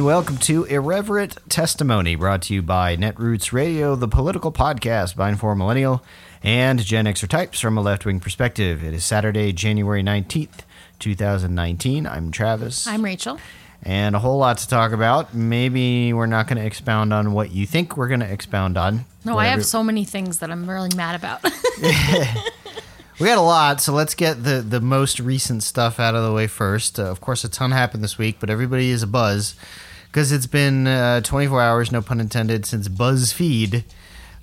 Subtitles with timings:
[0.00, 5.28] And welcome to Irreverent Testimony, brought to you by Netroots Radio, the political podcast by
[5.28, 6.02] and for millennial
[6.42, 8.82] and Gen Xer types from a left wing perspective.
[8.82, 10.60] It is Saturday, January 19th,
[11.00, 12.06] 2019.
[12.06, 12.86] I'm Travis.
[12.86, 13.38] I'm Rachel.
[13.82, 15.34] and a whole lot to talk about.
[15.34, 19.04] Maybe we're not going to expound on what you think we're going to expound on.
[19.26, 21.44] No, I have so many things that I'm really mad about.
[23.20, 26.32] We got a lot, so let's get the, the most recent stuff out of the
[26.32, 26.98] way first.
[26.98, 29.56] Uh, of course, a ton happened this week, but everybody is a buzz
[30.10, 33.84] because it's been uh, 24 hours, no pun intended, since BuzzFeed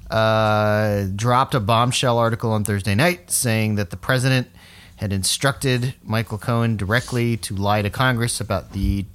[0.10, 4.48] uh, dropped a bombshell article on Thursday night saying that the president
[4.96, 9.06] had instructed Michael Cohen directly to lie to Congress about the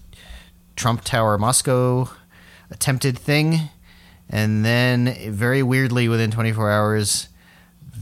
[0.77, 2.11] Trump Tower Moscow
[2.71, 3.71] attempted thing.
[4.29, 7.29] And then, very weirdly, within 24 hours,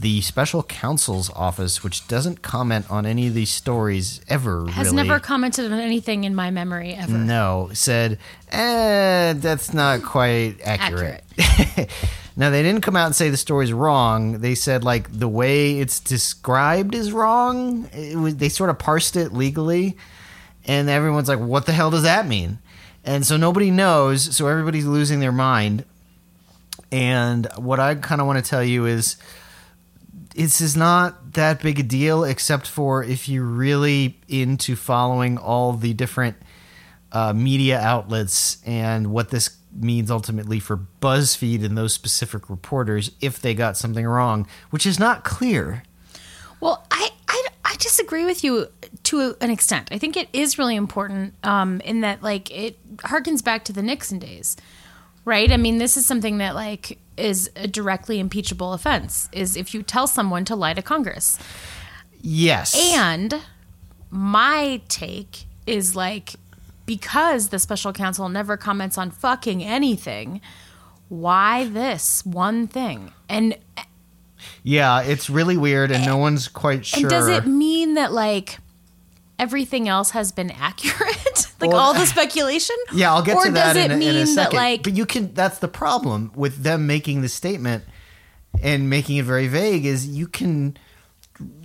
[0.01, 5.07] the special counsel's office, which doesn't comment on any of these stories ever, Has really,
[5.07, 7.11] never commented on anything in my memory ever.
[7.11, 8.17] no, said,
[8.51, 11.23] eh, that's not quite accurate.
[12.35, 14.39] now, they didn't come out and say the story's wrong.
[14.39, 17.87] They said, like, the way it's described is wrong.
[17.93, 19.97] It was, they sort of parsed it legally,
[20.65, 22.57] and everyone's like, what the hell does that mean?
[23.05, 25.85] And so nobody knows, so everybody's losing their mind.
[26.91, 29.15] And what I kind of want to tell you is
[30.35, 35.73] this is not that big a deal, except for if you're really into following all
[35.73, 36.37] the different
[37.11, 43.41] uh, media outlets and what this means ultimately for BuzzFeed and those specific reporters if
[43.41, 45.83] they got something wrong, which is not clear.
[46.59, 48.67] Well, I, I, I disagree with you
[49.03, 49.89] to an extent.
[49.91, 53.81] I think it is really important um, in that, like, it harkens back to the
[53.81, 54.57] Nixon days,
[55.25, 55.51] right?
[55.51, 59.83] I mean, this is something that, like, is a directly impeachable offense, is if you
[59.83, 61.37] tell someone to lie to Congress.
[62.21, 62.75] Yes.
[62.95, 63.41] And
[64.09, 66.33] my take is like
[66.85, 70.41] because the special counsel never comments on fucking anything,
[71.09, 73.13] why this one thing?
[73.29, 73.57] And
[74.63, 77.01] yeah, it's really weird and no one's quite sure.
[77.01, 78.59] and does it mean that like
[79.41, 81.47] everything else has been accurate?
[81.59, 82.75] like Well, all the speculation?
[82.93, 84.51] Yeah, I'll get or to that does in, it a, mean in a second.
[84.53, 85.33] that like but you can.
[85.33, 87.83] That's the problem with them making the statement
[88.61, 89.85] and making it very vague.
[89.85, 90.77] Is you can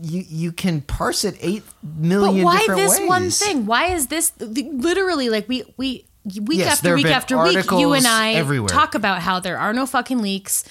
[0.00, 2.42] you you can parse it eight million.
[2.42, 3.66] but why this one thing?
[3.66, 8.06] Why is this literally like we we week Yes, after week after week you and
[8.06, 8.68] I everywhere.
[8.68, 10.64] talk about how there are no fucking leaks.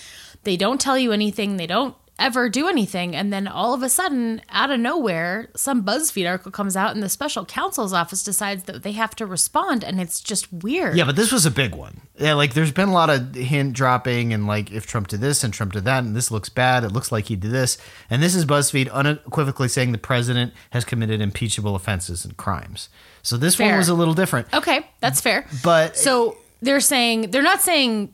[0.44, 1.58] They don't tell you anything.
[1.58, 5.84] They don't ever do anything and then all of a sudden out of nowhere some
[5.84, 9.84] BuzzFeed article comes out and the special counsel's office decides that they have to respond
[9.84, 10.96] and it's just weird.
[10.96, 12.02] Yeah, but this was a big one.
[12.18, 15.44] Yeah, like there's been a lot of hint dropping and like if Trump did this
[15.44, 17.78] and Trump did that and this looks bad, it looks like he did this.
[18.10, 22.88] And this is BuzzFeed unequivocally saying the president has committed impeachable offenses and crimes.
[23.24, 24.48] So this one was a little different.
[24.54, 25.46] Okay, that's fair.
[25.64, 28.14] But- so they're saying they're not saying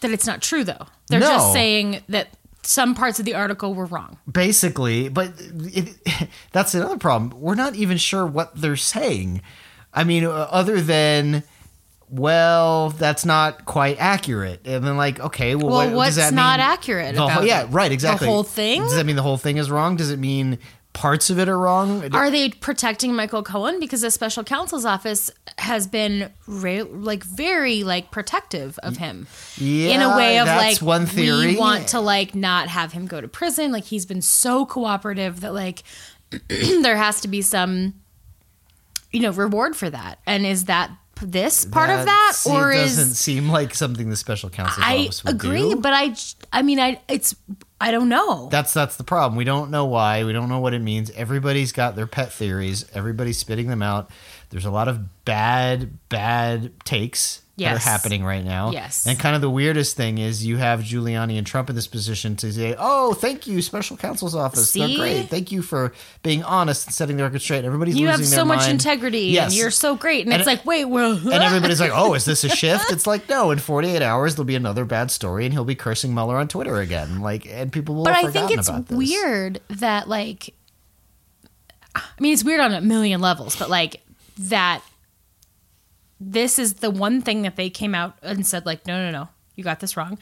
[0.00, 0.86] that it's not true though.
[1.08, 1.26] They're No.
[1.28, 2.28] just saying that
[2.66, 4.18] some parts of the article were wrong.
[4.30, 5.94] basically but it,
[6.52, 9.40] that's another problem we're not even sure what they're saying
[9.92, 11.42] i mean uh, other than
[12.10, 16.58] well that's not quite accurate and then like okay well, Well, what, does what's not
[16.58, 16.66] mean?
[16.68, 18.26] accurate The yeah right, exactly.
[18.26, 18.82] The whole thing?
[18.82, 20.58] does that mean the whole thing is wrong does it mean
[20.94, 22.14] parts of it are wrong?
[22.14, 23.78] Are they protecting Michael Cohen?
[23.78, 29.26] Because the special counsel's office has been re- like very like protective of him.
[29.58, 31.48] Yeah, in a way of like one theory.
[31.48, 33.72] we want to like not have him go to prison.
[33.72, 35.82] Like he's been so cooperative that like
[36.48, 37.94] there has to be some
[39.10, 40.20] you know reward for that.
[40.26, 40.90] And is that
[41.22, 44.96] this part of that or it is doesn't seem like something the special counsel's I
[45.04, 45.76] office would agree do.
[45.76, 45.92] but
[46.52, 47.36] I mean I it's
[47.80, 49.36] I don't know That's that's the problem.
[49.36, 50.24] We don't know why.
[50.24, 51.10] We don't know what it means.
[51.10, 52.86] Everybody's got their pet theories.
[52.94, 54.10] Everybody's spitting them out.
[54.50, 58.72] There's a lot of bad, bad takes that are happening right now.
[58.72, 59.06] Yes.
[59.06, 62.34] And kind of the weirdest thing is you have Giuliani and Trump in this position
[62.36, 64.70] to say, "Oh, thank you, Special Counsel's office.
[64.70, 64.80] See?
[64.80, 65.30] They're great.
[65.30, 65.92] Thank you for
[66.22, 68.72] being honest and setting the record straight." Everybody's you have so much mind.
[68.72, 69.52] integrity Yes.
[69.52, 72.14] and you're so great and, And it's it- like wait well and everybody's like, "Oh,
[72.14, 73.50] is this a shift?" It's like, no.
[73.52, 76.76] In 48 hours, there'll be another bad story, and he'll be cursing Mueller on Twitter
[76.80, 77.20] again.
[77.20, 78.04] Like, and people will.
[78.04, 80.52] but I think it's weird that like
[81.94, 84.02] I mean it's weird on a million levels, but like
[84.38, 84.82] that
[86.20, 89.28] this is the one thing that they came out and said like no no no
[89.54, 90.18] you got this wrong.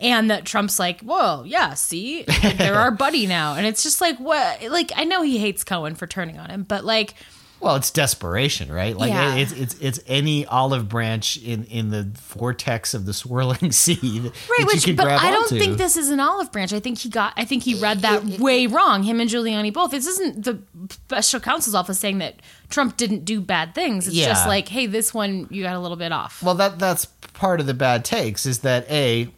[0.00, 2.22] And that Trump's like, whoa, yeah, see,
[2.56, 3.54] they're our buddy now.
[3.54, 4.62] And it's just like, what?
[4.62, 7.14] Like, I know he hates Cohen for turning on him, but like,
[7.60, 8.96] Well, it's desperation, right?
[8.96, 9.34] Like Yeah.
[9.34, 14.32] it's it's it's any olive branch in in the vortex of the swirling sea that
[14.48, 15.58] Right, you which, can but I don't onto.
[15.58, 16.72] think this is an olive branch.
[16.72, 17.32] I think he got.
[17.36, 19.02] I think he read that way wrong.
[19.02, 19.90] Him and Giuliani both.
[19.90, 20.60] This isn't the
[20.90, 22.36] special counsel's office saying that
[22.70, 24.06] Trump didn't do bad things.
[24.06, 26.42] It's just like, hey, this one you got a little bit off.
[26.42, 29.28] Well, that that's part of the bad takes is that a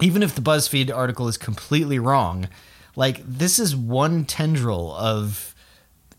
[0.00, 2.48] even if the BuzzFeed article is completely wrong,
[2.94, 5.54] like this is one tendril of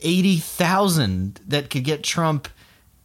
[0.03, 2.47] eighty thousand that could get Trump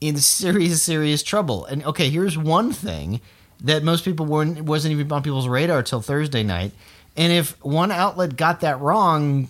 [0.01, 1.65] in serious serious trouble.
[1.65, 3.21] And okay, here's one thing
[3.63, 6.73] that most people weren't wasn't even on people's radar till Thursday night.
[7.17, 9.49] And if one outlet got that wrong,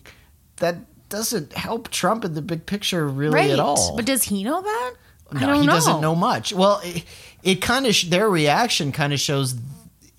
[0.56, 0.76] that
[1.10, 3.94] doesn't help Trump in the big picture really right, at all.
[3.96, 4.94] but does he know that?
[5.32, 5.72] No, he know.
[5.74, 6.54] doesn't know much.
[6.54, 7.04] Well, it,
[7.42, 9.54] it kind of sh- their reaction kind of shows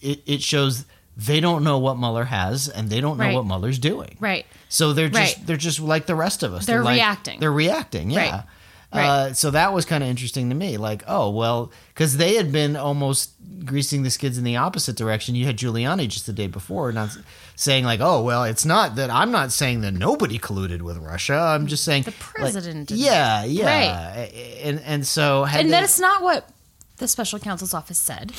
[0.02, 0.86] it, it shows
[1.18, 3.34] they don't know what Mueller has and they don't know Right.
[3.36, 4.16] what Mueller's doing.
[4.20, 4.46] Right.
[4.70, 5.46] So they're just Right.
[5.48, 6.66] they're just like the rest of us.
[6.66, 7.40] They're like- reacting.
[7.42, 8.10] They're reacting.
[8.12, 8.20] Yeah.
[8.32, 8.44] Right.
[8.92, 9.06] Right.
[9.08, 10.78] Uh, so that was kind of interesting to me.
[10.78, 13.32] Like, oh well, because they had been almost
[13.66, 15.36] greasing the skids in the opposite direction.
[15.36, 17.16] You had Giuliani just the day before, not
[17.56, 21.36] saying like, oh well, it's not that I'm not saying that nobody colluded with Russia.
[21.38, 24.26] I'm just saying The president Like, yeah, yeah,
[24.64, 26.50] and and so had and they- that's not what
[26.98, 28.34] the special counsel's office said.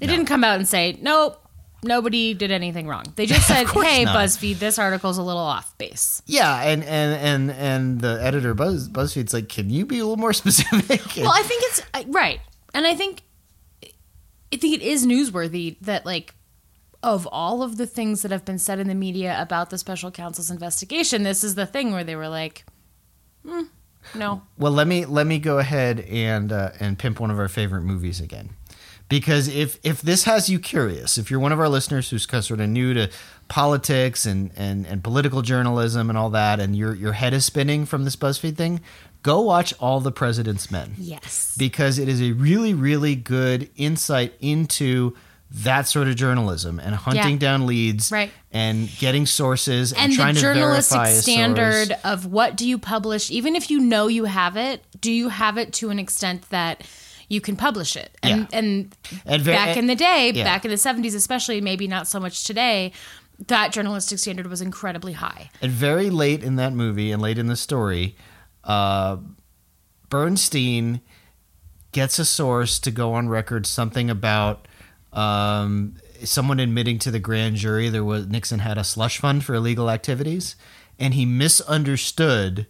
[0.00, 1.40] They didn't come out and say, nope,
[1.82, 3.04] nobody did anything wrong.
[3.16, 4.16] They just said, hey, not.
[4.16, 6.22] BuzzFeed, this article's a little off base.
[6.26, 10.16] Yeah, and and and and the editor Buzz BuzzFeed's like, can you be a little
[10.16, 11.02] more specific?
[11.16, 12.40] Well, I think it's right,
[12.74, 13.22] and I think
[14.52, 16.34] I think it is newsworthy that like
[17.02, 20.10] of all of the things that have been said in the media about the special
[20.10, 22.64] counsel's investigation, this is the thing where they were like,
[23.44, 23.62] "Hmm,
[24.14, 27.48] no, well, let me let me go ahead and uh, and pimp one of our
[27.48, 28.50] favorite movies again,
[29.20, 32.38] because if if this has you curious, if you're one of our listeners who's kind
[32.40, 33.10] of sort of new to
[33.48, 37.84] politics and and and political journalism and all that, and your your head is spinning
[37.84, 38.80] from this BuzzFeed thing,
[39.22, 40.94] go watch All the President's Men.
[40.98, 45.14] yes, because it is a really, really good insight into
[45.54, 47.38] that sort of journalism and hunting Yeah.
[47.38, 48.30] down leads Right.
[48.52, 51.24] and getting sources and, and trying the to journalistic verify a source.
[51.24, 55.28] standard of what do you publish, even if you know you have it, do you
[55.28, 56.80] have it to an extent that
[57.32, 58.16] you can publish it?
[58.22, 58.58] And Yeah.
[58.58, 60.44] and, And back in the day, yeah.
[60.44, 62.92] back in the seventies, especially, maybe not so much today.
[63.48, 65.50] That journalistic standard was incredibly high.
[65.62, 68.14] And very late in that movie and late in the story,
[68.64, 69.16] uh,
[70.10, 71.00] Bernstein
[71.92, 74.68] gets a source to go on record something about
[75.12, 79.54] um, someone admitting to the grand jury there was Nixon had a slush fund for
[79.54, 80.54] illegal activities,
[80.98, 82.66] and he misunderstood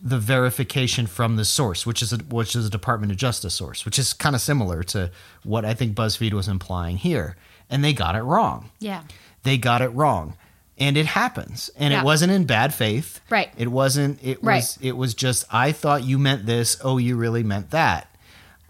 [0.00, 3.84] the verification from the source, which is a, which is a Department of Justice source,
[3.84, 5.10] which is kind of similar to
[5.42, 7.36] what I think BuzzFeed was implying here,
[7.68, 8.70] and they got it wrong.
[8.78, 9.02] Yeah.
[9.42, 10.36] they got it wrong.
[10.78, 11.70] And it happens.
[11.76, 12.00] And Yeah.
[12.00, 13.20] it wasn't in bad faith.
[13.30, 13.50] Right.
[13.56, 14.56] it wasn't it Right.
[14.56, 16.76] was it was just i thought you meant this.
[16.84, 18.08] Oh you really meant that.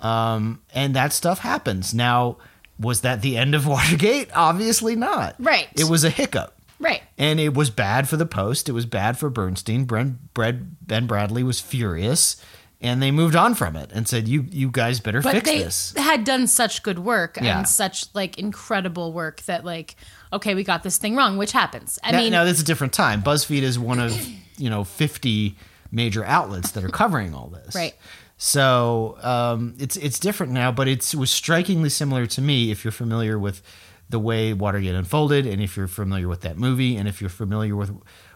[0.01, 1.93] Um and that stuff happens.
[1.93, 2.37] Now
[2.79, 4.31] was that the end of watergate?
[4.35, 5.35] Obviously not.
[5.39, 5.69] Right.
[5.77, 7.03] it was a hiccup Right.
[7.17, 11.61] and it was bad for the post it was bad for bernstein ben, bradlee was
[11.61, 12.43] furious
[12.81, 15.59] and they moved on from it and said you you guys better But fix they
[15.59, 17.59] this had done such good work Yeah.
[17.59, 19.97] and such like incredible work that like,
[20.33, 21.99] okay, we got this thing wrong, which happens.
[22.05, 23.21] I now, mean, now this is a different time.
[23.23, 24.15] BuzzFeed is one of
[24.59, 25.57] you know fifty
[25.91, 27.75] major outlets that are covering all this.
[27.75, 27.97] Right.
[28.37, 32.71] So um, it's it's different now, but it's, it was strikingly similar to me.
[32.71, 33.61] If you're familiar with
[34.09, 37.77] the way Watergate unfolded, and if you're familiar with that movie, and if you're familiar
[37.77, 37.91] with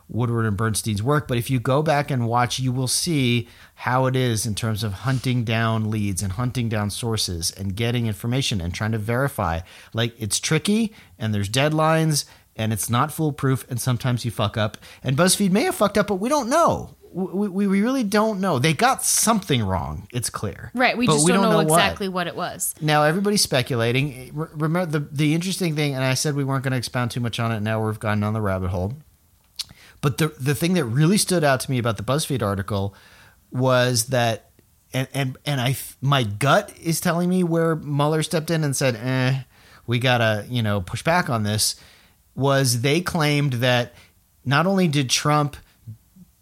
[0.08, 4.06] Woodward and Bernstein's work, but if you go back and watch, you will see how
[4.06, 8.60] it is in terms of hunting down leads and hunting down sources and getting information
[8.60, 9.60] and trying to verify.
[9.94, 12.26] Like it's tricky and there's deadlines
[12.56, 14.76] and it's not foolproof and sometimes you fuck up.
[15.02, 16.94] And BuzzFeed may have fucked up, but we don't know.
[17.12, 18.58] We, we, we really don't know.
[18.58, 20.08] They got something wrong.
[20.12, 20.70] It's clear.
[20.74, 20.96] right.
[20.96, 21.64] We just don't, know, what.
[21.64, 22.74] exactly what it was.
[22.80, 24.30] Now everybody's speculating.
[24.32, 27.38] Remember the the interesting thing, and I said we weren't going to expound too much
[27.38, 27.60] on it.
[27.60, 28.94] Now we've gone down the rabbit hole.
[30.00, 32.94] But the the thing that really stood out to me about the BuzzFeed article
[33.50, 34.50] was that,
[34.92, 38.96] and and and I my gut is telling me where Mueller stepped in and said,
[38.96, 39.42] "Eh,
[39.86, 41.76] we gotta you know push back on this."
[42.34, 43.92] Was they claimed that
[44.44, 45.56] not only did Trump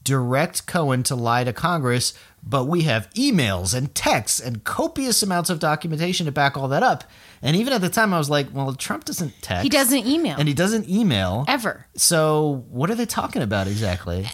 [0.03, 5.51] direct Cohen to lie to Congress, but we have emails and texts and copious amounts
[5.51, 7.05] of documentation to back all that up.
[7.43, 9.63] And even at the time, I was like, well, Trump doesn't text.
[9.63, 11.45] He doesn't email And he doesn't email.
[11.49, 11.87] ever.
[11.97, 14.27] So what are they talking about exactly?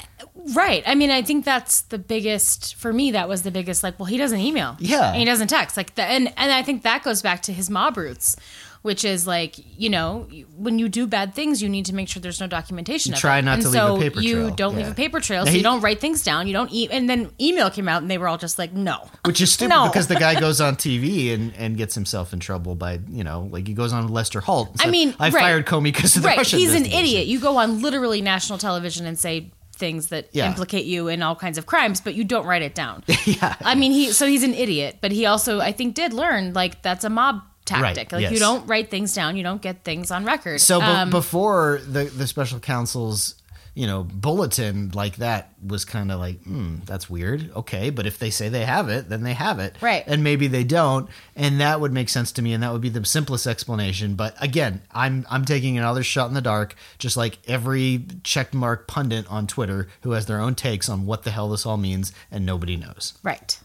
[0.54, 0.84] Right.
[0.86, 3.10] I mean, I think that's the biggest for me.
[3.10, 3.82] That was the biggest.
[3.82, 4.76] Like, well, he doesn't email.
[4.78, 5.08] Yeah.
[5.10, 5.76] and he doesn't text.
[5.76, 8.36] Like, the, and and I think that goes back to his mob roots,
[8.86, 10.26] which is like you know
[10.56, 13.12] when you do bad things, you need to make sure there's no documentation.
[13.12, 13.42] of try it.
[13.42, 15.50] not and to leave a so paper You don't leave a paper trail, Now so
[15.52, 16.46] he- you don't write things down.
[16.46, 19.08] You don't eat, and then email came out, and they were all just like, no.
[19.24, 19.88] Which is stupid No.
[19.88, 23.48] because the guy goes on TV and, and gets himself in trouble by, you know,
[23.50, 24.70] like he goes on Lester Holt.
[24.72, 25.40] and I mean, I right.
[25.42, 28.58] fired Comey because of the right Russian he's an idiot you go on literally national
[28.58, 30.46] television and say things that Yeah.
[30.48, 33.56] implicate you in all kinds of crimes but you don't write it down Yeah.
[33.60, 36.80] i mean he so he's an idiot but he also i think did learn like
[36.82, 38.12] that's a mob tactic.
[38.12, 40.60] Right, like you don't write things down you don't get things on record.
[40.60, 43.34] So Um, before the the special counsel's
[43.74, 47.50] you know bulletin like that was kind of like hmm that's weird.
[47.54, 49.76] Okay but if they say they have it then they have it.
[49.82, 50.02] Right.
[50.06, 52.88] and maybe they don't and that would make sense to me and that would be
[52.88, 57.36] the simplest explanation but again i'm i'm taking another shot in the dark just like
[57.46, 61.66] every checkmark pundit on twitter who has their own takes on what the hell this
[61.66, 63.12] all means and nobody knows.
[63.22, 63.58] Right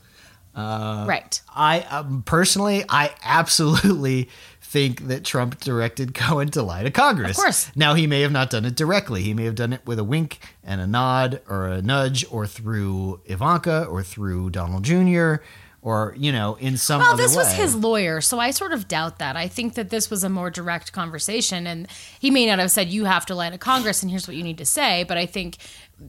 [0.53, 4.29] Uh, right I um, personally, I absolutely
[4.61, 7.37] think that Trump directed Cohen to lie to Congress.
[7.37, 7.71] Of course.
[7.75, 9.21] Now he may have not done it directly.
[9.21, 12.47] He may have done it with a wink and a nod or a nudge, or
[12.47, 15.35] through Ivanka, or through Donald Jr.,
[15.83, 16.99] or you know, in some.
[17.01, 19.89] Way, Well this was his lawyer so i sort of doubt that i think that
[19.89, 21.87] this was a more direct conversation and
[22.19, 24.43] he may not have said you have to lie to congress and here's what you
[24.43, 25.57] need to say but i think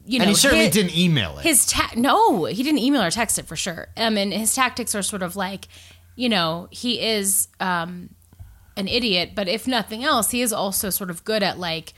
[0.07, 1.43] you know and he certainly his- didn't email it.
[1.43, 4.95] his ta- no he didn't email or text it for sure um and his tactics
[4.95, 5.69] are sort of like
[6.17, 8.11] you know he is um
[8.77, 11.93] an idiot but if nothing else he is also sort of good at like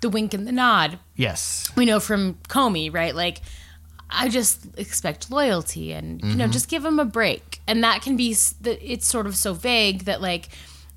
[0.00, 1.70] the wink and the nod yes.
[1.76, 3.40] we know from comey right like
[4.12, 6.38] i just expect loyalty and you Mm-hmm.
[6.38, 9.54] know just give him a break and that can be that it's sort of so
[9.54, 10.48] vague that like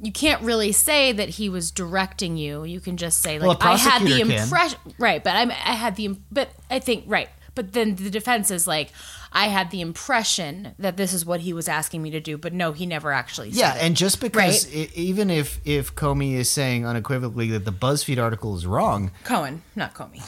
[0.01, 2.65] you can't really say that he was directing you.
[2.65, 5.23] You can just say like Well, a I had the impression, right?
[5.23, 7.29] But I'm, I had the, but I think right.
[7.55, 8.91] But then the defense is like,
[9.31, 12.51] I had the impression that this is what he was asking me to do, but
[12.51, 13.51] no, he never actually.
[13.51, 13.83] Said Yeah, it.
[13.83, 14.89] and just because Right.
[14.91, 19.61] i even if if Comey is saying unequivocally that the BuzzFeed article is wrong, Cohen,
[19.77, 20.21] not Comey.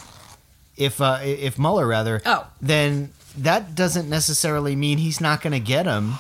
[0.78, 2.48] If uh, if Mueller rather, Oh.
[2.62, 6.14] then that doesn't necessarily mean he's not going to get him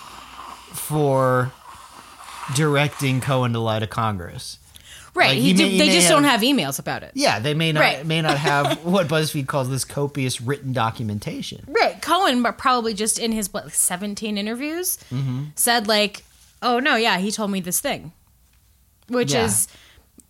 [0.74, 1.52] for
[2.56, 4.60] directing Cohen to lie to Congress.
[5.14, 5.30] Right.
[5.30, 7.12] Like, he he may- he they just have- don't have emails about it.
[7.16, 8.06] Yeah, they may not Right.
[8.06, 11.66] may not have what BuzzFeed calls this copious written documentation.
[11.68, 12.00] Right.
[12.02, 15.46] Cohen but probably just in his what like, 17 interviews Mm-hmm.
[15.56, 16.24] said like,
[16.62, 18.12] "Oh no, yeah, he told me this thing."
[19.10, 19.46] Which Yeah.
[19.46, 19.68] is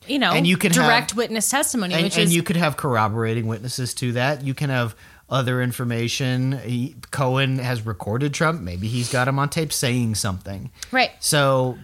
[0.09, 2.55] you know, And you can direct have- witness testimony, And, which and is you could
[2.57, 4.43] have corroborating witnesses to that.
[4.43, 4.95] You can have
[5.29, 6.53] other information.
[6.59, 8.61] He, Cohen has recorded Trump.
[8.61, 10.71] Maybe he's got him on tape saying something.
[10.91, 11.11] right.
[11.19, 11.77] So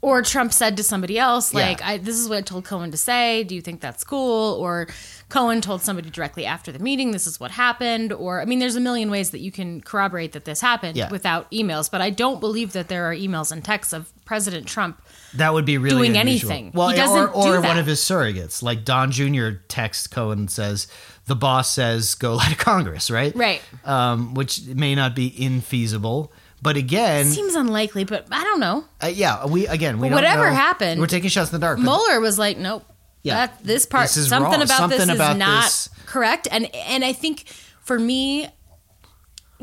[0.00, 1.60] Or Trump said to somebody else, Yeah.
[1.66, 3.42] like, I, "This is what I told Cohen to say.
[3.42, 4.86] Do you think that's cool?" Or
[5.28, 8.76] Cohen told somebody directly after the meeting, "This is what happened." Or I mean, there's
[8.76, 11.10] a million ways that you can corroborate that this happened Yeah.
[11.10, 11.90] without emails.
[11.90, 15.02] But I don't believe that there are emails and texts of President Trump
[15.34, 16.50] That would be really doing unusual.
[16.52, 16.72] anything.
[16.74, 19.50] Well, He doesn't or, or do one of his surrogates, like Don Jr.
[19.68, 20.86] texts Cohen and says,
[21.26, 23.34] "The boss says go lie to Congress," right?
[23.36, 23.60] Right.
[23.84, 26.28] Um, which may not be infeasible,
[26.62, 28.84] but again, Seems unlikely, but I don't know.
[29.02, 30.56] uh, yeah, we again we don't whatever know.
[30.56, 31.78] happened, We're taking shots in the dark.
[31.78, 32.84] Mueller was like, nope.
[33.22, 33.46] Yeah.
[33.46, 34.62] That this part This is something wrong.
[34.62, 36.48] about this Something is not this- correct.
[36.50, 37.44] And and I think
[37.82, 38.48] for me,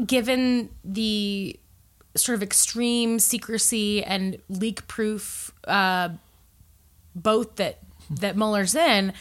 [0.05, 1.59] given the
[2.15, 6.09] sort of extreme secrecy and leak proof uh,
[7.15, 9.13] boat that that Mueller's in,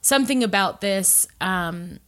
[0.00, 1.98] something about this um,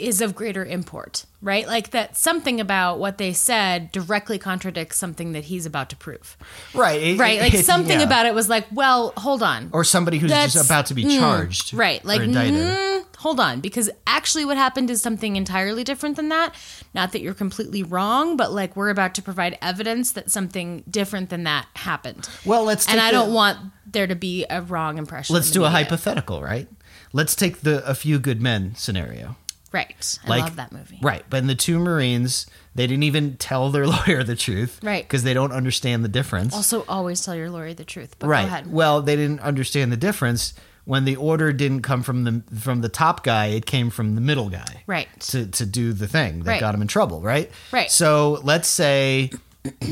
[0.00, 1.66] is of greater import, right?
[1.66, 6.36] Like that something about what they said directly contradicts something that he's about to prove.
[6.74, 8.06] right, it- Right, like it- something yeah.
[8.06, 11.04] about it was like, well, hold on, or somebody who's That's- just about to be
[11.04, 12.04] mm, charged, right?
[12.04, 12.54] Like, or indicted.
[12.54, 16.54] mm, hold on, because actually, what happened is something entirely different than that.
[16.94, 21.30] Not that you're completely wrong, but like we're about to provide evidence that something different
[21.30, 22.28] than that happened.
[22.44, 23.58] Well, let's and I the- don't want
[23.90, 25.34] there to be a wrong impression.
[25.34, 26.68] Let's do the a hypothetical, right?
[27.14, 29.36] Let's take the a few good men scenario.
[29.72, 30.98] Right, I Like, love that movie.
[31.02, 35.02] Right, but in the two Marines, they didn't even tell their lawyer the truth, Right.
[35.04, 38.16] Because they don't understand the difference, Also, always tell your lawyer the truth.
[38.18, 38.42] But right?
[38.42, 38.72] go ahead.
[38.72, 42.88] Well, they didn't understand the difference when the order didn't come from the from the
[42.88, 45.06] top guy; it came from the middle guy, Right.
[45.32, 46.60] To to do the thing that Right.
[46.60, 47.50] got him in trouble, right?
[47.70, 47.90] Right.
[47.90, 49.30] So let's say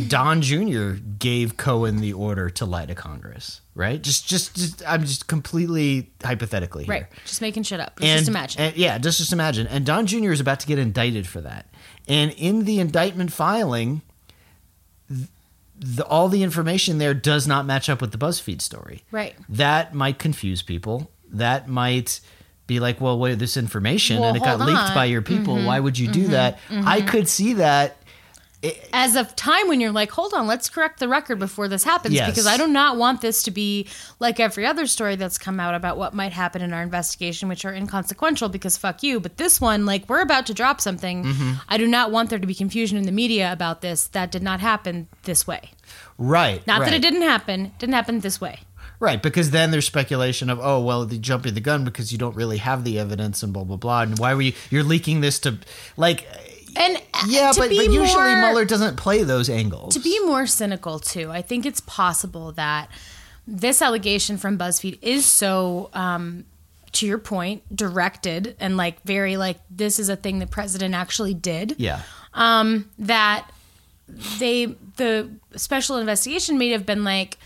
[0.08, 0.92] Don Jr.
[1.18, 4.02] gave Cohen the order to lie to Congress, right?
[4.02, 6.94] Just just just I'm just completely hypothetically here.
[6.94, 8.00] Right, just making shit up.
[8.02, 8.60] And, just imagine.
[8.62, 9.68] and- yeah, just just imagine.
[9.68, 10.32] And Don Jr.
[10.32, 11.66] is about to get indicted for that.
[12.08, 14.02] And in the indictment filing,
[15.78, 19.04] the, all the information there does not match up with the BuzzFeed story.
[19.10, 19.34] Right.
[19.48, 21.10] That might confuse people.
[21.30, 22.20] That might
[22.66, 24.86] be like, well, wait, this information Well, and it got leaked on.
[24.86, 24.94] Mm-hmm.
[24.94, 25.62] by your people.
[25.64, 26.58] Why would you do that?
[26.70, 27.95] I could see that
[28.92, 32.14] as of time when you're like, hold on, let's correct the record before this happens
[32.14, 32.28] Yes.
[32.30, 33.86] because I do not want this to be
[34.20, 37.64] like every other story that's come out about what might happen in our investigation, which
[37.64, 39.20] are inconsequential because fuck you.
[39.20, 41.24] But this one, like, we're about to drop something.
[41.24, 41.52] Mm-hmm.
[41.68, 44.06] I do not want there to be confusion in the media about this.
[44.08, 45.70] That did not happen this way.
[46.18, 46.66] right.
[46.66, 46.90] Not right.
[46.90, 48.60] that it didn't happen, didn't happen this way.
[48.98, 52.34] Right, because then there's speculation of, oh, well, they jumping the gun because you don't
[52.34, 54.00] really have the evidence and blah blah blah.
[54.02, 55.58] And why were you you're leaking this to
[55.98, 56.26] like
[56.76, 59.94] And yeah, but, but usually more- Mueller doesn't play those angles.
[59.94, 62.90] To be more cynical, too, I think it's possible that
[63.46, 66.44] this allegation from BuzzFeed is so, um,
[66.92, 71.34] to your point, directed and like very like this is a thing the president actually
[71.34, 71.74] did.
[71.78, 72.02] yeah.
[72.34, 73.50] Um, that
[74.38, 74.66] they
[74.96, 77.38] the special investigation may have been like,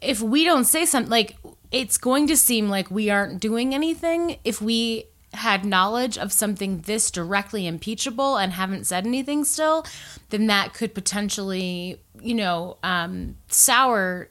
[0.00, 1.36] if we don't say something, like
[1.72, 6.80] it's going to seem like we aren't doing anything if we had knowledge of something
[6.82, 9.86] this directly impeachable and haven't said anything still,
[10.30, 14.28] then that could potentially, you know, um, sour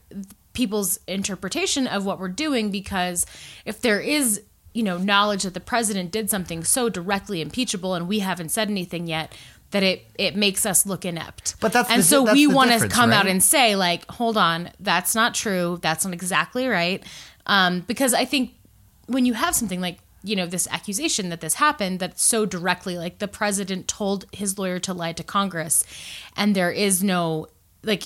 [0.53, 3.25] people's interpretation of what we're doing because
[3.65, 4.41] if there is
[4.73, 8.69] you know knowledge that the president did something so directly impeachable and we haven't said
[8.69, 9.33] anything yet
[9.71, 11.55] that it it makes us look inept.
[11.59, 14.35] But that's and the- so that's we want to come out and say like hold
[14.35, 17.03] on that's not true that's not exactly right.
[17.45, 18.51] Um, because i think
[19.07, 22.97] when you have something like you know this accusation that this happened that so directly
[22.97, 25.83] like the president told his lawyer to lie to congress
[26.35, 27.47] and there is no
[27.83, 28.03] like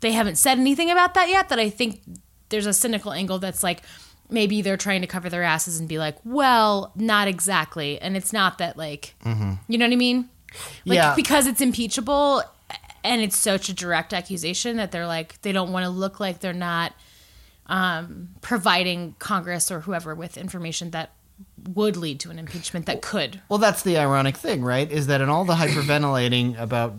[0.00, 2.00] they haven't said anything about that yet that i think
[2.48, 3.82] there's a cynical angle that's like
[4.30, 8.00] maybe they're trying to cover their asses and be like well not exactly.
[8.00, 9.54] And it's not that like mm-hmm.
[9.68, 10.28] you know what i mean?
[10.84, 11.14] Like Yeah.
[11.14, 12.42] because it's impeachable
[13.04, 16.40] and it's such a direct accusation that they're like they don't want to look like
[16.40, 16.92] they're not
[17.68, 21.12] um, providing Congress or whoever with information that
[21.68, 23.40] would lead to an impeachment that could.
[23.48, 24.90] Well, that's the ironic thing, right?
[24.90, 26.94] Is that in all the hyperventilating about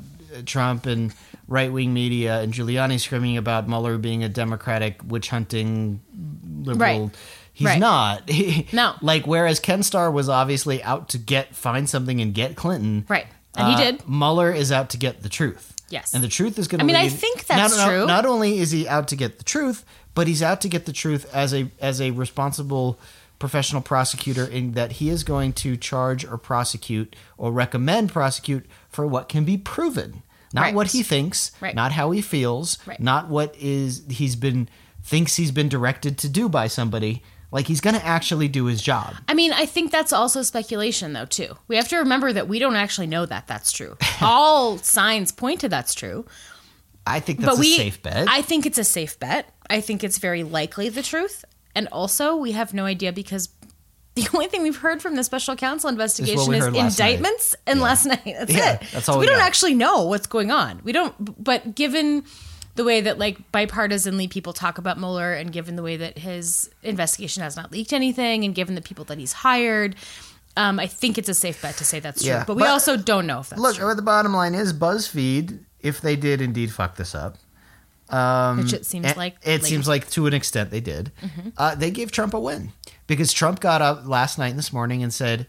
[0.45, 1.13] Trump and
[1.47, 6.01] right wing media and Giuliani screaming about Mueller being a Democratic witch hunting
[6.63, 7.01] liberal.
[7.07, 7.15] Right.
[7.53, 7.79] He's Right.
[7.79, 8.29] not.
[8.74, 8.94] No.
[9.01, 13.05] Like, whereas Ken Starr was obviously out to get, find something and get Clinton.
[13.09, 13.25] Right.
[13.57, 14.07] And he uh, did.
[14.07, 15.75] Mueller is out to get the truth.
[15.89, 16.13] Yes.
[16.13, 18.05] And the truth is going to I mean, I think that's not, not- true.
[18.05, 19.83] Not only is he out to get the truth,
[20.15, 23.00] but he's out to get the truth as a as a responsible
[23.39, 29.07] professional prosecutor in that he is going to charge or prosecute or recommend prosecute for
[29.07, 30.24] what can be proven.
[30.53, 30.75] Not Right.
[30.75, 31.74] what he thinks, Right.
[31.75, 33.00] not how he feels, Right.
[33.00, 34.67] not what is he's been
[35.03, 37.24] thinks he's been directed to do by somebody.
[37.51, 39.15] Like he's going to actually do his job.
[39.27, 41.57] I mean, I think that's also speculation, though, too.
[41.67, 43.98] We have to remember that we don't actually know that that's true.
[44.22, 46.25] All signs point to that's true.
[47.07, 48.27] I think that's but we, a safe bet.
[48.29, 49.51] I think it's a safe bet.
[49.70, 51.46] I think it's very likely the truth.
[51.75, 53.50] And also, we have no idea because
[54.16, 56.82] the only thing we've heard from the special counsel investigation is last night.
[57.12, 57.84] indictments and Yeah.
[57.86, 58.24] last night.
[58.25, 58.84] That's Yeah, it.
[58.92, 60.82] that's so we we don't actually know what's going on.
[60.84, 61.14] We don't.
[61.44, 62.24] But given
[62.75, 66.70] the way that like bipartisanly people talk about Mueller, and given the way that his
[66.84, 69.96] investigation has not leaked anything, and given the people that he's hired.
[70.58, 72.70] Um, I think it's a safe bet to say that's true, Yeah, but we but-
[72.70, 73.68] also don't know if that's true.
[73.70, 77.38] Look, true, the bottom line is BuzzFeed, if they did indeed fuck this up,
[78.09, 79.69] um, which it seems like it lately.
[79.69, 81.11] seems like to an extent they did.
[81.22, 81.50] Mm-hmm.
[81.57, 82.72] Uh, they gave Trump a win
[83.07, 85.48] because Trump got up last night and this morning and said,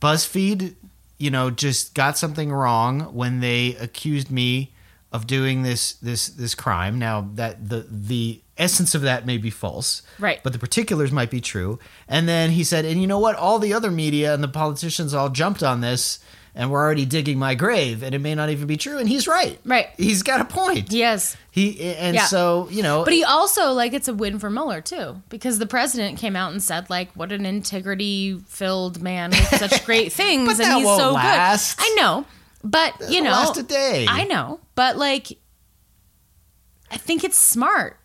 [0.00, 0.74] BuzzFeed,
[1.18, 4.72] you know, just got something wrong when they accused me
[5.12, 6.98] of doing this this this crime.
[6.98, 10.40] Now that the the essence of that may be false, Right.
[10.42, 11.78] But the particulars might be true.
[12.08, 13.36] And then he said, and you know what?
[13.36, 16.18] All the other media and the politicians all jumped on this.
[16.58, 18.96] And we're already digging my grave, and it may not even be true.
[18.96, 19.60] And he's right.
[19.66, 19.88] Right.
[19.98, 20.90] He's got a point.
[20.90, 21.36] yes.
[21.50, 22.24] He and Yeah.
[22.24, 25.66] so you know, But he also like it's a win for Mueller too, because the
[25.66, 30.52] president came out and said like, "What an integrity-filled man with such great things, But
[30.64, 31.76] and that he's won't so last.
[31.78, 32.24] good." I know,
[32.64, 34.06] but you know, last a day.
[34.08, 35.36] I know, but like,
[36.90, 37.98] I think it's smart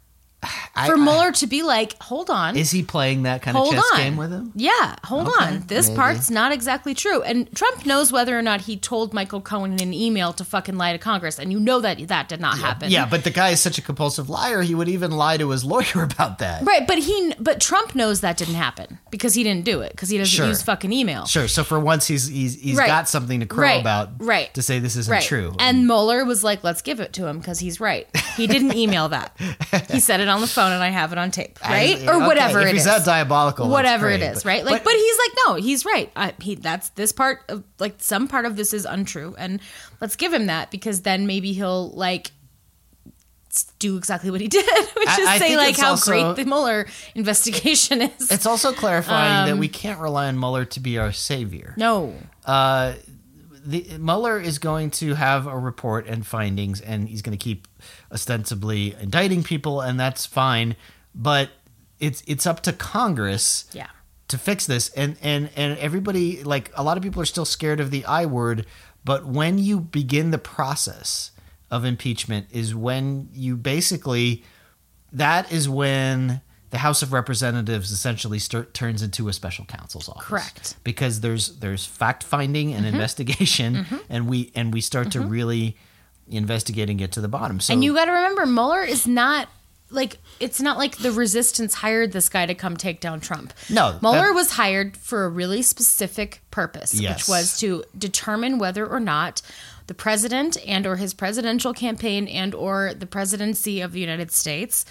[0.76, 3.70] I- for I- Mueller to be like, "Hold on." Is he playing that kind of
[3.70, 4.00] chess on.
[4.00, 4.52] game with him?
[4.56, 5.64] Yeah, hold Okay, on.
[5.68, 5.98] This maybe.
[5.98, 7.22] part's not exactly true.
[7.22, 10.78] And Trump knows whether or not he told Michael Cohen in an email to fucking
[10.78, 12.90] lie to Congress, and you know that that did not happen.
[12.90, 14.62] Yeah, but the guy is such a compulsive liar.
[14.64, 16.64] He would even lie to his lawyer about that.
[16.66, 20.10] Right, but he but Trump knows that didn't happen because he didn't do it because
[20.10, 20.48] he doesn't Sure.
[20.48, 21.26] use fucking email.
[21.26, 21.48] Sure.
[21.48, 22.88] So for once, he's he's he's Right.
[22.88, 23.82] got something to crow Right.
[23.82, 24.10] about.
[24.20, 24.52] Right.
[24.56, 25.24] To say this isn't Right.
[25.24, 25.56] true.
[25.60, 28.08] And Mueller was like, "Let's give it to him because he's right.
[28.38, 29.36] He didn't email that.
[29.92, 32.16] He said it on the phone, and I have it on tape, right, I- or
[32.16, 32.86] okay, whatever if it he's is.
[32.86, 34.66] that diabolical, whatever it great, is, but- right?
[34.66, 36.12] Like, but- but, he's like, no, he's right.
[36.16, 39.60] I, he that's this part of like some part of this is untrue, and
[40.00, 42.32] let's give him that because then maybe he'll like
[43.80, 44.66] do exactly what he did,
[44.96, 48.32] which I- is I say like how also- great the Mueller investigation is.
[48.32, 51.74] It's also clarifying that Um, we can't rely on Mueller to be our savior.
[51.78, 52.16] no,
[52.46, 52.94] Uh,
[53.64, 57.68] the Mueller is going to have a report and findings, and he's going to keep
[58.12, 60.76] ostensibly indicting people, and that's fine.
[61.14, 61.50] But
[62.00, 63.88] it's it's up to Congress Yeah.
[64.30, 67.80] to fix this and and and everybody like a lot of people are still scared
[67.80, 68.66] of the i word
[69.04, 71.32] but when you begin the process
[71.70, 74.44] of impeachment is when you basically
[75.12, 78.40] that is when the house of representatives essentially
[78.74, 80.76] turns into a special counsel's office Correct.
[80.84, 82.96] because there's there's fact finding and mm-hmm.
[82.96, 83.98] investigation mm-hmm.
[84.10, 85.30] and we and we start to mm-hmm.
[85.30, 85.78] really
[86.30, 89.50] investigate and get to the bottom so And you got to remember, Mueller is not
[89.90, 93.54] like it's not like the resistance hired this guy to come take down Trump.
[93.70, 97.18] No, Mueller that- was hired for a really specific purpose, Yes.
[97.18, 99.42] which was to determine whether or not
[99.88, 104.86] the president and or his presidential campaign and or the presidency of the United States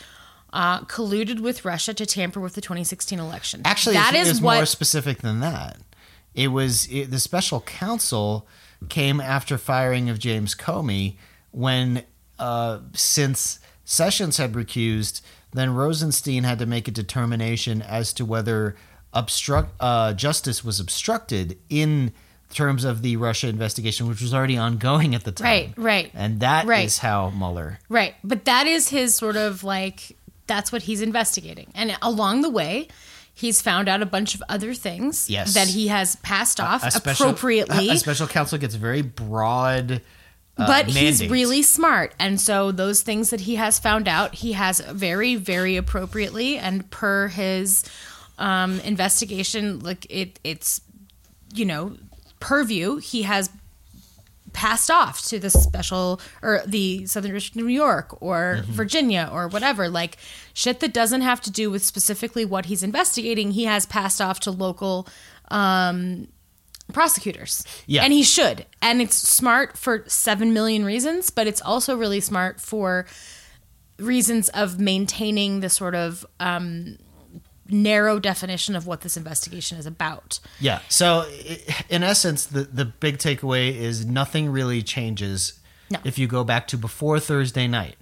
[0.53, 3.63] uh, colluded with Russia to tamper with the 2016 election.
[3.65, 5.79] Actually, that it is was what more specific than that.
[6.35, 8.47] It was it, the special counsel
[8.89, 11.17] came after firing of James Comey
[11.51, 12.05] when,
[12.39, 15.21] uh, since Sessions had recused,
[15.53, 18.77] then Rosenstein had to make a determination as to whether
[19.13, 22.13] obstruct uh, justice was obstructed in
[22.53, 25.47] terms of the Russia investigation, which was already ongoing at the time.
[25.47, 26.97] Right, right, and that is right.
[26.97, 27.79] how Mueller.
[27.89, 28.15] Right.
[28.25, 30.17] But that is his sort of like,
[30.51, 31.69] that's what he's investigating.
[31.75, 32.89] And along the way,
[33.33, 35.55] he's found out a bunch of other things Yes.
[35.55, 37.89] that he has passed off A special, appropriately.
[37.89, 40.03] a special counsel gets very broad.
[40.59, 42.13] uh, but he's really smart.
[42.19, 46.91] And so those things that he has found out, he has very, very appropriately and
[46.91, 47.85] per his
[48.39, 50.81] um, investigation, like it, it's,
[51.55, 51.97] you know,
[52.41, 53.49] purview, he has
[54.53, 58.73] passed off to the special or the Southern District of New York or Mm-hmm.
[58.73, 59.89] Virginia or whatever.
[59.89, 60.17] Like
[60.53, 64.41] shit that doesn't have to do with specifically what he's investigating, he has passed off
[64.41, 65.07] to local
[65.51, 66.29] um,
[66.93, 67.65] prosecutors.
[67.87, 68.03] Yeah.
[68.03, 68.67] And he should.
[68.83, 73.07] And it's smart for 7 million reasons, but it's also really smart for
[73.99, 76.97] reasons of maintaining the sort of um,
[77.73, 80.41] narrow definition of what this investigation is about.
[80.61, 80.81] Yeah.
[80.89, 81.27] So,
[81.89, 85.59] in essence, the the big takeaway is nothing really changes
[85.91, 85.99] No.
[86.05, 87.97] if you go back to before Thursday night.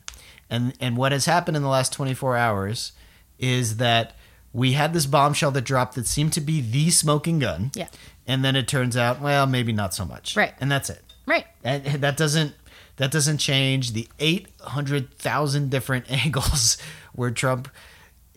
[0.51, 2.93] And and what has happened in the last 24 hours
[3.39, 4.15] is that
[4.53, 7.71] we had this bombshell that dropped that seemed to be the smoking gun.
[7.75, 7.89] Yeah.
[8.27, 10.37] And then it turns out, well, maybe not so much.
[10.37, 10.55] Right.
[10.61, 11.03] And that's it.
[11.27, 11.47] Right.
[11.63, 12.55] And that doesn't
[12.97, 16.79] that doesn't change the 800,000 different angles
[17.13, 17.69] where Trump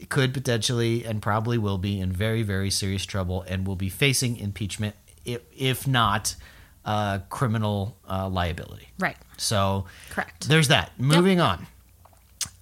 [0.09, 4.37] could potentially and probably will be in very very serious trouble and will be facing
[4.37, 6.35] impeachment if, if not
[6.85, 8.89] uh, criminal uh, liability.
[8.99, 9.17] Right.
[9.37, 10.47] So Correct.
[10.47, 10.91] There's that.
[10.99, 11.67] Moving on.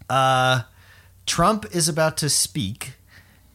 [0.10, 0.63] Uh,
[1.25, 2.93] Trump is about to speak,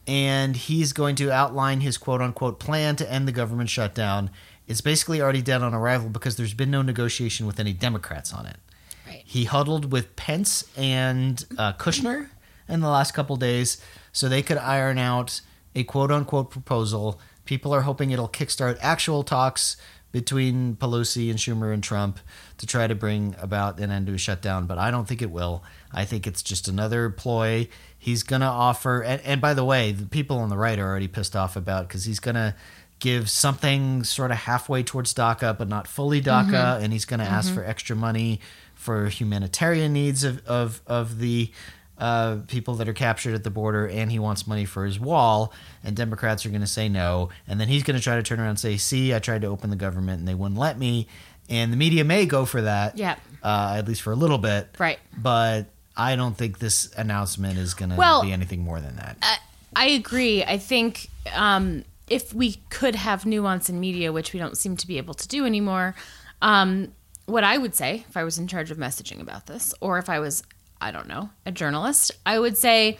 [0.07, 4.29] and he's going to outline his quote unquote plan to end the government shutdown.
[4.67, 8.47] It's basically already dead on arrival because there's been no negotiation with any Democrats on
[8.47, 8.57] it.
[9.05, 9.21] Right.
[9.23, 12.29] He huddled with Pence and uh, Kushner
[12.67, 15.41] in the last couple days so they could iron out
[15.75, 17.19] a quote unquote proposal.
[17.45, 19.77] People are hoping it'll kickstart actual talks
[20.11, 22.19] between Pelosi and Schumer and Trump
[22.57, 25.29] to try to bring about an end to a shutdown, but I don't think it
[25.29, 25.61] will.
[25.91, 27.67] I think it's just another ploy.
[27.99, 30.87] He's going to offer, and, and by the way, the people on the right are
[30.87, 32.55] already pissed off about because he's going to
[32.99, 36.83] give something sort of halfway towards DACA, but not fully DACA, mm-hmm.
[36.85, 37.57] and he's going to ask mm-hmm.
[37.57, 38.39] for extra money
[38.73, 41.51] for humanitarian needs of of, of the
[41.97, 45.53] uh, people that are captured at the border, and he wants money for his wall.
[45.83, 48.39] And Democrats are going to say no, and then he's going to try to turn
[48.39, 51.07] around and say, "See, I tried to open the government, and they wouldn't let me."
[51.49, 53.15] And the media may go for that, Yeah.
[53.43, 54.97] uh, at least for a little bit, Right.
[55.15, 59.17] But I don't think this announcement is going to Well, be anything more than that.
[59.21, 59.37] I,
[59.75, 60.43] I agree.
[60.43, 64.87] I think um, if we could have nuance in media, which we don't seem to
[64.87, 65.93] be able to do anymore,
[66.41, 66.91] um,
[67.27, 70.09] what I would say if I was in charge of messaging about this, or if
[70.09, 70.41] I was,
[70.85, 72.99] I don't know, a journalist, I would say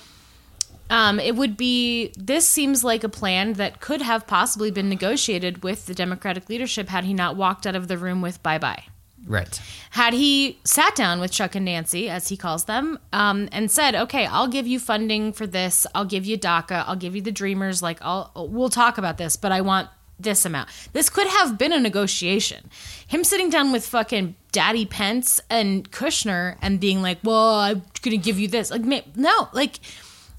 [0.90, 5.64] um, it would be this seems like a plan that could have possibly been negotiated
[5.64, 8.86] with the Democratic leadership had he not walked out of the room with bye bye
[9.28, 9.62] right.
[9.92, 13.94] had he sat down with Chuck and Nancy, as he calls them, um, and said,
[13.96, 15.86] "Okay, I'll give you funding for this.
[15.94, 16.84] I'll give you DACA.
[16.88, 17.84] I'll give you the Dreamers.
[17.84, 21.74] Like, I'll we'll talk about this, but I want this amount." This could have been
[21.74, 22.70] a negotiation.
[23.08, 28.16] Him sitting down with fucking Daddy Pence and Kushner and being like, "Well, I'm gonna
[28.16, 29.80] give you this." Like, no, like.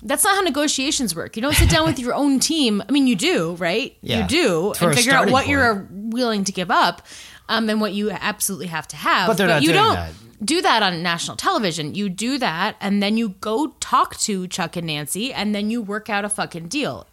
[0.03, 1.37] That's not how negotiations work.
[1.37, 2.83] You don't sit down with your own team.
[2.87, 3.97] I mean, you do, right?
[4.03, 4.21] Yeah.
[4.21, 5.49] You do, and figure out what point.
[5.49, 7.01] you're willing to give up,
[7.49, 9.27] um, and what you absolutely have to have.
[9.27, 10.13] But they're not you doing don't that.
[10.45, 11.95] do that on national television.
[11.95, 15.81] You do that, and then you go talk to Chuck and Nancy, and then you
[15.81, 17.07] work out a fucking deal.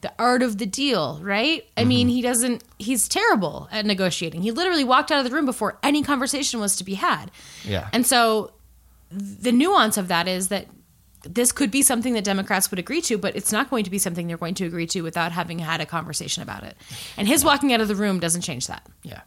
[0.00, 1.64] The art of the deal, right?
[1.76, 2.14] I mean, mm-hmm.
[2.16, 2.64] he doesn't.
[2.78, 4.42] He's terrible at negotiating.
[4.42, 7.30] He literally walked out of the room before any conversation was to be had.
[7.64, 7.88] Yeah.
[7.92, 8.52] And so
[9.10, 10.66] the nuance of that is that
[11.24, 13.98] this could be something that Democrats would agree to, but it's not going to be
[13.98, 16.76] something they're going to agree to without having had a conversation about it.
[17.16, 18.86] And his walking out of the room doesn't change that.
[19.02, 19.20] Yeah.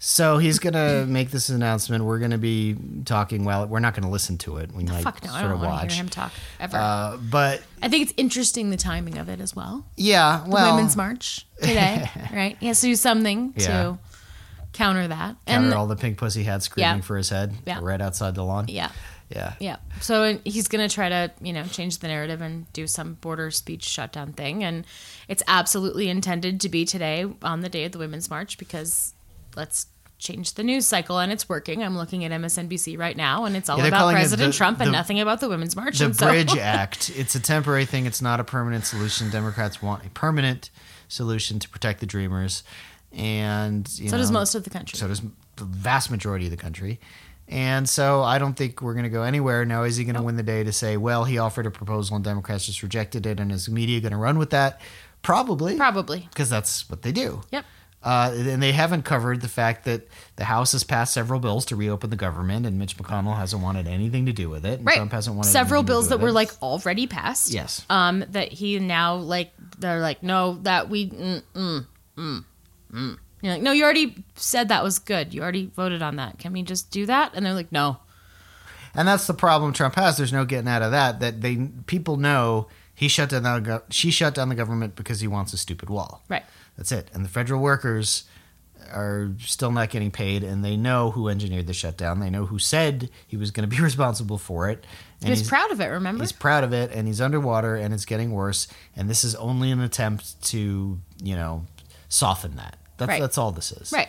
[0.00, 2.04] So he's gonna make this announcement.
[2.04, 3.44] We're gonna be talking.
[3.44, 4.72] Well, we're not gonna listen to it.
[4.72, 5.92] We might Fuck no, I sort don't of watch.
[5.94, 6.76] hear him talk ever.
[6.76, 9.84] Uh, but I think it's interesting the timing of it as well.
[9.96, 12.56] yeah, The well, Women's March today, right?
[12.60, 13.66] He has to do something Yeah.
[13.66, 13.98] to
[14.72, 15.34] counter that.
[15.46, 17.00] counter and all the pink pussy hats screaming Yeah.
[17.00, 17.80] for his head Yeah.
[17.82, 18.66] right outside the lawn.
[18.68, 18.90] yeah,
[19.30, 19.76] yeah, yeah.
[20.00, 23.50] So he's going to try to, you know, change the narrative and do some border
[23.50, 24.62] speech shutdown thing.
[24.62, 24.86] And
[25.26, 29.14] it's absolutely intended to be today on the day of the Women's March because
[29.56, 29.86] let's
[30.18, 31.82] change the news cycle and it's working.
[31.84, 34.88] I'm looking at MSNBC right now and it's all Yeah, about President the- Trump and
[34.88, 35.98] the- nothing about the Women's March.
[35.98, 37.10] The and so- Bridge Act.
[37.16, 38.04] It's a temporary thing.
[38.06, 39.30] It's not a permanent solution.
[39.30, 40.70] Democrats want a permanent
[41.06, 42.62] solution to protect the dreamers,
[43.12, 44.98] and you so does most of the country.
[44.98, 45.22] So does
[45.56, 47.00] the vast majority of the country.
[47.50, 49.64] And so I don't think we're going to go anywhere.
[49.64, 52.14] Now, is he going to win the day to say, well, he offered a proposal
[52.16, 54.80] and Democrats just rejected it, and is the media going to run with that?
[55.22, 55.76] Probably.
[55.76, 56.26] Probably.
[56.28, 57.40] Because that's what they do.
[57.50, 57.64] Yep.
[58.02, 60.06] Uh, and they haven't covered the fact that
[60.36, 63.88] the House has passed several bills to reopen the government, and Mitch McConnell hasn't wanted
[63.88, 64.78] anything to do with it.
[64.78, 64.96] And Right.
[64.96, 66.32] Trump hasn't wanted several bills that were it.
[66.32, 67.52] like already passed.
[67.52, 67.84] Yes.
[67.90, 72.44] Um, that he now like they're like no that we mm, mm, mm,
[72.92, 73.18] mm.
[73.42, 76.52] You're like no you already said that was good you already voted on that can
[76.52, 77.98] we just do that and they're like no
[78.94, 80.16] And that's the problem Trump has.
[80.16, 81.20] There's no getting out of that.
[81.20, 85.28] That they people know he shut down the she shut down the government because he
[85.28, 86.22] wants a stupid wall.
[86.28, 86.44] right
[86.78, 87.10] That's it.
[87.12, 88.24] And the federal workers
[88.90, 92.20] are still not getting paid, and they know who engineered the shutdown.
[92.20, 94.86] They know who said he was going to be responsible for it.
[95.20, 97.76] And he was he's- proud of it remember He's proud of it, and he's underwater,
[97.76, 98.66] and it's getting worse.
[98.96, 101.66] And this is only an attempt to, you know,
[102.08, 102.76] soften that.
[102.96, 103.20] That's Right.
[103.20, 103.92] that's all this is.
[103.92, 104.08] right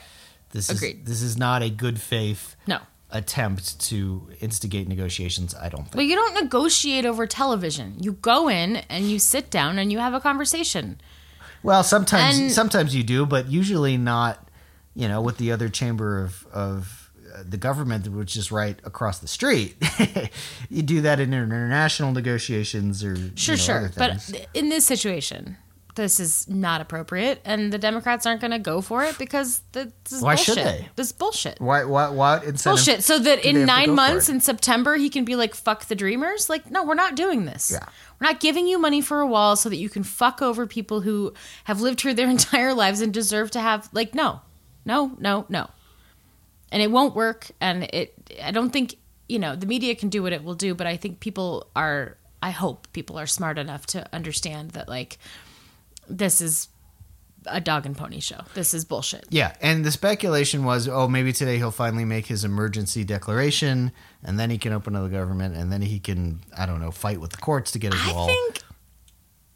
[0.51, 0.99] This Agreed.
[1.01, 2.79] is this is not a good faith no
[3.11, 5.53] attempt to instigate negotiations.
[5.55, 5.95] I don't think.
[5.95, 9.97] well you don't negotiate over television you go in and you sit down and you
[9.99, 10.99] have a conversation
[11.63, 14.45] Well, sometimes And- sometimes you do, but usually not.
[14.95, 19.19] You know, with the other chamber of of uh, the government, which is right across
[19.19, 19.77] the street,
[20.69, 23.91] you do that in international negotiations or Sure, you know, sure.
[23.95, 25.57] But in this situation,
[25.95, 29.91] this is not appropriate, and the Democrats aren't going to go for it because this
[30.11, 30.55] is Why bullshit.
[30.55, 30.87] should they?
[30.95, 31.59] This is bullshit.
[31.59, 32.85] why what what incentive?
[32.85, 33.03] Bullshit.
[33.03, 36.49] So that in nine months in September, he can be like, fuck the dreamers.
[36.49, 37.71] Like, no, we're not doing this.
[37.71, 37.85] Yeah.
[38.19, 41.01] We're not giving you money for a wall so that you can fuck over people
[41.01, 41.33] who
[41.65, 44.41] have lived here their entire lives and deserve to have, like, no,
[44.85, 45.69] no, no, no.
[46.71, 47.47] And it won't work.
[47.59, 48.95] And it, I don't think,
[49.27, 52.17] you know, the media can do what it will do, but I think people are,
[52.43, 55.17] I hope people are smart enough to understand that, like,
[56.09, 56.67] this is
[57.45, 58.41] a dog and pony show.
[58.53, 59.25] This is bullshit.
[59.29, 63.91] Yeah, and the speculation was, oh, maybe today he'll finally make his emergency declaration,
[64.23, 66.91] and then he can open to the government, and then he can, I don't know,
[66.91, 68.27] fight with the courts to get his I wall.
[68.27, 68.59] think,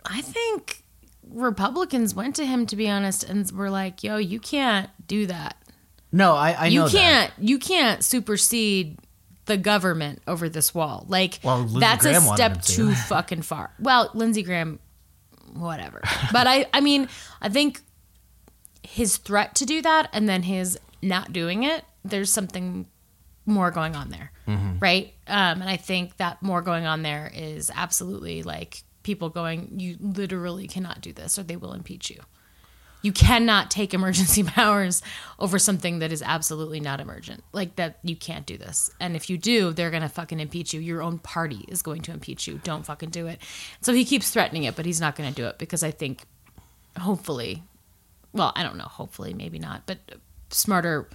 [0.06, 0.84] I think
[1.30, 5.58] Republicans went to him to be honest and were like, "Yo, you can't do that.
[6.12, 6.98] no, I, I you know that.
[6.98, 7.34] can't.
[7.40, 9.00] You can't supersede
[9.46, 11.06] the government over this wall.
[11.10, 12.72] Like Well, that's Graham a step to.
[12.76, 13.72] too fucking far.
[13.80, 14.80] Well, Lindsey Graham,
[15.54, 16.02] whatever.
[16.32, 17.08] but I, I mean,
[17.42, 17.82] I think
[18.84, 21.84] his threat to do that and then his not doing it.
[22.04, 22.88] There's something
[23.46, 24.80] more going on there, Mm-hmm.
[24.80, 25.14] right?
[25.28, 29.98] Um, and I think that more going on there is absolutely like people going, you
[30.00, 32.20] literally cannot do this, or they will impeach you.
[33.04, 35.04] You cannot take emergency powers
[35.38, 37.44] over something that is absolutely not emergent.
[37.52, 38.90] Like that, you can't do this.
[39.00, 40.80] And if you do, they're gonna fucking impeach you.
[40.80, 42.60] Your own party is going to impeach you.
[42.64, 43.40] Don't fucking do it.
[43.82, 46.24] So he keeps threatening it, but he's not gonna do it because I think,
[46.98, 47.62] hopefully,
[48.32, 48.86] well, I don't know.
[48.86, 50.00] Hopefully, maybe not, but
[50.50, 51.10] smarter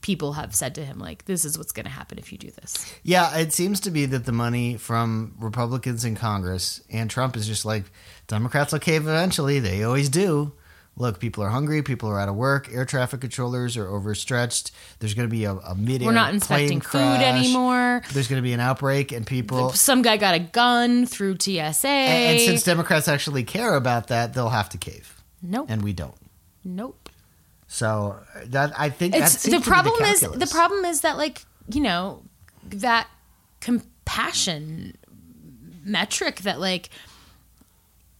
[0.00, 2.92] people have said to him like, "This is what's gonna happen if you do this."
[3.02, 7.46] Yeah, it seems to be that the money from Republicans in Congress and Trump is
[7.46, 7.84] just like
[8.26, 9.60] Democrats will cave eventually.
[9.60, 10.52] They always do.
[10.98, 11.82] Look, people are hungry.
[11.82, 12.68] People are out of work.
[12.72, 14.72] Air traffic controllers are overstretched.
[14.98, 18.02] There's going to be a, a mid We're not inspecting food anymore.
[18.12, 19.70] There's going to be an outbreak, and people.
[19.70, 21.86] Some guy got a gun through TSA.
[21.86, 25.92] And, and since Democrats actually care about that, they'll have to cave, nope, and we
[25.92, 26.16] don't.
[26.64, 27.08] nope.
[27.68, 32.22] So that I think it's the problem is the problem is that like you know
[32.70, 33.06] that
[33.60, 34.96] compassion
[35.84, 36.90] metric that like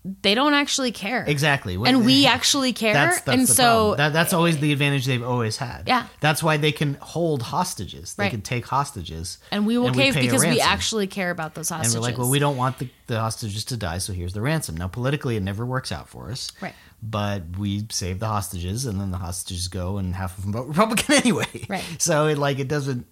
[0.05, 1.25] they don't actually care.
[1.27, 1.75] Exactly.
[1.75, 2.95] And we actually care.
[2.95, 3.95] That's, that's and the so.
[3.97, 5.85] That, that's always the advantage they've always had.
[5.87, 6.07] Yeah.
[6.21, 8.15] That's why they can hold hostages.
[8.15, 8.31] They Right.
[8.31, 9.39] can take hostages.
[9.51, 11.95] and we will cave pay a because we actually care about those hostages.
[11.95, 14.41] And we're like, well, we don't want the, the hostages to die, so here's the
[14.41, 14.77] ransom.
[14.77, 16.53] Now, politically, it never works out for us.
[16.61, 16.75] Right.
[17.03, 20.69] But we save the hostages, and then the hostages go, and half of them vote
[20.69, 21.67] Republican anyway.
[21.69, 21.85] Right.
[21.99, 23.07] So it like it doesn't.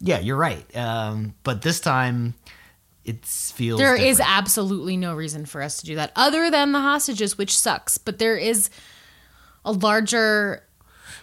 [0.00, 0.64] Yeah, you're right.
[0.76, 2.34] Um, but this time,
[3.08, 4.38] it feels There is different.
[4.38, 7.98] absolutely no reason for us to do that other than the hostages, which sucks.
[7.98, 8.70] But there is
[9.64, 10.64] a larger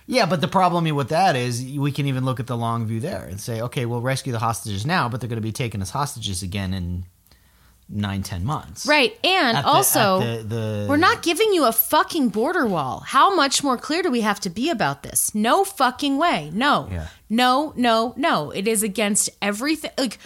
[0.07, 2.99] Yeah, but the problem with that is we can even look at the long view
[2.99, 5.81] there and say, okay, we'll rescue the hostages now, but they're going to be taken
[5.81, 7.05] as hostages again in
[7.87, 8.85] nine, ten months.
[8.87, 9.15] right.
[9.23, 13.01] And At also, at the, the, we're not giving you a fucking border wall.
[13.05, 15.33] How much more clear do we have to be about this?
[15.35, 16.49] No fucking way.
[16.53, 16.87] No.
[16.91, 17.07] Yeah.
[17.29, 18.49] No, no, no.
[18.51, 19.91] It is against everything.
[19.99, 20.17] Like,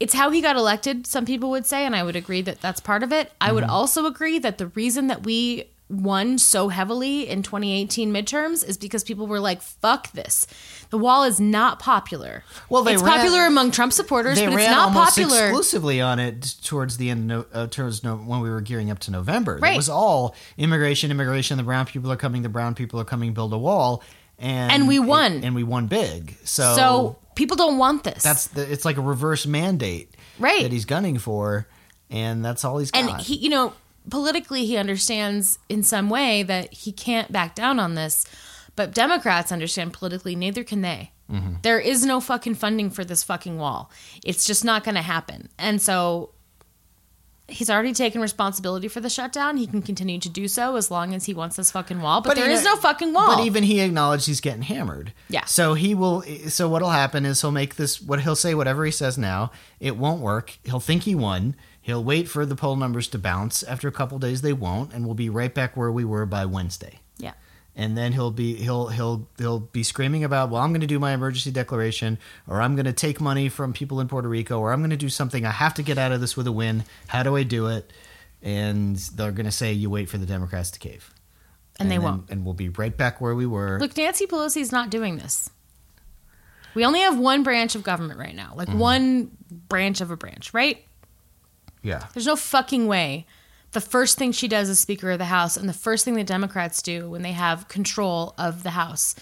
[0.00, 2.80] it's how he got elected, some people would say, and I would agree that that's
[2.80, 3.30] part of it.
[3.40, 3.70] I would Mm-hmm.
[3.72, 9.02] also agree that the reason that we won so heavily in 2018 midterms is because
[9.02, 10.46] people were like, fuck this.
[10.90, 12.44] The wall is not popular.
[12.68, 15.48] Well, they it's ran- popular among Trump supporters, but it's not popular.
[15.48, 19.00] exclusively on it towards the end, of, uh, towards no, when we were gearing up
[19.00, 19.56] to November.
[19.56, 19.76] It Right.
[19.76, 21.56] was all immigration, immigration.
[21.56, 22.42] The brown people are coming.
[22.42, 23.34] The brown people are coming.
[23.34, 24.02] Build a wall,
[24.40, 25.44] and And we won.
[25.44, 26.36] and we won big.
[26.44, 28.22] So, So people don't want this.
[28.22, 30.62] that's the, it's like a reverse mandate, Right.
[30.62, 31.66] That he's gunning for,
[32.10, 32.98] and that's all he's got.
[33.08, 33.72] and he you know
[34.08, 38.24] politically he understands in some way that he can't back down on this
[38.74, 41.56] but democrats understand politically neither can they Mm-hmm.
[41.62, 43.92] There is no fucking funding for this fucking wall
[44.24, 46.30] it's just not going to happen and so
[47.50, 51.14] he's already taken responsibility for the shutdown he can continue to do so as long
[51.14, 53.64] as he wants this fucking wall but, there you is no fucking wall But even
[53.64, 55.12] he acknowledged he's getting hammered.
[55.28, 55.44] Yeah.
[55.44, 56.22] So he will.
[56.48, 58.00] So what'll happen is he'll make this.
[58.00, 60.58] What he'll say, whatever he says now, it won't work.
[60.64, 61.54] He'll think he won.
[61.80, 63.62] He'll wait for the poll numbers to bounce.
[63.62, 66.46] After a couple days, they won't, and we'll be right back where we were by
[66.46, 66.99] Wednesday.
[67.80, 70.98] And then he'll be he'll he'll he'll be screaming about, well, I'm going to do
[70.98, 74.72] my emergency declaration, or I'm going to take money from people in Puerto Rico, or
[74.72, 75.46] I'm going to do something.
[75.46, 76.84] I have to get out of this with a win.
[77.06, 77.90] How do I do it?
[78.42, 81.14] And they're going to say, you wait for the Democrats to cave
[81.78, 83.78] and, they then- won't and we'll be right back where we were.
[83.80, 85.48] Look, Nancy Pelosi's not doing this.
[86.74, 88.78] We only have one branch of government right now, like Mm-hmm.
[88.78, 89.30] one
[89.68, 90.84] branch of a branch, right?
[91.82, 93.26] yeah, There's no fucking way.
[93.72, 96.24] The first thing she does as Speaker of the House, and the first thing the
[96.24, 99.14] Democrats do when they have control of the House,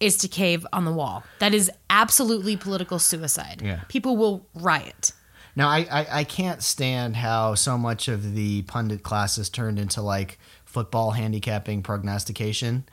[0.00, 1.22] is to cave on the wall.
[1.38, 3.62] That is absolutely political suicide.
[3.64, 3.80] Yeah.
[3.88, 5.12] People will riot.
[5.56, 9.78] Now I, I I can't stand how so much of the pundit class classes turned
[9.78, 12.84] into like football handicapping prognostication,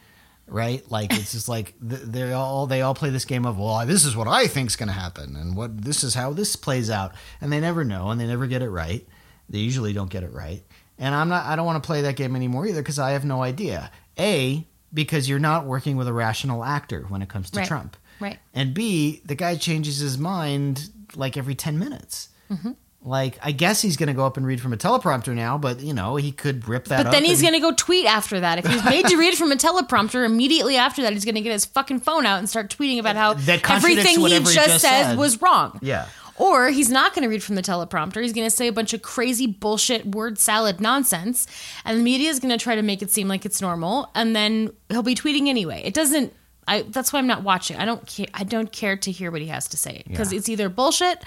[0.48, 0.90] right?
[0.92, 4.16] Like it's just like they all they all play this game of well this is
[4.16, 7.52] what I think's going to happen and what this is how this plays out and
[7.52, 9.08] they never know and they never get it right.
[9.50, 10.64] They usually don't get it right.
[11.02, 13.26] And I'm not I don't want to play that game anymore either because I have
[13.26, 13.92] no idea.
[14.18, 17.68] A because you're not working with a rational actor when it comes to Right.
[17.68, 17.98] Trump.
[18.20, 18.38] Right.
[18.54, 22.30] And B, the guy changes his mind like every 10 minutes.
[22.52, 22.72] Mm-hmm.
[23.04, 25.80] Like, I guess he's going to go up and read from a teleprompter now, but,
[25.80, 28.40] you know, he could rip that But then he's and- going to go tweet after
[28.42, 28.60] that.
[28.60, 31.52] If he's made to read from a teleprompter, immediately after that, he's going to get
[31.52, 34.82] his fucking phone out and start tweeting about how everything he whatever just, he just
[34.82, 35.18] said, said.
[35.18, 35.80] was wrong.
[35.82, 36.06] Yeah.
[36.42, 38.22] Or he's not going to read from the teleprompter.
[38.22, 41.46] He's going to say a bunch of crazy bullshit word salad nonsense,
[41.86, 44.36] and the media is going to try to make it seem like it's normal, and
[44.36, 45.82] then he'll be tweeting anyway.
[45.86, 46.34] It doesn't.
[46.68, 47.78] I, that's why I'm not watching.
[47.78, 48.06] I don't.
[48.08, 50.40] Care, I don't care to hear what he has to say because Yeah.
[50.40, 51.24] it's either bullshit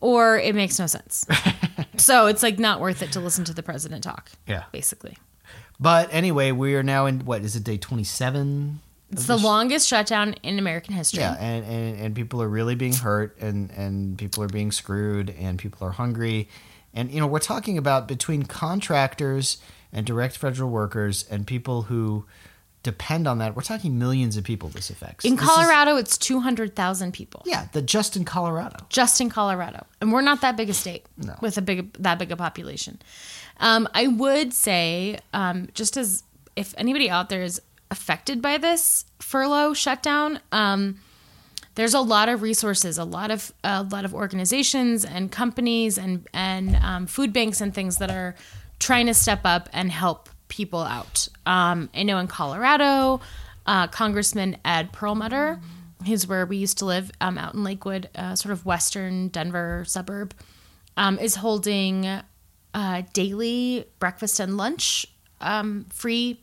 [0.00, 1.26] or it makes no sense.
[1.96, 4.30] so it's like not worth it to listen to the president talk.
[4.46, 4.64] Yeah.
[4.72, 5.16] basically.
[5.78, 8.80] But anyway, we are now in, what, is it day 27?
[9.10, 11.20] It's the longest shutdown in American history.
[11.20, 15.30] Yeah, and, and, and people are really being hurt, and, and people are being screwed,
[15.38, 16.48] and people are hungry.
[16.94, 19.58] And, you know, we're talking about between contractors
[19.92, 22.24] and direct federal workers and people who
[22.82, 25.24] depend on that, we're talking millions of people this affects.
[25.24, 27.42] In This is- Colorado, it's 200,000 people.
[27.44, 28.76] yeah, the, just in Colorado.
[28.88, 29.84] Just in Colorado.
[30.00, 31.34] And we're not that big a state No.
[31.42, 33.02] with a big that big a population.
[33.58, 36.22] Um, I would say, um, just as
[36.56, 41.00] if anybody out there is affected by this furlough shutdown, um,
[41.74, 46.26] there's a lot of resources, a lot of a lot of organizations and companies and
[46.32, 48.34] and um, food banks and things that are
[48.78, 51.28] trying to step up and help people out.
[51.46, 53.20] Um, I know in Colorado,
[53.66, 55.60] uh, Congressman Ed Perlmutter,
[56.06, 59.84] who's where we used to live, um, out in Lakewood, uh, sort of western Denver
[59.86, 60.34] suburb,
[60.96, 62.20] um, is holding
[62.74, 65.06] uh, daily breakfast and lunch
[65.40, 66.40] um, free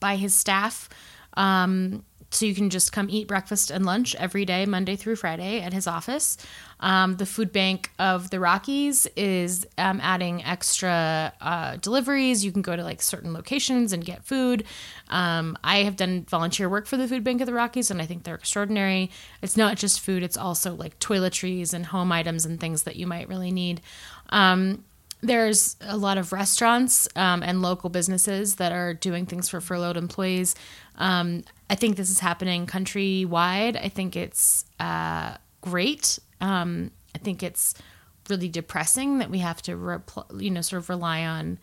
[0.00, 0.88] by his staff
[1.34, 5.60] um, so you can just come eat breakfast and lunch every day, Monday through Friday,
[5.60, 6.36] at his office.
[6.80, 12.44] Um, the food bank of the Rockies is um, adding extra uh, deliveries.
[12.44, 14.64] You can go to like certain locations and get food.
[15.08, 18.06] Um, I have done volunteer work for the food bank of the Rockies, and I
[18.06, 19.10] think they're extraordinary.
[19.40, 23.06] It's not just food; it's also like toiletries and home items and things that you
[23.06, 23.80] might really need.
[25.20, 29.96] There's a lot of restaurants um, and local businesses that are doing things for furloughed
[29.96, 30.54] employees.
[30.96, 33.76] Um, I think this is happening countrywide.
[33.76, 36.18] I think it's uh, great.
[36.40, 37.74] Um, I think it's
[38.28, 41.58] really depressing that we have to, repl- you know, sort of rely on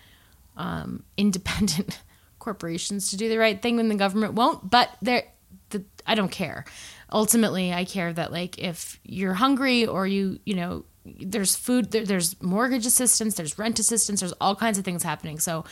[0.58, 1.99] um, independent
[2.39, 4.70] corporations to do the right thing when the government won't.
[4.70, 5.24] But there,
[5.70, 6.66] the, I don't care.
[7.12, 12.06] Ultimately, I care that like if you're hungry or you, you know, there's food, there,
[12.06, 15.39] there's mortgage assistance, there's rent assistance, there's all kinds of things happening.
[15.39, 15.66] So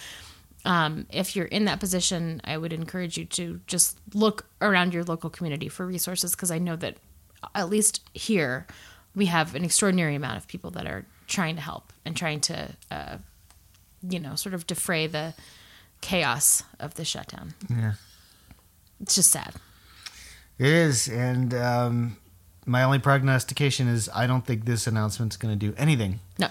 [0.66, 5.04] um, if you're in that position, I would encourage you to just look around your
[5.04, 6.98] local community for resources because I know that
[7.56, 8.68] at least here
[9.16, 12.70] we have an extraordinary amount of people that are trying to help and trying to,
[12.92, 13.18] uh,
[14.08, 15.34] you know, sort of defray the
[16.02, 17.54] chaos of the shutdown.
[17.70, 17.94] Yeah.
[19.02, 19.56] It's just sad.
[20.60, 22.18] It is, and um,
[22.66, 26.48] my only prognostication is I don't think this announcement's going to do anything No.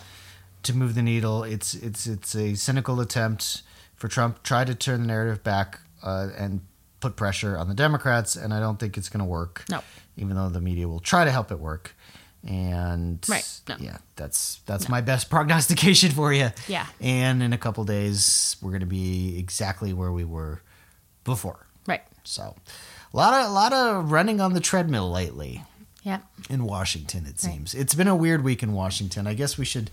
[0.65, 1.45] to move the needle.
[1.45, 3.63] It's it's it's a cynical attempt
[3.97, 6.61] for Trump try to turn the narrative back uh, and
[7.01, 9.65] put pressure on the Democrats, and I don't think it's going to work.
[9.71, 9.81] No.
[10.17, 11.95] even though the media will try to help it work.
[12.47, 13.77] And Right, no.
[13.79, 16.51] yeah, that's that's my best prognostication for you.
[16.69, 16.87] Yeah.
[17.01, 20.61] and in a couple days we're going to be exactly where we were
[21.25, 21.67] before.
[21.87, 22.03] Right.
[22.25, 22.55] So,
[23.13, 25.63] a lot of a lot of running on the treadmill lately
[26.03, 26.19] Yeah.
[26.51, 27.27] in Washington.
[27.27, 29.27] It seems it's been a weird week in Washington.
[29.27, 29.91] I guess we should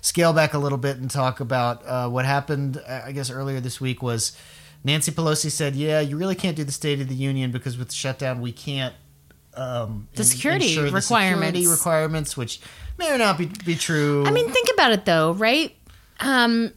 [0.00, 2.78] scale back a little bit and talk about uh, what happened.
[2.78, 4.36] uh, I guess earlier this week was
[4.82, 7.88] Nancy Pelosi said, "Yeah, you really can't do the State of the Union because with
[7.88, 8.94] the shutdown we can't."
[9.54, 11.06] Um, The security the requirements.
[11.58, 12.60] security requirements, which
[12.98, 14.24] may or not be, be true.
[14.26, 15.76] I mean, think about it though, right?
[16.20, 16.72] Um,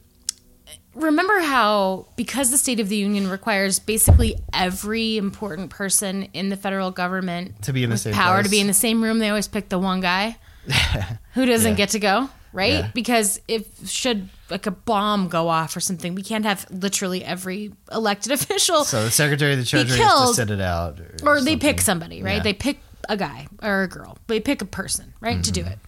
[0.95, 6.57] remember how because the State of the Union requires basically every important person in the
[6.57, 8.45] federal government To be in the same power place.
[8.45, 10.37] to be in the same room, they always pick the one guy
[11.33, 11.77] who doesn't Yeah.
[11.77, 12.73] get to go, right?
[12.73, 12.91] Yeah.
[12.93, 17.71] Because if should like a bomb go off or something, we can't have literally every
[17.91, 21.41] elected official so the Secretary of the Treasury has to killed, sit it out, or
[21.41, 22.37] they pick somebody, right?
[22.37, 22.43] Yeah.
[22.43, 22.79] They pick
[23.09, 24.17] a guy or a girl.
[24.27, 25.71] They pick a person, right, to do Mm-hmm.
[25.71, 25.79] it.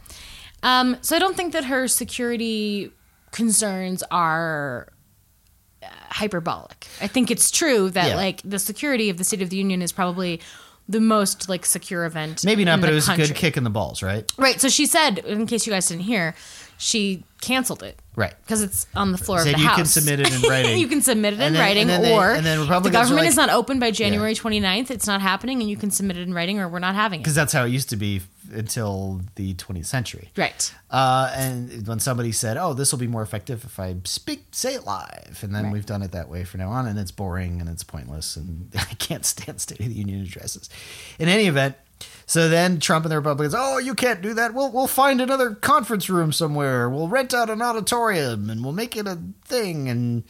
[0.64, 2.92] Um, so I don't think that her security
[3.32, 4.88] concerns are
[6.10, 6.88] hyperbolic.
[7.02, 8.16] I think it's true that Yeah.
[8.16, 10.42] like the security of the State of the Union is probably
[10.90, 12.44] the most like secure event.
[12.46, 14.30] Maybe not, but it was a good kick in the balls, right?
[14.38, 14.60] Right.
[14.62, 16.34] So she said, in case you guys didn't hear,
[16.78, 18.00] she canceled it.
[18.16, 18.34] Right.
[18.44, 19.76] Because it's on the floor Said of the you house.
[19.78, 20.80] can submit it in writing.
[20.80, 22.96] you can submit it in then- writing, and then they- or and then the Republicans
[22.96, 24.90] are government like- is not open by January 29th.
[24.90, 27.24] It's not happening, and you can submit it in writing, or we're not having it.
[27.24, 28.22] Because that's how it used to be
[28.54, 30.32] until the 20th century.
[30.36, 30.74] Right.
[30.90, 34.74] Uh, and when somebody said, "Oh, this will be more effective if I speak, say
[34.74, 35.74] it live," and then Right.
[35.74, 38.72] we've done it that way from now on, and it's boring and it's pointless, and
[38.76, 40.70] I can't stand State of the Union addresses.
[41.20, 41.76] In any event,
[42.28, 44.54] so then Trump and the Republicans, "Oh, you can't do that.
[44.54, 46.90] We'll we'll find another conference room somewhere.
[46.90, 50.24] We'll rent out an auditorium and we'll make it a thing." And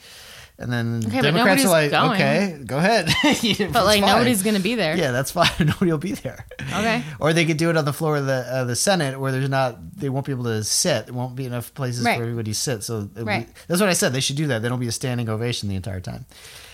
[0.59, 2.11] and then Okay, Democrats are like, going.
[2.13, 3.09] "Okay, go ahead."
[3.73, 4.95] But like nobody's going to be there.
[4.97, 5.49] Yeah, that's fine.
[5.59, 6.45] Nobody will be there.
[6.61, 7.03] Okay.
[7.19, 9.49] Or they could do it on the floor of the uh, the Senate, where there's
[9.49, 11.05] not, they won't be able to sit.
[11.07, 12.17] There won't be enough places Right.
[12.17, 12.83] for everybody to sit.
[12.83, 13.47] So Right.
[13.67, 14.13] that's what I said.
[14.13, 14.61] They should do that.
[14.63, 16.25] They don't be a standing ovation the entire time.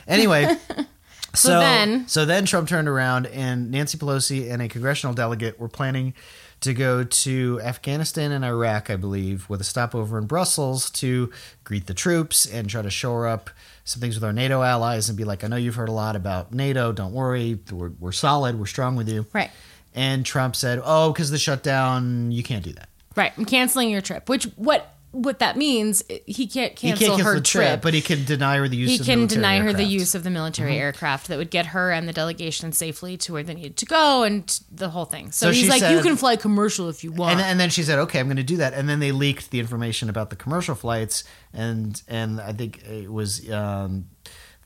[0.08, 0.56] Anyway.
[1.36, 5.68] So, then- so then Trump turned around and Nancy Pelosi and a congressional delegate were
[5.70, 6.14] planning
[6.62, 11.30] to go to Afghanistan and Iraq, I believe, with a stopover in Brussels to
[11.66, 13.50] greet the troops and try to shore up
[13.84, 16.16] some things with our NATO allies and be like, I know you've heard a lot
[16.16, 16.94] about NATO.
[16.94, 17.60] Don't worry.
[17.70, 18.58] We're, we're solid.
[18.58, 19.26] We're strong with you.
[19.34, 19.52] Right.
[19.94, 22.88] And Trump said, "Oh, because of the shutdown, you can't do that.
[23.16, 23.34] Right.
[23.38, 24.30] I'm canceling your trip.
[24.30, 26.04] Which what what that means?
[26.26, 27.82] He can't He cancel can't cancel her the trip, trip.
[27.82, 28.90] but he can deny her the use.
[28.90, 29.84] he of can military deny her the.
[29.84, 29.92] Mm-hmm.
[29.92, 33.44] use of the military aircraft that would get her and the delegation safely to where
[33.44, 35.32] they needed to go and the whole thing.
[35.32, 37.34] So, So he's like, said- you can fly commercial if you want.
[37.34, 39.52] And, and then she said, "Okay, I'm going to do that." And then they leaked
[39.52, 44.06] the information about the commercial flights, and and I think it was um,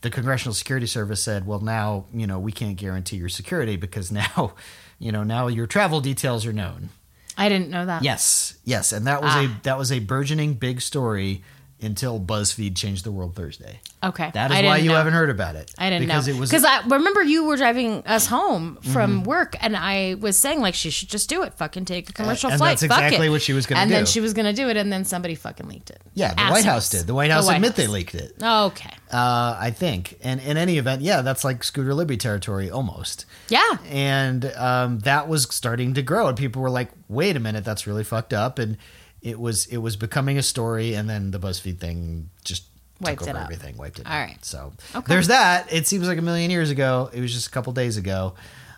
[0.01, 4.11] the Congressional Security Service said, "Well, now you know we can't guarantee your security because
[4.23, 4.53] now,
[4.97, 6.89] you know, now your travel details are known."
[7.37, 8.03] I didn't know that.
[8.03, 9.41] Yes, yes, and that was Ah.
[9.43, 11.43] a that was a burgeoning big story
[11.81, 13.79] until BuzzFeed changed the world Thursday.
[14.03, 14.31] Okay.
[14.33, 14.95] that is why you know.
[14.95, 15.71] haven't heard about it.
[15.77, 19.23] I didn't because know it was because I remember you were driving us home from
[19.23, 22.49] work, and I was saying like she should just do it, fucking take a commercial
[22.49, 22.79] and flight.
[22.79, 23.29] that's fuck exactly it.
[23.29, 25.35] what she was gonna do, And then she was gonna do it, and then somebody
[25.35, 26.01] fucking leaked it.
[26.13, 26.33] yeah.
[26.33, 27.05] The White House did.
[27.07, 28.33] The White House White admit they leaked it.
[28.41, 28.93] Okay.
[29.11, 30.17] Uh, I think.
[30.21, 33.25] And in any event, yeah, that's like Scooter Libby territory almost.
[33.49, 33.77] Yeah.
[33.87, 37.87] and um, that was starting to grow and people were like wait a minute that's
[37.87, 38.77] really fucked up and
[39.21, 42.63] it was it was becoming a story and then the buzzfeed thing just
[43.01, 44.19] Wiped took it over everything wiped it All out.
[44.27, 44.43] right.
[44.45, 45.05] so Okay.
[45.07, 47.97] there's that it seems like a million years ago it was just a couple days
[47.97, 48.33] ago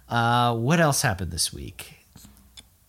[0.10, 1.96] uh, what else happened this week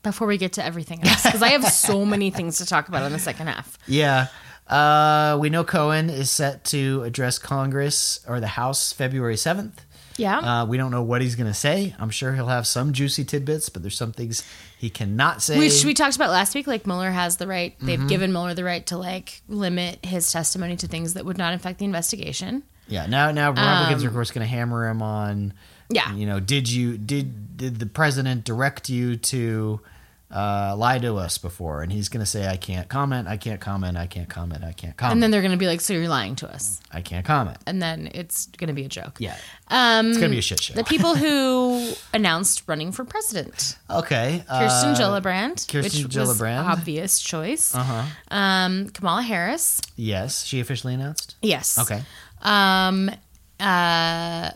[0.03, 3.03] Before we get to everything else, because I have so many things to talk about
[3.05, 3.79] in the second half.
[3.87, 4.29] yeah
[4.69, 9.73] uh, we know cohen is set to address congress or the house february 7th
[10.21, 10.39] Yeah.
[10.63, 11.95] uh, we don't know what he's going to say.
[11.99, 14.45] I'm sure he'll have some juicy tidbits, but there's some things
[14.79, 15.59] he cannot say.
[15.59, 16.67] Which we talked about last week.
[16.67, 18.09] Like Mueller has the right; they've Mm-hmm.
[18.09, 21.79] given Mueller the right to like limit his testimony to things that would not affect
[21.79, 22.63] the investigation.
[22.89, 25.31] Yeah, now now Republicans are of course going to hammer him on.
[25.31, 25.53] Um,
[25.91, 26.13] Yeah.
[26.15, 29.81] you know, did you did did the president direct you to
[30.31, 31.83] uh, lie to us before?
[31.83, 34.73] And he's going to say, I can't comment, I can't comment, I can't comment, I
[34.73, 37.01] can't comment, And then they're going to be like, "So you're lying to us," I
[37.01, 37.59] can't comment.
[37.67, 39.17] and then it's going to be a joke.
[39.19, 39.37] Yeah,
[39.69, 40.75] Um, it's going to be a shit show.
[40.75, 46.65] the people who announced running for president: okay, Kirsten uh, Gillibrand, Kirsten which was Gillibrand.
[46.65, 47.75] obvious choice.
[47.75, 48.05] Uh-huh.
[48.31, 51.37] Um, Kamala Harris, Yes, she officially announced.
[51.43, 51.79] yes.
[51.79, 52.03] Okay,
[52.43, 53.11] Um,
[53.59, 54.51] uh,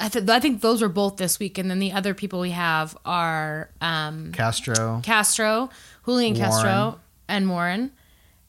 [0.00, 2.50] I, th- I think those are both this week, and then the other people we
[2.50, 5.00] have are um, Castro.
[5.04, 5.70] Castro,
[6.04, 6.50] Julian Warren.
[6.50, 7.92] Castro, and Warren.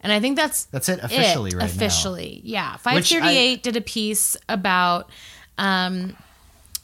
[0.02, 1.66] And I think that's That's it officially right now.
[1.66, 2.78] officially, yeah.
[2.78, 5.10] Five thirty eight did a piece about
[5.58, 6.16] um,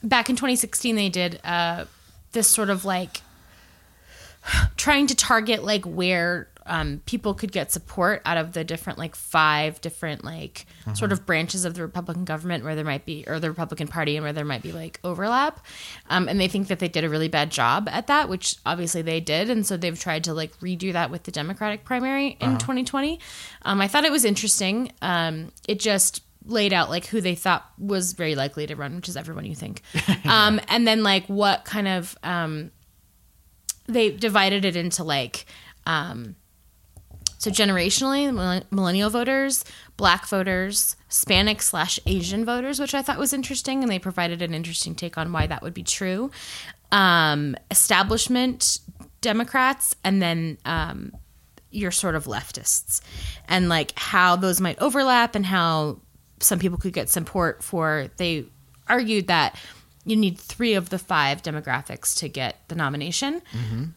[0.01, 0.95] back in 2016.
[0.95, 1.85] They did uh,
[2.31, 3.21] this sort of like
[4.77, 9.13] trying to target like where um, people could get support out of the different like
[9.15, 10.95] five different like Mm-hmm.
[10.95, 14.17] sort of branches of the Republican government where there might be or the Republican Party
[14.17, 15.63] and where there might be like overlap,
[16.09, 19.03] um, and they think that they did a really bad job at that, which obviously
[19.03, 22.57] they did, and so they've tried to like redo that with the Democratic primary in
[22.57, 23.19] 2020.
[23.61, 24.91] Um, I thought it was interesting.
[25.03, 29.07] Um, it just laid out like who they thought was very likely to run, which
[29.07, 29.83] is everyone you think,
[30.25, 32.71] um, and then like what kind of um,
[33.87, 35.45] they divided it into like
[35.85, 36.35] um
[37.41, 38.31] so generationally
[38.71, 39.65] millennial voters
[39.97, 44.53] black voters hispanic slash asian voters which i thought was interesting and they provided an
[44.53, 46.29] interesting take on why that would be true.
[46.91, 48.77] Um establishment
[49.21, 51.13] democrats and then um
[51.71, 53.01] your sort of leftists
[53.47, 55.99] and like how those might overlap and how
[56.41, 58.45] some people could get support for they
[58.87, 59.55] argued that
[60.05, 63.41] you need three of the five demographics to get the nomination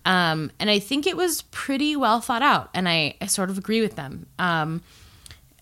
[0.04, 3.58] um, and i think it was pretty well thought out and i, I sort of
[3.58, 4.82] agree with them um,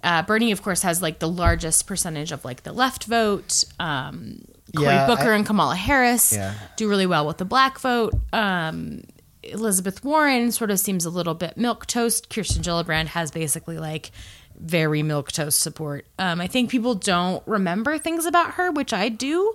[0.03, 4.45] uh, bernie of course has like the largest percentage of like the left vote um,
[4.77, 6.55] cory Yeah, booker I- and kamala harris Yeah.
[6.77, 9.03] do really well with the black vote um,
[9.45, 12.31] Elizabeth Warren sort of seems a little bit milk toast.
[12.31, 14.13] Kirsten Gillibrand has basically like
[14.57, 16.07] very milk toast support.
[16.17, 19.53] Um, I think people don't remember things about her, which I do.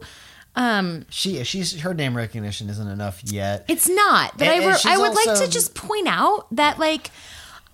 [1.09, 3.65] She she's her name recognition isn't enough yet.
[3.67, 7.11] It's not, but And- I, re- I would like to just point out that like.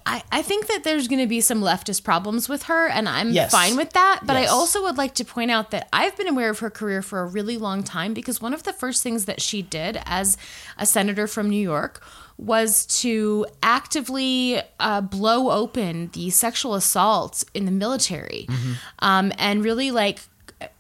[0.06, 3.32] I, I think that there's going to be some leftist problems with her, and I'm
[3.32, 3.54] Yes.
[3.54, 4.20] fine with that.
[4.26, 4.50] But Yes.
[4.50, 7.22] I also would like to point out that I've been aware of her career for
[7.22, 10.36] a really long time because one of the first things that she did as
[10.78, 12.04] a senator from New York
[12.38, 18.74] was to actively uh, blow open the sexual assault in the military Mm-hmm.
[19.00, 20.20] um, and really like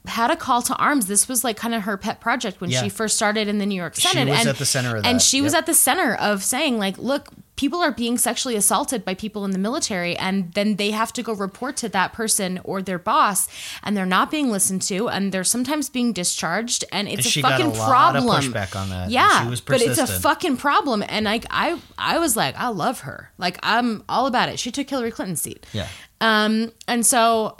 [0.05, 1.07] had a call to arms.
[1.07, 2.84] This was like kind of her pet project when Yeah.
[2.84, 4.27] she first started in the New York Senate.
[4.29, 5.21] was and, at the center of And that.
[5.21, 9.13] she was at the center of saying like, look, people are being sexually assaulted by
[9.13, 12.81] people in the military and then they have to go report to that person or
[12.81, 13.47] their boss
[13.84, 17.29] and they're not being listened to and they're sometimes being discharged and it's And a
[17.29, 18.53] she got a fucking lot of problem.
[18.53, 19.43] pushback on that, Yeah.
[19.43, 23.01] she was but it's a fucking problem and like I I was like, I love
[23.01, 23.31] her.
[23.38, 24.57] Like I'm all about it.
[24.59, 25.65] She took Hillary Clinton's seat.
[25.73, 25.88] Yeah.
[26.21, 27.55] Um, and so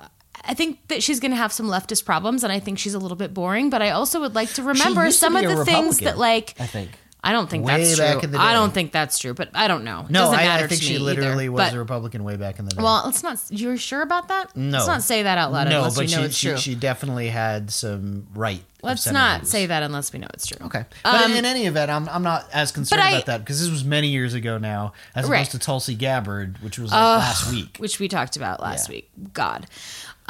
[0.46, 3.00] I think that she's going to have some leftist problems, and I think she's a
[3.00, 3.70] little bit boring.
[3.70, 6.54] But I also would like to remember used to some of the things that, like,
[6.60, 6.92] I think.
[7.26, 8.22] I don't think Way that's back true.
[8.24, 10.02] in the I don't think that's true, but I don't know.
[10.02, 11.52] It No, doesn't I, matter I think to she me literally either.
[11.54, 12.84] was But, a Republican way back in the day.
[12.84, 13.40] well, let's not.
[13.50, 14.54] You're sure about that?
[14.58, 16.48] no, Let's not say that out loud No, unless but we know she, it's she,
[16.50, 16.58] true.
[16.58, 18.62] she definitely had some right.
[18.82, 20.66] Let's not say that unless we know it's true.
[20.66, 23.62] Okay, but in um, any event, I'm I'm not as concerned I- about that because
[23.62, 25.38] this was many years ago now, as Right.
[25.38, 27.78] opposed to Tulsi Gabbard, which was like last week.
[27.78, 28.96] which we talked about last Yeah.
[28.96, 29.10] week.
[29.32, 29.66] God.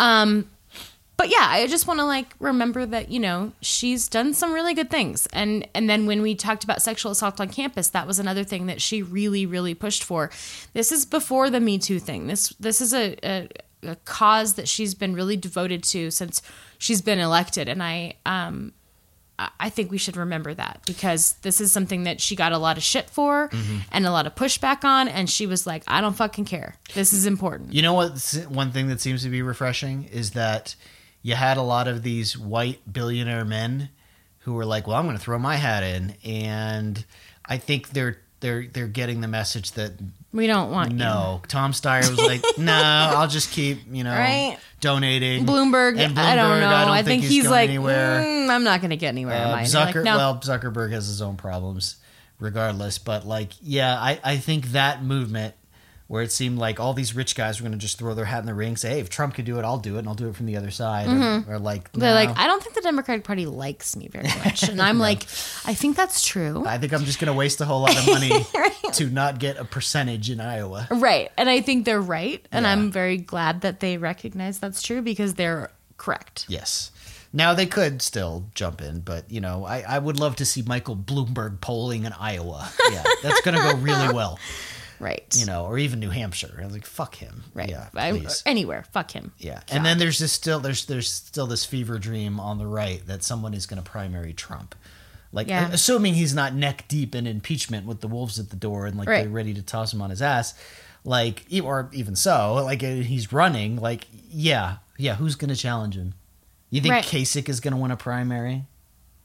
[0.04, 0.50] Um,
[1.16, 4.74] but yeah, I just want to like remember that you know she's done some really
[4.74, 8.20] good things, and and then when we talked about sexual assault on campus, that was
[8.20, 10.30] another thing that she really really pushed for.
[10.74, 12.28] This is before the Me Too thing.
[12.28, 13.48] This this is a, a,
[13.84, 16.42] a cause that she's been really devoted to since
[16.78, 18.74] she's been elected, and I um
[19.40, 22.78] I think we should remember that because this is something that she got a lot
[22.78, 23.78] of shit for Mm-hmm.
[23.92, 26.76] and a lot of pushback on, and she was like, I don't fucking care.
[26.94, 27.74] This is important.
[27.74, 28.46] You know what?
[28.48, 30.76] One thing that seems to be refreshing is that
[31.24, 33.90] you had a lot of these white billionaire men
[34.40, 37.04] who were like, "Well, I'm going to throw my hat in," and
[37.46, 39.94] I think they're they're they're getting the message that
[40.34, 40.98] We don't want you.
[40.98, 41.42] no.
[41.48, 44.58] Tom Steyer was like, "No, I'll just keep you know Right.
[44.82, 46.68] donating." Bloomberg, And I don't know.
[46.68, 47.70] I I, don't think, think he's, he's like.
[47.70, 49.36] "Mm, I'm not going to get anywhere.
[49.46, 50.18] Uh, Zucker, like, no.
[50.18, 51.98] well, Zuckerberg has his own problems,
[52.40, 52.98] regardless.
[52.98, 55.54] But like, yeah, I, I think that movement
[56.08, 58.40] where it seemed like all these rich guys were going to just throw their hat
[58.40, 60.14] in the ring, say, "Hey, if Trump could do it, I'll do it, and I'll
[60.16, 62.00] do it from the other side," or, or like, Mm-hmm.
[62.00, 65.00] They're "No, like, I don't think the Democratic Party likes me very much, and I'm
[65.00, 65.24] like,
[65.66, 66.64] I think that's true.
[66.68, 68.32] I think I'm just going to waste a whole lot of money
[68.94, 70.88] to not get a percentage in Iowa.
[70.92, 71.32] Right.
[71.38, 72.46] And I think they're right.
[72.52, 72.72] And Yeah.
[72.72, 76.46] I'm very glad that they recognize that's true because they're correct.
[76.48, 76.92] Yes.
[77.36, 80.62] Now they could still jump in, but you know, I, I would love to see
[80.62, 82.70] Michael Bloomberg polling in Iowa.
[82.92, 84.38] Yeah, that's going to go really well.
[85.00, 85.26] Right.
[85.38, 86.58] You know, or even New Hampshire.
[86.62, 87.44] I was like, fuck him.
[87.54, 87.70] right.
[87.70, 88.44] Yeah, please.
[88.46, 88.86] anywhere.
[88.92, 89.32] Fuck him.
[89.38, 93.06] Yeah, and then there's this still there's there's still this fever dream on the right
[93.08, 94.76] that someone is going to primary Trump,
[95.32, 95.70] like Yeah.
[95.72, 99.08] assuming he's not neck deep in impeachment with the wolves at the door and like
[99.08, 99.24] Right.
[99.24, 100.54] they're ready to toss him on his ass,
[101.04, 105.96] like or even so, like uh, he's running, like yeah, yeah, who's going to challenge
[105.98, 106.14] him?
[106.70, 107.04] You think Right.
[107.04, 108.66] Kasich is going to win a primary?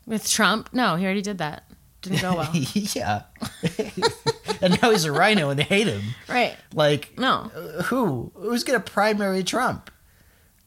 [0.07, 0.71] With Trump?
[0.73, 1.65] No, he already did that.
[2.01, 2.51] Didn't go well.
[2.55, 3.23] yeah,
[4.63, 6.03] and now he's a RINO and they hate him.
[6.29, 6.57] right.
[6.75, 7.51] Like No.
[7.55, 9.91] uh, who who's going to primary Trump?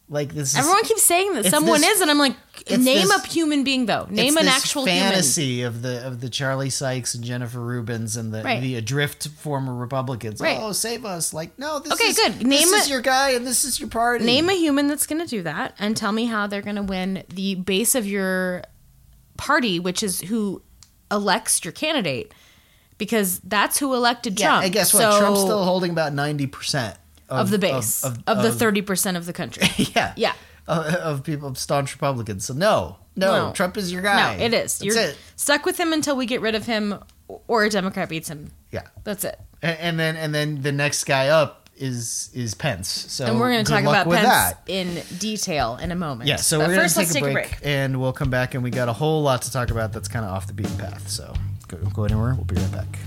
[0.10, 2.36] Like this is Everyone keeps saying that someone this- is, and I'm like,
[2.70, 4.08] name this- a human being though.
[4.10, 5.04] Name an actual human.
[5.10, 8.60] fantasy of the of the Charlie Sykes and Jennifer Rubins and the Right.
[8.62, 10.42] the adrift former Republicans.
[10.42, 10.58] Right.
[10.60, 11.34] Oh, save us!
[11.34, 12.34] Like no, this Okay, is good.
[12.34, 14.26] This Name is your guy and this is your party.
[14.26, 16.82] Name a human that's going to do that, and tell me how they're going to
[16.84, 18.64] win the base of your
[19.38, 20.62] party, which is who
[21.10, 22.34] elects your candidate,
[23.02, 24.66] because that's who elected yeah, Trump.
[24.66, 25.02] and guess what?
[25.02, 26.96] So- Trump's still holding about ninety percent
[27.30, 29.68] of the base of, the thirty percent of the country.
[29.96, 30.34] yeah Yeah.
[30.68, 32.46] of, of people of staunch Republicans.
[32.46, 33.54] So no, no, No.
[33.54, 34.38] Trump is your guy.
[34.38, 34.78] No, it is.
[34.78, 35.18] That's You're it.
[35.36, 37.00] stuck with him until we get rid of him,
[37.48, 38.52] or a Democrat beats him.
[38.70, 39.40] Yeah, That's it.
[39.64, 42.88] and, and then and then the next guy up is is Pence.
[42.88, 44.58] So And we're going to talk about Pence that.
[44.68, 46.28] in detail in a moment.
[46.30, 48.54] Yeah, so But we're going first, to take let's a break, and we'll come back
[48.54, 50.78] and we got a whole lot to talk about that's kind of off the beaten
[50.78, 51.10] path.
[51.10, 51.34] So
[51.72, 52.34] go, go anywhere.
[52.36, 53.00] We'll be right back.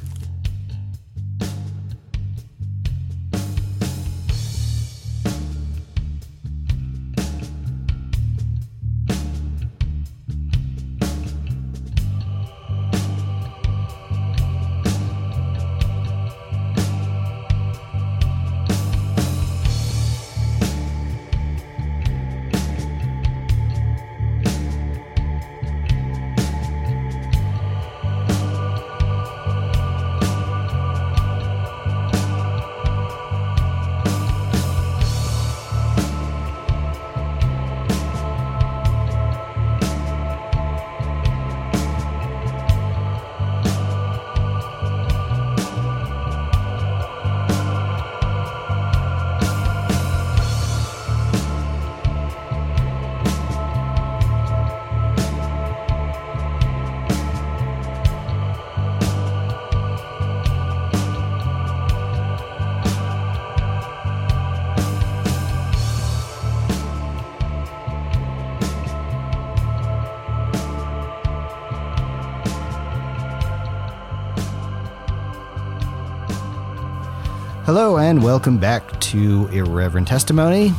[77.64, 80.72] Hello and welcome back to Irreverent Testimony.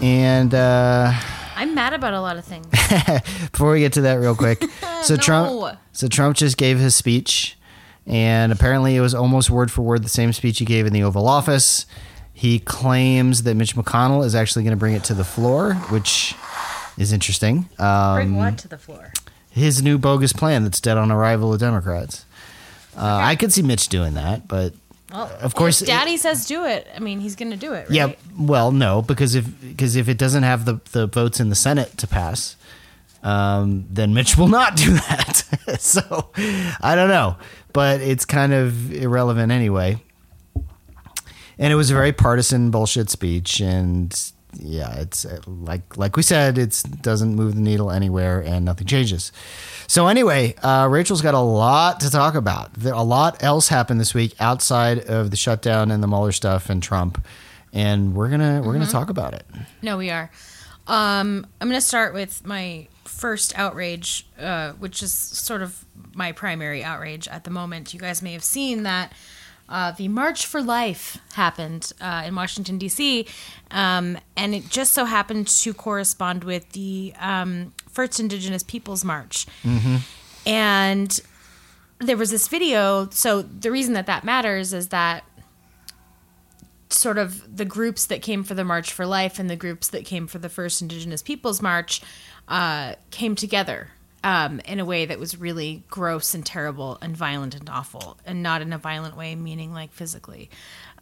[0.00, 1.12] And uh,
[1.54, 2.66] I'm mad about a lot of things.
[3.52, 4.62] before we get to that, real quick,
[5.02, 5.20] so No.
[5.20, 7.58] Trump, so Trump just gave his speech,
[8.06, 11.02] and apparently it was almost word for word the same speech he gave in the
[11.02, 11.84] Oval Office.
[12.32, 16.34] He claims that Mitch McConnell is actually going to bring it to the floor, which
[16.96, 17.68] is interesting.
[17.78, 19.12] Um, Bring what to the floor?
[19.50, 22.26] his new bogus plan that's dead on arrival of Democrats.
[22.96, 24.74] Uh, I could see Mitch doing that, but
[25.12, 26.88] Well, of course, if Daddy says do it.
[26.94, 27.88] I mean, he's going to do it.
[27.88, 27.90] Right?
[27.90, 28.12] yeah.
[28.38, 31.96] Well, no, because if because if it doesn't have the the votes in the Senate
[31.98, 32.56] to pass,
[33.22, 35.44] um, then Mitch will not do that.
[35.78, 36.30] so
[36.80, 37.36] I don't know,
[37.72, 40.02] but it's kind of irrelevant anyway.
[41.58, 44.12] And it was a very partisan bullshit speech, and
[44.58, 48.86] yeah, it's uh, like like we said, it doesn't move the needle anywhere, and nothing
[48.86, 49.32] changes.
[49.86, 52.74] So anyway, uh, Rachel's got a lot to talk about.
[52.74, 56.70] There, a lot else happened this week outside of the shutdown and the Mueller stuff
[56.70, 57.24] and Trump,
[57.72, 59.46] and we're gonna we're gonna talk about it.
[59.82, 60.30] No, we are.
[60.86, 65.84] Um, I'm going to start with my first outrage, uh, which is sort of
[66.14, 67.92] my primary outrage at the moment.
[67.92, 69.12] You guys may have seen that
[69.68, 73.26] uh, the March for Life happened uh, in Washington, D.C.,
[73.70, 79.46] um, and it just so happened to correspond with the um, First Indigenous Peoples March.
[80.46, 81.20] And
[81.98, 83.08] there was this video.
[83.10, 85.24] So the reason that that matters is that
[86.90, 90.04] sort of the groups that came for the March for Life and the groups that
[90.04, 92.00] came for the First Indigenous Peoples March
[92.48, 93.88] uh, came together
[94.26, 98.42] um, in a way that was really gross and terrible and violent and awful, and
[98.42, 100.50] not in a violent way, meaning like physically.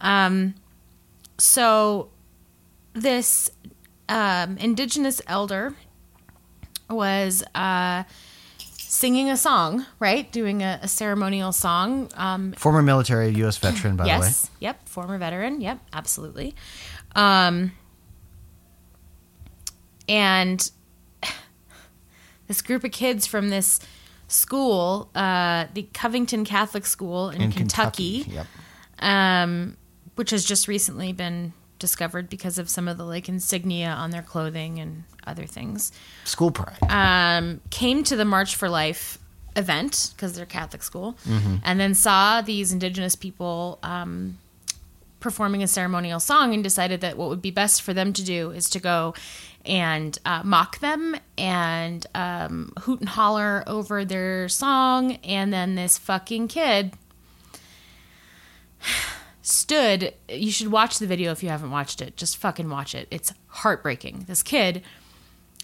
[0.02, 0.54] Um,
[1.38, 2.10] so
[2.92, 3.50] this
[4.10, 5.74] um, Indigenous elder
[6.90, 8.04] was uh,
[8.58, 10.30] singing a song, right?
[10.30, 12.10] Doing a, a ceremonial song.
[12.16, 13.56] Um, Former military U.S.
[13.56, 14.42] veteran, by yes.
[14.42, 14.50] The way.
[14.60, 14.88] Yep.
[14.90, 15.62] Former veteran.
[15.62, 15.78] Yep.
[15.94, 16.54] Absolutely.
[17.16, 17.72] Um,
[20.10, 20.70] and
[22.48, 23.80] this group of kids from this
[24.28, 28.46] school, uh, the Covington Catholic School in, in Kentucky, Yep.
[29.00, 29.76] um,
[30.16, 34.22] which has just recently been discovered because of some of the like insignia on their
[34.22, 35.92] clothing and other things
[36.24, 36.78] School pride.
[36.88, 39.18] um, came to the March for Life
[39.56, 41.16] event because they're Catholic school,
[41.64, 44.38] and then saw these Indigenous people um,
[45.20, 48.50] performing a ceremonial song, and decided that what would be best for them to do
[48.50, 49.14] is to go
[49.64, 55.98] and uh, mock them and um, hoot and holler over their song, and then this
[55.98, 56.94] fucking kid
[59.42, 62.16] stood you should watch the video if you haven't watched it.
[62.16, 63.06] Just fucking watch it.
[63.10, 64.24] It's heartbreaking.
[64.26, 64.82] This kid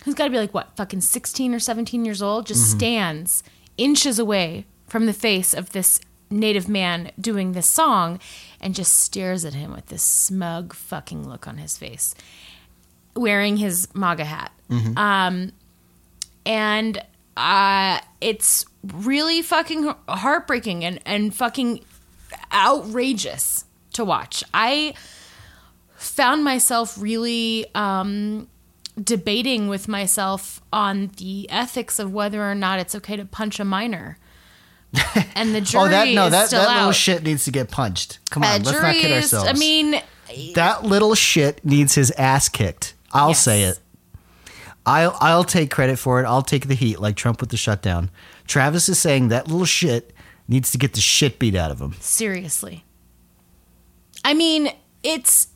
[0.04, 3.42] who's got to be like what fucking 16 or 17 years old just stands
[3.76, 8.18] inches away from the face of this native man doing this song
[8.60, 12.14] and just stares at him with this smug fucking look on his face
[13.20, 14.50] wearing his maga hat
[14.96, 15.52] um
[16.46, 17.02] and
[17.36, 18.64] uh it's
[19.04, 21.80] really fucking heartbreaking and and fucking
[22.52, 24.94] outrageous to watch i
[25.96, 28.46] found myself really um
[29.02, 33.64] debating with myself on the ethics of whether or not it's okay to punch a
[33.64, 34.18] minor.
[35.34, 36.94] And the jury oh, that no, that that little out.
[36.94, 38.18] shit needs to get punched.
[38.30, 39.48] Come Uh, on, let's not kid is- ourselves.
[39.48, 40.02] I mean,
[40.54, 42.94] that little shit needs his ass kicked.
[43.12, 43.42] I'll Yes.
[43.42, 43.78] say it.
[44.86, 46.26] I'll I'll take credit for it.
[46.26, 48.10] I'll take the heat, like Trump with the shutdown.
[48.46, 50.14] Travis is saying that little shit
[50.48, 51.94] needs to get the shit beat out of him.
[52.00, 52.84] seriously.
[54.24, 54.70] I mean,
[55.02, 55.48] it's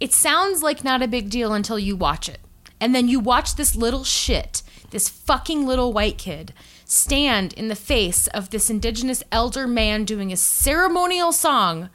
[0.00, 2.40] it sounds like not a big deal until you watch it.
[2.80, 6.52] And then you watch this little shit, this fucking little white kid
[6.84, 11.88] stand in the face of this indigenous elder man doing a ceremonial song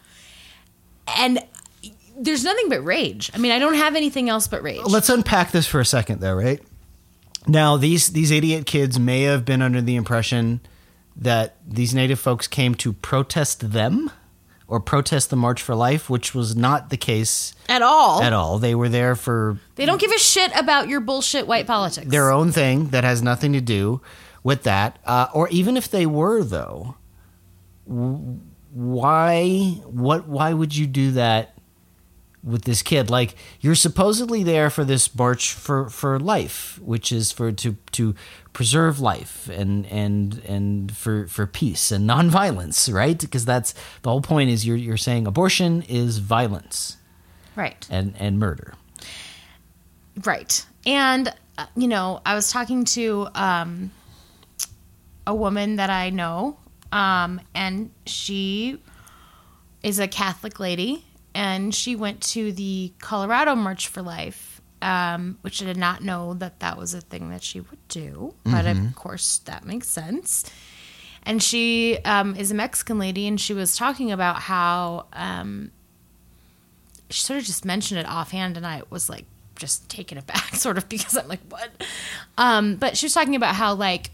[1.07, 1.39] and
[2.23, 3.31] there's nothing but rage.
[3.33, 4.81] I mean, I don't have anything else but rage.
[4.85, 6.61] Let's unpack this for a second, though, right?
[7.47, 10.61] Now, these these idiot kids may have been under the impression
[11.15, 14.11] that these native folks came to protest them
[14.67, 18.21] or protest the March for Life, which was not the case At all.
[18.21, 18.57] at all.
[18.59, 22.07] They were there for They don't give a shit about your bullshit white politics.
[22.07, 23.99] their own thing that has nothing to do
[24.43, 24.97] with that.
[25.05, 26.95] Uh, or even if they were, though,
[28.73, 29.79] why?
[29.85, 30.27] What?
[30.27, 31.57] Why would you do that
[32.43, 33.09] with this kid?
[33.09, 38.15] Like you're supposedly there for this march for for life, which is for to to
[38.53, 43.19] preserve life and and and for for peace and nonviolence, right?
[43.19, 44.49] Because that's the whole point.
[44.49, 46.97] Is you're you're saying abortion is violence
[47.55, 47.87] right.
[47.89, 48.73] and and murder.
[50.25, 50.65] Right.
[50.85, 53.91] And, uh, you know, I was talking to um,
[55.25, 56.57] a woman that I know,
[56.91, 58.81] um, and she
[59.83, 65.61] is a Catholic lady, and she went to the Colorado March for Life, um, which
[65.61, 68.33] I did not know that that was a thing that she would do.
[68.43, 70.49] But of course, that makes sense.
[71.23, 75.71] And she um, is a Mexican lady, and she was talking about how um,
[77.09, 79.25] she sort of just mentioned it offhand, and I was like
[79.55, 81.69] just taken aback, sort of, because I'm like, what?
[82.37, 84.09] Um, but she was talking about how like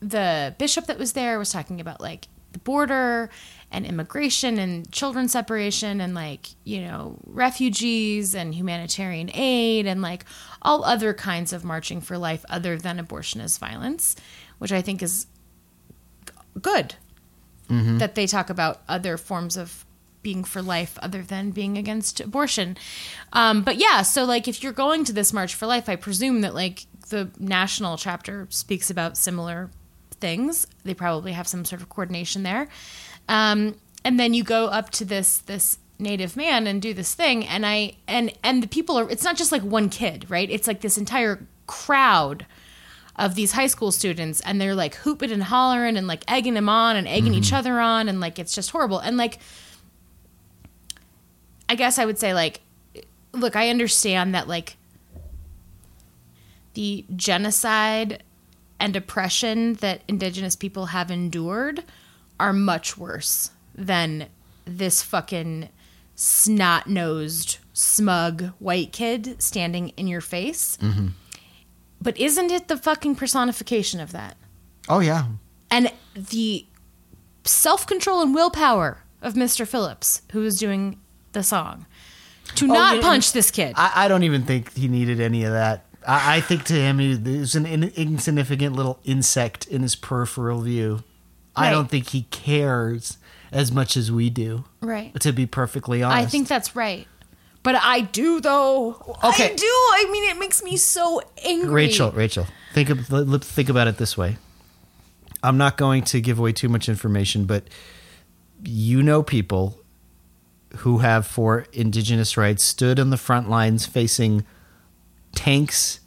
[0.00, 3.30] the bishop that was there was talking about like the border
[3.74, 10.24] and immigration and children separation and like you know refugees and humanitarian aid and like
[10.62, 14.16] all other kinds of marching for life other than abortion as violence,
[14.58, 15.26] which I think is
[16.60, 16.94] good
[17.98, 19.84] that they talk about other forms of
[20.22, 22.76] being for life other than being against abortion.
[23.32, 26.40] Um, but yeah, so like if you're going to this March for Life, I presume
[26.42, 29.70] that like the national chapter speaks about similar
[30.12, 30.66] things.
[30.84, 32.68] They probably have some sort of coordination there.
[33.28, 37.46] Um, and then you go up to this this native man and do this thing
[37.46, 40.50] and I and and the people are it's not just like one kid, right?
[40.50, 42.46] It's like this entire crowd
[43.16, 46.68] of these high school students and they're like hooping and hollering and like egging him
[46.68, 48.98] on and egging each other on and like it's just horrible.
[48.98, 49.38] And like
[51.68, 52.60] I guess I would say like
[53.32, 54.76] look, I understand that like
[56.74, 58.22] the genocide
[58.80, 61.84] and oppression that indigenous people have endured
[62.38, 64.28] are much worse than
[64.64, 65.68] this fucking
[66.14, 70.76] snot nosed, smug white kid standing in your face.
[70.80, 71.08] Mm-hmm.
[72.00, 74.36] But isn't it the fucking personification of that?
[74.88, 75.26] Oh yeah.
[75.70, 76.66] And the
[77.44, 79.66] self control and willpower of Mr.
[79.66, 81.00] Phillips, who was doing
[81.32, 81.86] the song,
[82.56, 83.74] to oh, not yeah, punch this kid.
[83.76, 85.86] I, I don't even think he needed any of that.
[86.06, 90.60] I, I think to him, he was an in, insignificant little insect in his peripheral
[90.60, 91.02] view.
[91.56, 93.18] I don't think he cares
[93.52, 94.64] as much as we do.
[94.80, 95.18] right.
[95.20, 97.06] To be perfectly honest, I think that's right.
[97.62, 99.16] But I do though.
[99.24, 99.52] Okay.
[99.52, 99.66] I do.
[99.66, 101.72] I mean, it makes me so angry.
[101.86, 103.06] Rachel, Rachel, think of,
[103.44, 104.36] think about it this way.
[105.42, 107.64] I'm not going to give away too much information, but
[108.64, 109.78] you know people
[110.78, 114.44] who have, for indigenous rights, stood on the front lines facing
[115.34, 116.00] tanks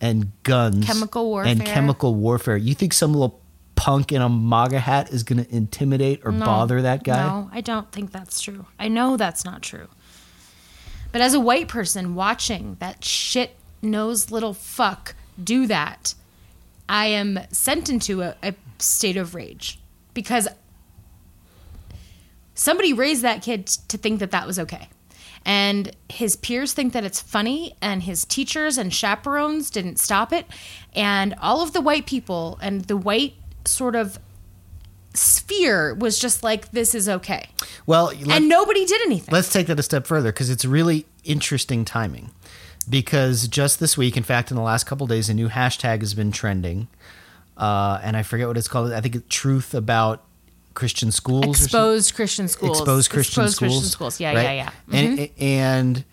[0.00, 1.50] and guns, Chemical warfare.
[1.52, 2.56] and chemical warfare.
[2.56, 3.40] You think some little
[3.84, 6.46] punk in a MAGA hat is going to intimidate or No.
[6.46, 7.22] bother that guy?
[7.26, 8.64] No, I don't think that's true.
[8.78, 9.88] I know that's not true.
[11.12, 16.14] But as a white person watching that shit nosed little fuck do that,
[16.88, 19.78] I am sent into a, a state of rage
[20.14, 20.48] because
[22.54, 24.88] somebody raised that kid to think that that was okay.
[25.44, 30.46] And his peers think that it's funny, and his teachers and chaperones didn't stop it.
[30.94, 33.34] And all of the white people and the white
[33.66, 34.18] sort of
[35.14, 37.48] sphere was just like, this is okay.
[37.86, 39.32] Well, let- and nobody did anything.
[39.32, 42.30] Let's take that a step further because it's really interesting timing.
[42.88, 46.12] Because just this week, in fact, in the last couple days, a new hashtag has
[46.12, 46.88] been trending,
[47.56, 48.92] uh, and I forget what it's called.
[48.92, 50.22] I think it's "Truth About
[50.74, 52.80] Christian Schools." Exposed Christian schools.
[52.80, 53.72] Exposed Christian Exposed schools.
[53.72, 54.20] Christian schools.
[54.20, 54.42] Yeah, right?
[54.42, 54.70] yeah, yeah.
[54.90, 54.94] Mm-hmm.
[54.94, 56.04] And and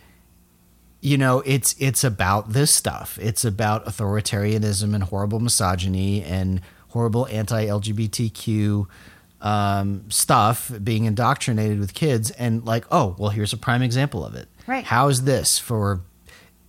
[1.01, 3.19] you know, it's it's about this stuff.
[3.21, 6.61] It's about authoritarianism and horrible misogyny and
[6.91, 8.87] horrible anti-LGBTQ
[9.41, 12.31] um, stuff being indoctrinated with kids.
[12.31, 14.47] And like, oh, well, here's a prime example of it.
[14.67, 14.83] Right.
[14.83, 16.01] How is this for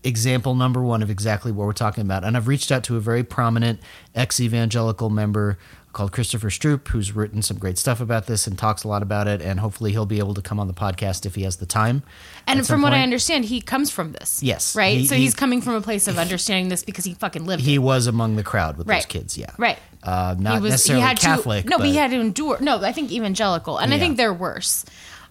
[0.04, 2.24] example number one of exactly what we're talking about?
[2.24, 3.80] And I've reached out to a very prominent
[4.14, 5.58] ex-evangelical member
[5.93, 9.28] called Christopher Stroop, who's written some great stuff about this and talks a lot about
[9.28, 9.43] it.
[9.43, 12.03] And hopefully he'll be able to come on the podcast if he has the time.
[12.47, 14.43] And from what I understand, he comes from this.
[14.43, 14.74] Yes.
[14.74, 14.99] Right?
[14.99, 17.62] He- so he- he's coming from a place of understanding this because he fucking lived
[17.62, 17.78] he it.
[17.78, 19.36] was among the crowd with those kids.
[19.36, 19.51] Yeah.
[19.59, 19.78] Right.
[20.03, 21.64] Uh, He not was necessarily he had Catholic.
[21.64, 22.59] To, no, but he had to endure.
[22.61, 23.76] No, I think evangelical.
[23.78, 24.84] And I think they're worse.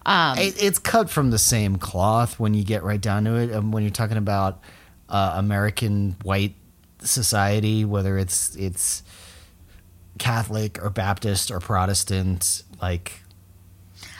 [0.06, 3.52] Um, it, it's cut from the same cloth when you get right down to it.
[3.54, 4.60] Um, when you're talking about
[5.08, 6.54] uh, American white
[7.00, 9.02] society, whether it's it's
[10.18, 13.22] Catholic or Baptist or Protestant, like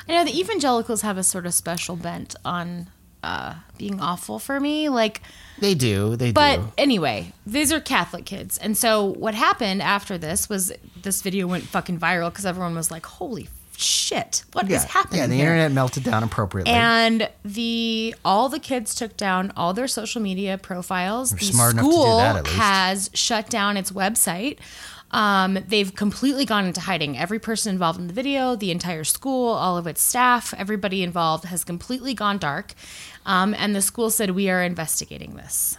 [0.09, 2.88] I know the evangelicals have a sort of special bent on
[3.22, 4.88] uh, being awful for me.
[4.88, 5.22] Like,
[5.61, 6.62] they do, they But do.
[6.62, 8.59] But anyway, these are Catholic kids.
[8.59, 12.90] And so what happened after this was this video went fucking viral because everyone was
[12.90, 15.20] like, holy shit, what is Yeah, happening?
[15.20, 15.26] yeah.
[15.28, 15.45] The here?
[15.47, 16.72] internet melted down appropriately.
[16.72, 21.30] And the all the kids took down all their social media profiles.
[21.30, 24.59] the smart enough to do school that, has shut down its website.
[25.12, 27.18] Um, they've completely gone into hiding.
[27.18, 31.44] Every person involved in the video, the entire school, all of its staff, everybody involved
[31.44, 32.72] has completely gone dark.
[33.26, 35.76] Um, and the school said, We are investigating this.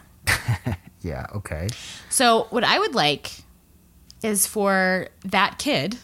[1.01, 1.67] yeah, okay.
[2.09, 3.31] So, what I would like
[4.21, 5.97] is for that kid,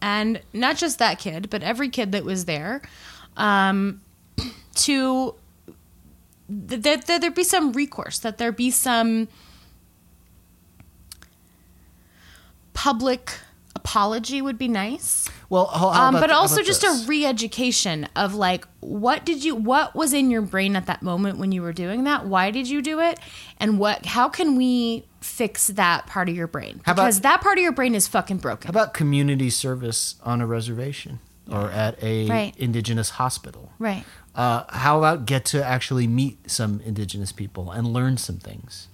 [0.00, 2.82] and not just that kid, but every kid that was there,
[3.36, 4.00] um,
[4.74, 5.34] to
[6.48, 9.28] that that there be some recourse, that there be some
[12.76, 13.32] public
[13.74, 15.28] apology would be nice.
[15.48, 17.04] Well, Um, but also just this?
[17.04, 21.38] a re-education of like what did you what was in your brain at that moment
[21.38, 23.18] when you were doing that why did you do it
[23.58, 27.40] and what how can we fix that part of your brain How about- because that
[27.42, 31.20] part of your brain is fucking broken How about community service on a reservation
[31.50, 32.54] or at a Right.
[32.58, 33.70] indigenous hospital?
[33.78, 34.04] right
[34.34, 38.88] Uh, how about get to actually meet some indigenous people and learn some things?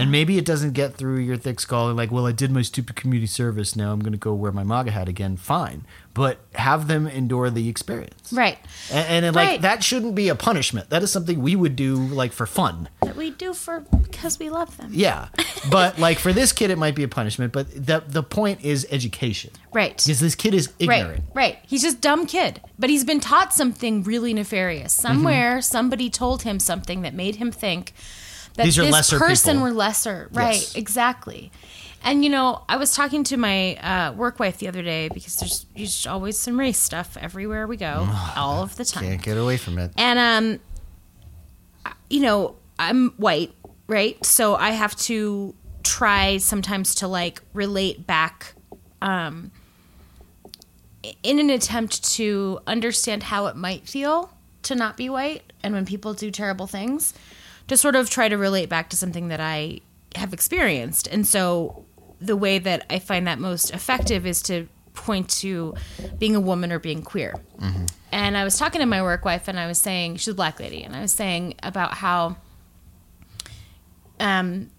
[0.00, 2.96] And maybe it doesn't get through your thick skull like, well, I did my stupid
[2.96, 3.76] community service.
[3.76, 5.36] Now I'm going to go wear my MAGA hat again.
[5.36, 5.84] Fine.
[6.14, 8.32] But have them endure the experience.
[8.32, 8.58] Right.
[8.90, 10.90] And, and then, like, that shouldn't be a punishment.
[10.90, 12.90] That is something we would do, like, for fun.
[13.02, 14.90] That we do for because we love them.
[14.92, 15.28] Yeah.
[15.70, 17.52] But, like, for this kid, it might be a punishment.
[17.52, 19.52] But the, the point is education.
[19.72, 19.96] Right.
[19.96, 21.22] Because this kid is ignorant.
[21.32, 21.58] Right, right.
[21.64, 24.92] He's just dumb kid, but he's been taught something really nefarious.
[24.92, 25.06] Mm-hmm.
[25.06, 27.94] Somewhere, somebody told him something that made him think
[28.54, 29.62] that These are this lesser person people.
[29.64, 30.28] were lesser.
[30.32, 30.74] Right, Yes.
[30.74, 31.50] exactly.
[32.04, 35.36] And you know, I was talking to my uh, work wife the other day because
[35.36, 39.04] there's, there's always some race stuff everywhere we go, all of the time.
[39.04, 39.92] Can't get away from it.
[39.96, 40.60] And
[41.86, 43.52] um, you know, I'm white,
[43.86, 44.22] right?
[44.26, 48.54] So I have to try sometimes to like relate back,
[49.00, 49.52] um,
[51.22, 54.32] in an attempt to understand how it might feel
[54.62, 57.14] to not be white, and when people do terrible things,
[57.72, 59.80] to sort of try to relate back to something that I
[60.14, 61.06] have experienced.
[61.06, 61.86] And so
[62.20, 65.74] the way that I find that most effective is to point to
[66.18, 67.34] being a woman or being queer.
[68.12, 70.60] And I was talking to my work wife, and I was saying she's a black
[70.60, 72.36] lady, and I was saying about how
[74.20, 74.70] um,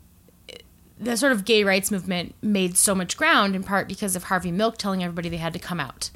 [1.00, 4.52] the sort of gay rights movement made so much ground in part because of Harvey
[4.52, 6.12] Milk telling everybody they had to come out.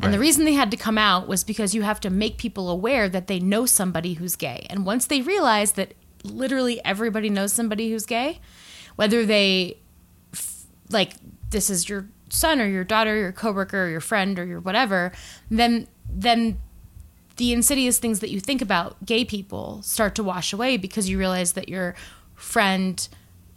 [0.00, 2.68] And the reason they had to come out was because you have to make people
[2.68, 4.66] aware that they know somebody who's gay.
[4.68, 5.94] And once they realize that
[6.24, 8.40] literally everybody knows somebody who's gay,
[8.96, 9.78] whether they
[10.90, 11.14] like
[11.50, 15.12] this is your son or your daughter, your coworker, or your friend or your whatever,
[15.50, 16.58] then then
[17.36, 21.18] the insidious things that you think about gay people start to wash away because you
[21.18, 21.94] realize that your
[22.34, 23.08] friend,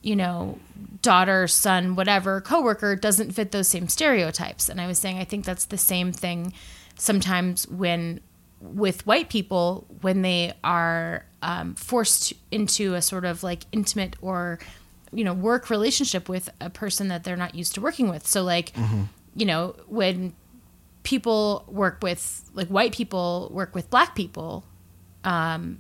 [0.02, 0.60] you know,
[1.02, 4.70] daughter, son, whatever, coworker doesn't fit those same stereotypes.
[4.70, 6.54] And I was saying I think that's the same thing
[6.96, 8.22] sometimes when
[8.60, 14.60] with white people when they are um, forced into a sort of like intimate or
[15.14, 18.26] you know work relationship with a person that they're not used to working with.
[18.28, 18.72] So like,
[19.36, 20.34] you know, when
[21.04, 24.64] people work with like white people work with black people
[25.24, 25.80] um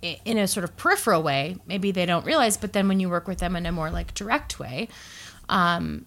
[0.00, 3.28] in a sort of peripheral way maybe they don't realize but then when you work
[3.28, 4.88] with them in a more like direct way
[5.50, 6.06] um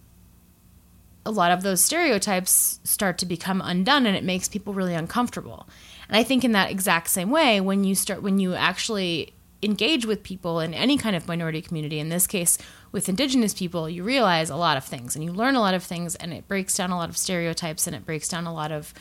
[1.25, 5.67] a lot of those stereotypes start to become undone and it makes people really uncomfortable
[6.11, 9.33] and i think in that exact same way when you start when you actually
[9.63, 12.57] engage with people in any kind of minority community in this case
[12.91, 15.83] with indigenous people you realize a lot of things and you learn a lot of
[15.83, 18.71] things and it breaks down a lot of stereotypes and it breaks down a lot
[18.71, 18.93] of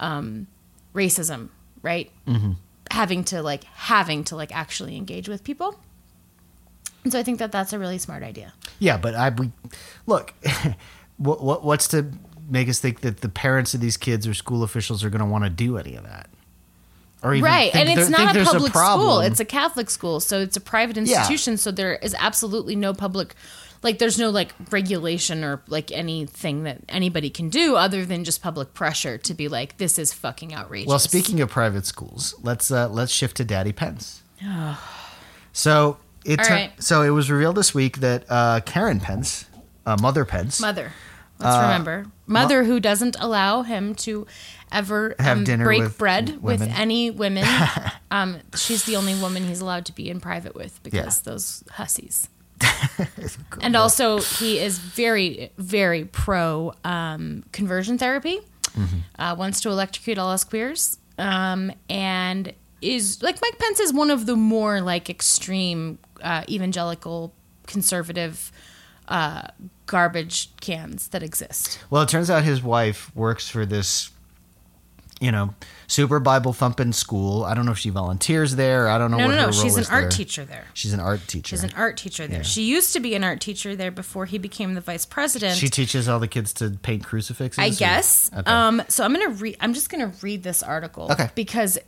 [0.00, 0.46] um,
[0.94, 1.48] racism
[1.82, 2.10] right
[2.90, 5.78] having to like having to like actually engage with people
[7.04, 9.52] and so i think that that's a really smart idea Yeah, but I we
[10.06, 10.34] look.
[11.16, 12.10] what, what what's to
[12.48, 15.26] make us think that the parents of these kids or school officials are going to
[15.26, 16.28] want to do any of that?
[17.22, 20.40] Or even right and it's there- not a public school it's a catholic school so
[20.40, 21.02] it's a private Yeah.
[21.02, 23.34] institution so there is absolutely no public
[23.82, 28.42] like there's no like regulation or like anything that anybody can do other than just
[28.42, 32.70] public pressure to be like this is fucking outrageous Well, speaking of private schools, let's
[32.70, 34.22] uh, let's shift to Daddy Pence.
[35.52, 36.82] so it tur- right.
[36.82, 39.46] so it was revealed this week that uh, Karen Pence,
[39.84, 40.92] uh, Mother Pence, mother
[41.38, 44.26] let's Uh, remember mother who doesn't allow him to
[44.72, 47.44] ever Have um, break with bread with any women
[48.10, 51.30] um, she's the only woman he's allowed to be in private with because Yeah.
[51.32, 52.28] those hussies.
[53.60, 58.40] And also he is very very pro um, conversion therapy.
[58.76, 58.98] Mm-hmm.
[59.18, 62.52] uh, wants to electrocute all us queers um, and
[62.82, 67.32] is like mike pence is one of the more like extreme uh, evangelical
[67.66, 68.52] conservative
[69.08, 69.42] uh,
[69.86, 71.78] garbage cans that exist.
[71.90, 74.10] Well, it turns out his wife works for this,
[75.20, 75.54] you know,
[75.86, 77.42] super Bible thumping school.
[77.44, 78.88] I don't know if she volunteers there.
[78.88, 80.10] I don't know no what no no she's an art there.
[80.10, 81.48] teacher there She's an art teacher.
[81.56, 84.36] she's an art teacher there she used to be an art teacher there before he
[84.36, 87.58] became the vice president she teaches all the kids to paint crucifixes.
[87.58, 88.30] I or- guess.
[88.36, 88.50] Okay.
[88.50, 89.56] Um, so I'm gonna read.
[89.60, 91.10] I'm just gonna read this article.
[91.10, 91.30] Okay.
[91.34, 91.78] Because,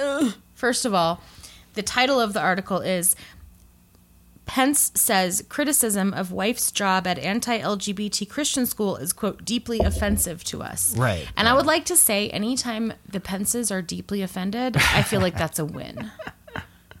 [0.00, 1.22] uh, first of all,
[1.74, 3.16] the title of the article is
[4.48, 10.62] Pence says criticism of wife's job at anti-LGBT Christian school is quote deeply offensive to
[10.62, 10.96] us.
[10.96, 15.20] Right, And I would like to say, anytime the Pences are deeply offended, I feel
[15.20, 16.10] like that's a win.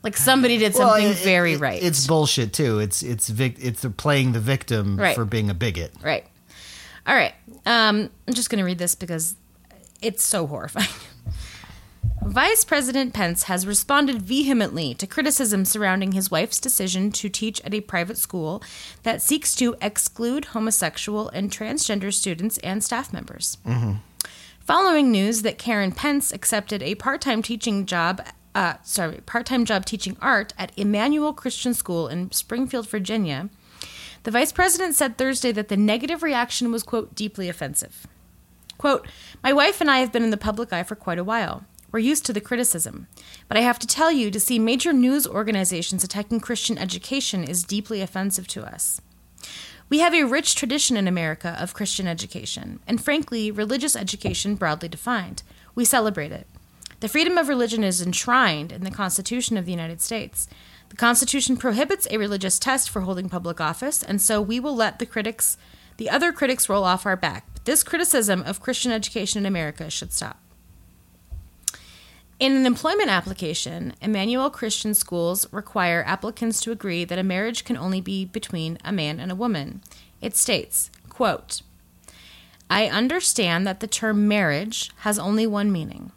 [0.00, 1.82] Like somebody did Well, something it- very it- right.
[1.82, 2.78] It's bullshit too.
[2.78, 5.14] It's it's vic- it's playing the victim Right.
[5.16, 5.92] for being a bigot.
[6.00, 6.24] Right.
[7.04, 7.34] All right.
[7.66, 9.34] Um, I'm just going to read this because
[10.00, 10.86] it's so horrifying.
[12.22, 17.74] Vice President Pence has responded vehemently to criticism surrounding his wife's decision to teach at
[17.74, 18.62] a private school
[19.02, 23.58] that seeks to exclude homosexual and transgender students and staff members.
[24.60, 28.20] Following news that Karen Pence accepted a part time teaching job
[28.54, 33.50] uh, sorry, part-time job teaching art at Immanuel Christian School in Springfield, Virginia,
[34.24, 38.08] the vice president said Thursday that the negative reaction was quote deeply offensive.
[38.76, 39.06] Quote,
[39.44, 41.64] My wife and I have been in the public eye for quite a while.
[41.90, 43.06] We're used to the criticism.
[43.48, 47.64] But I have to tell you, to see major news organizations attacking Christian education is
[47.64, 49.00] deeply offensive to us.
[49.88, 54.88] We have a rich tradition in America of Christian education, and frankly, religious education broadly
[54.88, 55.42] defined.
[55.74, 56.46] We celebrate it.
[57.00, 60.46] The freedom of religion is enshrined in the Constitution of the United States.
[60.90, 64.98] The Constitution prohibits a religious test for holding public office, and so we will let
[64.98, 65.56] the critics,
[65.96, 67.46] the other critics, roll off our back.
[67.54, 70.38] But this criticism of Christian education in America should stop.
[72.38, 77.76] In an employment application, Immanuel Christian schools require applicants to agree that a marriage can
[77.76, 79.82] only be between a man and a woman.
[80.20, 81.62] It states, quote,
[82.70, 86.12] I understand that the term marriage has only one meaning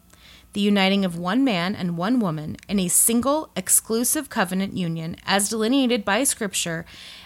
[0.53, 5.47] the uniting of one man and one woman in a single exclusive covenant union as
[5.47, 6.86] delineated by Scripture,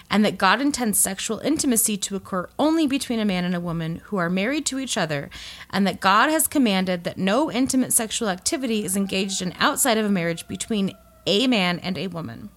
[0.09, 4.01] and that God intends sexual intimacy to occur only between a man and a woman
[4.05, 5.29] who are married to each other,
[5.69, 10.05] and that God has commanded that no intimate sexual activity is engaged in outside of
[10.05, 10.93] a marriage between
[11.25, 12.49] a man and a woman.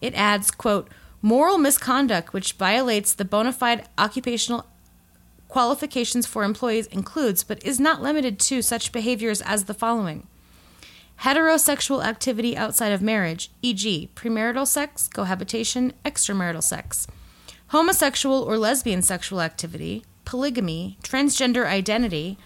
[0.00, 0.88] It adds, quote,
[1.22, 4.66] moral misconduct which violates the bona fide occupational
[5.48, 10.26] qualifications for employees includes, but is not limited to, such behaviors as the following
[11.22, 17.06] heterosexual activity outside of marriage, e.g., premarital sex, cohabitation, extramarital sex,
[17.68, 22.38] homosexual or lesbian sexual activity, polygamy, transgender identity,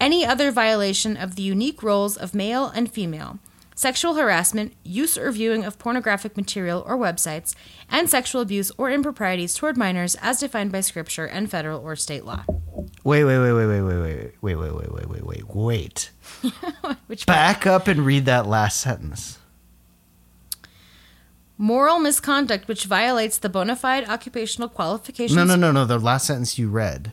[0.00, 3.38] any other violation of the unique roles of male and female,
[3.80, 7.54] sexual harassment, use or viewing of pornographic material or websites,
[7.88, 12.26] and sexual abuse or improprieties toward minors as defined by scripture and federal or state
[12.26, 12.44] law.
[13.04, 16.10] Wait, wait, wait, wait, wait, wait, wait, wait, wait, wait, wait, wait, wait, wait.
[17.06, 17.36] Which part?
[17.36, 19.38] Back up and read that last sentence.
[21.56, 25.36] moral misconduct which violates the bona fide occupational qualifications.
[25.36, 25.84] No, no, no, no.
[25.86, 27.12] The last sentence you read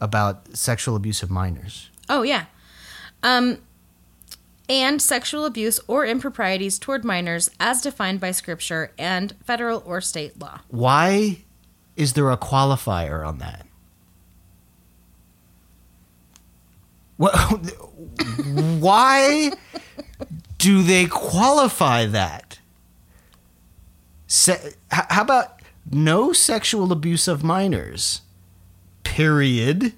[0.00, 1.90] about sexual abuse of minors.
[2.08, 2.44] Oh yeah.
[3.22, 3.58] Um
[4.68, 10.38] and sexual abuse or improprieties toward minors as defined by scripture and federal or state
[10.40, 10.60] law.
[10.68, 11.38] Why
[11.96, 13.66] is there a qualifier on that?
[17.16, 17.34] What,
[18.80, 19.52] why
[20.58, 22.58] do they qualify that?
[24.26, 25.60] Se- how about
[25.90, 28.22] no sexual abuse of minors?
[29.04, 29.92] Period.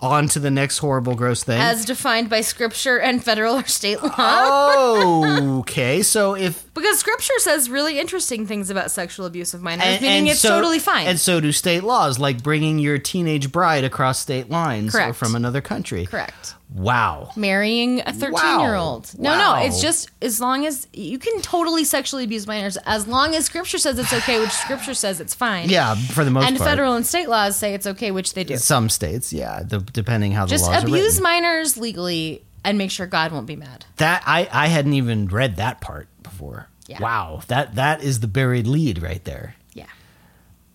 [0.00, 1.60] On to the next horrible, gross thing.
[1.60, 4.14] As defined by scripture and federal or state law.
[4.16, 6.02] oh, okay.
[6.02, 10.18] So if Because scripture says really interesting things about sexual abuse of minors, and, meaning
[10.18, 11.08] and it's so- totally fine.
[11.08, 15.34] And so do state laws, like bringing your teenage bride across state lines or from
[15.34, 16.06] another country.
[16.06, 16.54] Correct.
[16.74, 17.30] Wow.
[17.34, 19.18] Marrying a 13 year old.
[19.18, 19.56] No, Wow.
[19.60, 23.46] no, it's just as long as you can totally sexually abuse minors, as long as
[23.46, 25.70] scripture says it's okay, which scripture says it's fine.
[25.70, 26.68] Yeah, for the most And part.
[26.68, 28.56] And federal and state laws say it's okay, which they do.
[28.58, 32.90] Some states, yeah, the, depending how the Just laws are abuse minors legally and make
[32.90, 33.86] sure God won't be mad.
[33.96, 36.68] that I, I hadn't even read that part before.
[36.86, 37.00] Yeah.
[37.00, 39.54] Wow, that that is the buried lead right there.
[39.72, 39.86] Yeah.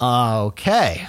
[0.01, 1.07] Okay,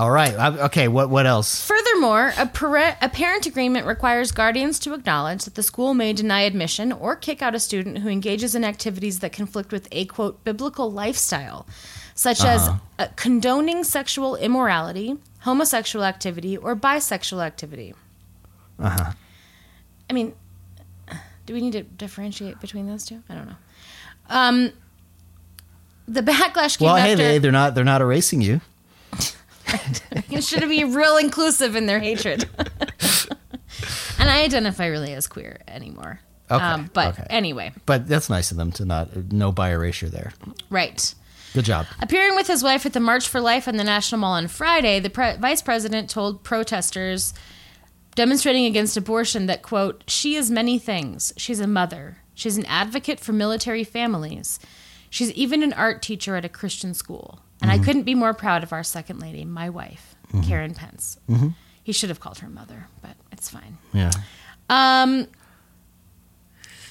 [0.00, 0.34] all right.
[0.34, 1.62] Okay, what what else?
[1.66, 6.40] Furthermore, a, parent, a parent agreement requires guardians to acknowledge that the school may deny
[6.40, 10.42] admission or kick out a student who engages in activities that conflict with a quote
[10.42, 11.66] biblical lifestyle,
[12.14, 12.66] such as
[12.98, 17.92] uh, condoning sexual immorality, homosexual activity, or bisexual activity.
[18.78, 19.12] Uh huh.
[20.08, 20.32] I mean,
[21.44, 23.22] do we need to differentiate between those two?
[23.28, 23.56] I don't know.
[24.30, 24.72] Um,
[26.08, 27.16] the backlash came Well, hey, after.
[27.22, 28.62] they they're not they're not erasing you.
[30.30, 32.48] It should be real inclusive in their hatred.
[34.18, 36.20] and I identify really as queer anymore.
[36.48, 37.26] Um, but okay.
[37.30, 40.32] anyway, But that's nice of them to not no by erasure there.
[40.68, 41.14] right.
[41.54, 41.86] Good job.
[42.00, 45.00] Appearing with his wife at the March for Life on the National Mall on Friday,
[45.00, 47.34] the pre- vice president told protesters
[48.14, 51.32] demonstrating against abortion that, quote, she is many things.
[51.36, 52.18] She's a mother.
[52.34, 54.60] She's an advocate for military families.
[55.10, 57.40] She's even an art teacher at a Christian school.
[57.60, 57.84] And I mm-hmm.
[57.84, 60.48] couldn't be more proud of our second lady, my wife, mm-hmm.
[60.48, 61.18] Karen Pence.
[61.28, 61.48] Mm-hmm.
[61.82, 63.76] He should have called her mother, but it's fine.
[63.92, 64.12] Yeah.
[64.70, 65.26] Um,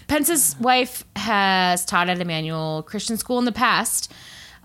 [0.07, 4.11] Pence's wife has taught at Immanuel Christian School in the past.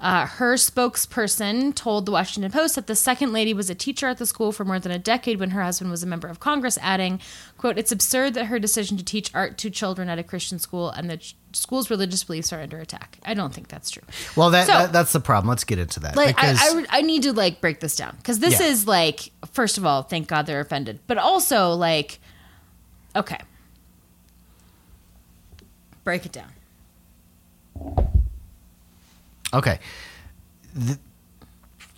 [0.04, 4.18] Uh, her spokesperson told the Washington Post that the second lady was a teacher at
[4.18, 6.76] the school for more than a decade when her husband was a member of Congress,
[6.82, 7.18] adding,
[7.56, 10.90] "quote It's absurd that her decision to teach art to children at a Christian school
[10.90, 14.02] and the ch- school's religious beliefs are under attack." I don't think that's true.
[14.36, 15.48] Well, that, So- that that's the problem.
[15.48, 18.14] Let's get into that Like, because I, I, I need to like break this down
[18.18, 18.66] because this Yeah.
[18.66, 22.20] is like, first of all, thank God they're offended, but also like,
[23.16, 23.38] okay.
[26.04, 26.52] Break it down.
[29.54, 29.78] Okay.
[30.74, 30.98] Th-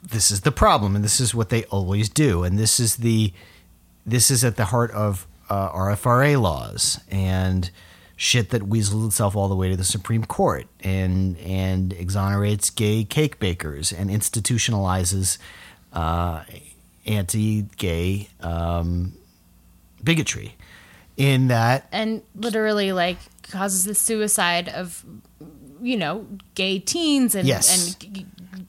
[0.09, 3.33] this is the problem, and this is what they always do, and this is the
[4.05, 7.71] this is at the heart of uh, RFRA laws and
[8.15, 13.05] shit that weasels itself all the way to the Supreme Court and and exonerates gay
[13.05, 15.39] cake bakers and institutionalizes
[15.93, 16.45] uh,
[17.07, 19.15] anti-gay um,
[20.03, 20.57] bigotry.
[21.17, 23.17] In that, and literally like
[23.51, 25.03] causes the suicide of
[25.87, 27.97] you know gay teens and Yes.
[28.07, 28.27] and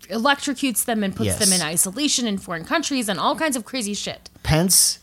[0.09, 1.39] electrocutes them and puts Yes.
[1.39, 4.29] them in isolation in foreign countries and all kinds of crazy shit.
[4.43, 4.99] Pence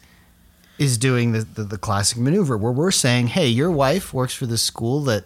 [0.79, 4.47] is doing the, the, the classic maneuver where we're saying, hey, your wife works for
[4.47, 5.25] this school that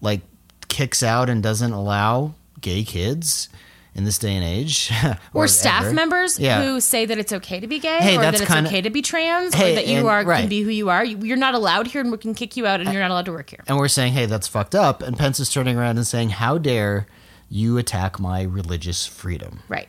[0.00, 0.20] like
[0.68, 3.48] kicks out and doesn't allow gay kids
[3.94, 4.90] in this day and age.
[5.34, 5.94] Or, staff ever.
[5.94, 6.62] members Yeah.
[6.64, 8.90] who say that it's okay to be gay Hey, or that it's kinda- okay to
[8.90, 10.40] be trans Hey, or that you and- are right.
[10.40, 11.04] can be who you are.
[11.04, 13.26] You- You're not allowed here and we can kick you out and you're not allowed
[13.26, 13.62] to work here.
[13.68, 15.02] and we're saying, hey, that's fucked up.
[15.02, 17.06] And Pence is turning around and saying, how dare
[17.50, 19.60] you attack my religious freedom?
[19.68, 19.88] Right.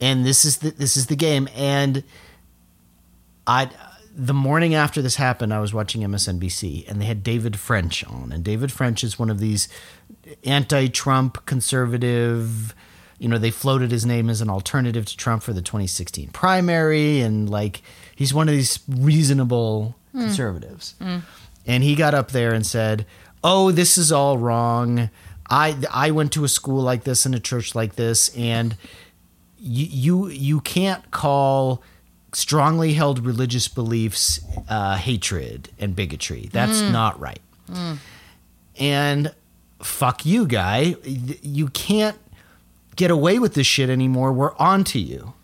[0.00, 2.02] and this is the this is the game and
[3.46, 3.70] i
[4.16, 8.32] the morning after this happened i was watching msnbc and they had david french on
[8.32, 9.68] and david french is one of these
[10.44, 12.74] anti-trump conservative
[13.24, 17.20] you know they floated his name as an alternative to trump for the 2016 primary
[17.20, 17.82] and like
[18.14, 21.18] he's one of these reasonable conservatives hmm.
[21.66, 23.06] and he got up there and said
[23.42, 25.08] oh this is all wrong
[25.48, 28.76] i i went to a school like this and a church like this and
[29.58, 31.82] you you, you can't call
[32.34, 36.48] strongly held religious beliefs uh, hatred and bigotry.
[36.52, 36.92] That's hmm.
[36.92, 37.40] not right.
[37.72, 37.94] Hmm.
[38.78, 39.34] And
[39.80, 40.96] fuck you, guy.
[41.04, 42.18] You can't
[42.96, 44.32] get away with this shit anymore.
[44.32, 45.34] We're on to you.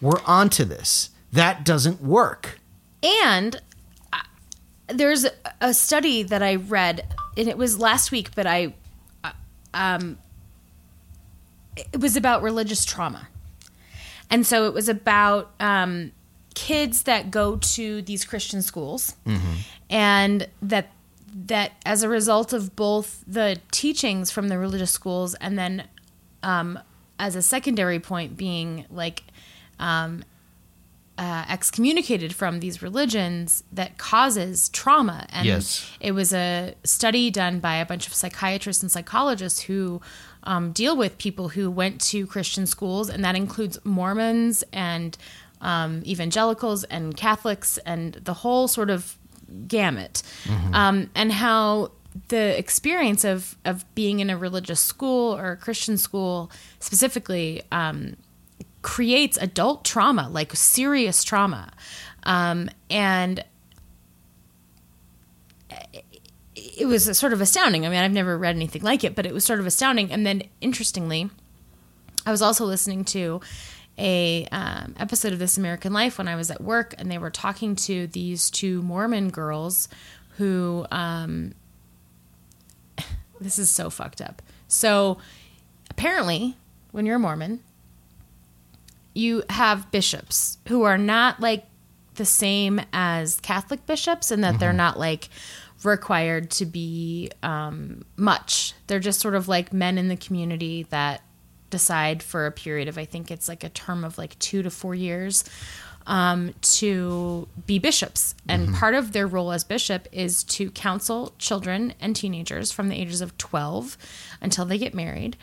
[0.00, 1.10] We're on to this.
[1.32, 2.58] That doesn't work.
[3.02, 3.60] And
[4.12, 4.18] uh,
[4.88, 5.26] there's
[5.60, 8.74] a study that I read, and it was last week, but I,
[9.24, 9.32] uh,
[9.74, 10.18] um,
[11.76, 13.28] it was about religious trauma.
[14.30, 16.12] And so it was about um,
[16.54, 19.16] kids that go to these Christian schools,
[19.90, 20.90] and that
[21.34, 25.84] that as a result of both the teachings from the religious schools, and then
[26.42, 26.78] um,
[27.22, 29.22] as a secondary point being like
[31.18, 35.26] uh, excommunicated from these religions that causes trauma.
[35.30, 35.88] And Yes.
[36.00, 40.00] it was a study done by a bunch of psychiatrists and psychologists who
[40.44, 45.16] um, deal with people who went to Christian schools, and that includes Mormons and
[45.60, 49.16] um, evangelicals and Catholics and the whole sort of
[49.68, 50.22] gamut,
[50.72, 51.92] um, and how
[52.28, 58.16] the experience of of being in a religious school or a Christian school specifically um,
[58.82, 61.72] creates adult trauma, like serious trauma.
[62.24, 63.44] Um, and
[66.54, 67.86] it was sort of astounding.
[67.86, 70.12] I mean, I've never read anything like it, but it was sort of astounding.
[70.12, 71.30] And then, interestingly,
[72.26, 73.40] I was also listening to
[73.98, 77.30] a um, episode of This American Life when I was at work, and they were
[77.30, 79.88] talking to these two Mormon girls
[80.36, 80.86] who.
[80.90, 81.54] Um,
[83.42, 84.40] this is so fucked up.
[84.68, 85.18] So,
[85.90, 86.56] apparently,
[86.92, 87.60] when you're a Mormon,
[89.14, 91.66] you have bishops who are not like
[92.14, 95.28] the same as Catholic bishops, and that they're not like
[95.84, 98.74] required to be um, much.
[98.86, 101.22] They're just sort of like men in the community that
[101.70, 104.70] decide for a period of, I think it's like a term of like two to
[104.70, 105.44] four years,
[106.06, 108.34] um, to be bishops.
[108.48, 112.96] And part of their role as bishop is to counsel children and teenagers from the
[112.96, 113.96] ages of 12
[114.40, 115.36] until they get married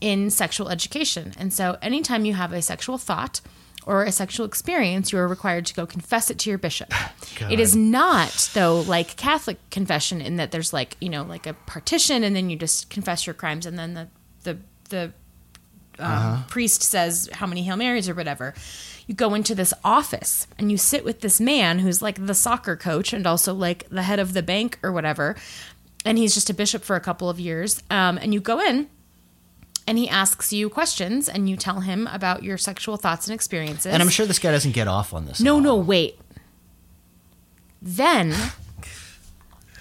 [0.00, 1.34] in sexual education.
[1.38, 3.40] And so anytime you have a sexual thought
[3.86, 6.92] or a sexual experience, you are required to go confess it to your bishop.
[7.48, 11.54] It is not, though, like Catholic confession in that there's like, you know, like a
[11.54, 14.08] partition and then you just confess your crimes and then the,
[14.42, 14.58] the,
[14.90, 15.12] the
[15.98, 18.54] um, priest says how many Hail Marys or whatever.
[19.10, 22.76] You go into this office and you sit with this man who's like the soccer
[22.76, 25.34] coach and also like the head of the bank or whatever.
[26.04, 27.82] And he's just a bishop for a couple of years.
[27.90, 28.88] Um, and you go in
[29.84, 33.92] and he asks you questions and you tell him about your sexual thoughts and experiences.
[33.92, 35.40] And I'm sure this guy doesn't get off on this.
[35.40, 36.16] No, no, wait.
[37.82, 38.32] Then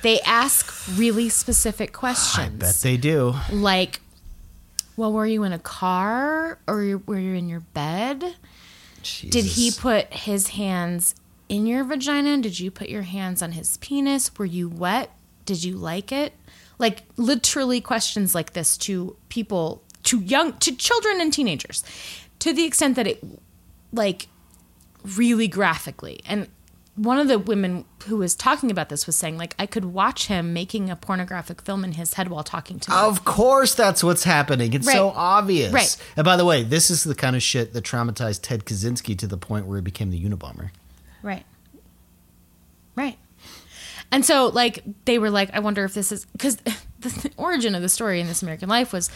[0.01, 2.47] they ask really specific questions.
[2.47, 3.35] I bet they do.
[3.51, 4.01] like,
[4.97, 8.35] well, were you in a car or were you in your bed?
[9.29, 11.15] Did he put his hands
[11.47, 12.37] in your vagina?
[12.41, 14.31] Did you put your hands on his penis?
[14.37, 15.11] Were you wet?
[15.45, 16.33] Did you like it?
[16.77, 21.83] Like literally questions like this to people, to young, to children and teenagers,
[22.39, 23.23] to the extent that it,
[23.91, 24.27] like,
[25.03, 26.21] really graphically.
[26.25, 26.47] And
[26.99, 30.27] one of the women who was talking about this was saying like I could watch
[30.27, 32.97] him making a pornographic film in his head while talking to me.
[32.97, 34.73] Of course, that's what's happening.
[34.73, 35.71] It's so obvious.
[35.71, 35.97] Right.
[36.17, 39.27] And by the way, this is the kind of shit that traumatized Ted Kaczynski to
[39.27, 40.71] the point where he became the Unabomber.
[41.23, 41.45] Right.
[42.95, 43.17] Right.
[44.11, 46.57] And so, like, they were like, I wonder if this is because
[46.99, 49.09] the origin of the story in This American Life was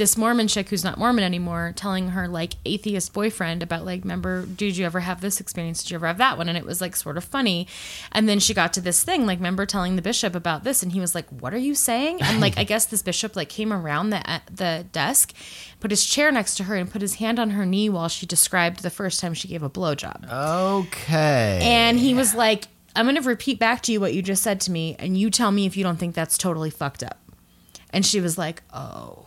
[0.00, 4.46] this Mormon chick who's not Mormon anymore telling her, like, atheist boyfriend about, like, remember,
[4.46, 5.82] did you ever have this experience?
[5.82, 6.48] Did you ever have that one?
[6.48, 7.68] And it was, like, sort of funny.
[8.10, 10.82] And then she got to this thing, like, remember telling the bishop about this?
[10.82, 12.22] And he was like, What are you saying?
[12.22, 15.34] And, like, I guess this bishop, like, came around the, uh, the desk,
[15.80, 18.24] put his chair next to her, and put his hand on her knee while she
[18.24, 20.26] described the first time she gave a blowjob.
[20.86, 21.60] Okay.
[21.62, 24.62] And he was like, I'm going to repeat back to you what you just said
[24.62, 27.18] to me, and you tell me if you don't think that's totally fucked up.
[27.90, 29.26] And she was like, oh,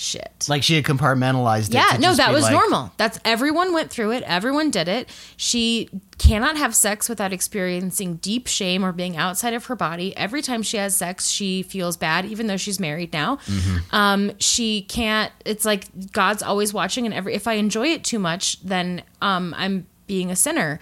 [0.00, 0.46] shit.
[0.48, 1.74] like she had compartmentalized it.
[1.74, 2.92] yeah, no, that was like- normal.
[2.96, 4.22] That's everyone went through it.
[4.22, 5.08] Everyone did it.
[5.36, 10.16] She cannot have sex without experiencing deep shame or being outside of her body.
[10.16, 13.36] Every time she has sex, she feels bad, even though she's married now.
[13.46, 13.94] Mm-hmm.
[13.94, 15.32] Um, she can't.
[15.44, 19.54] It's like God's always watching, and every if I enjoy it too much, then um,
[19.58, 20.78] I'm being a sinner.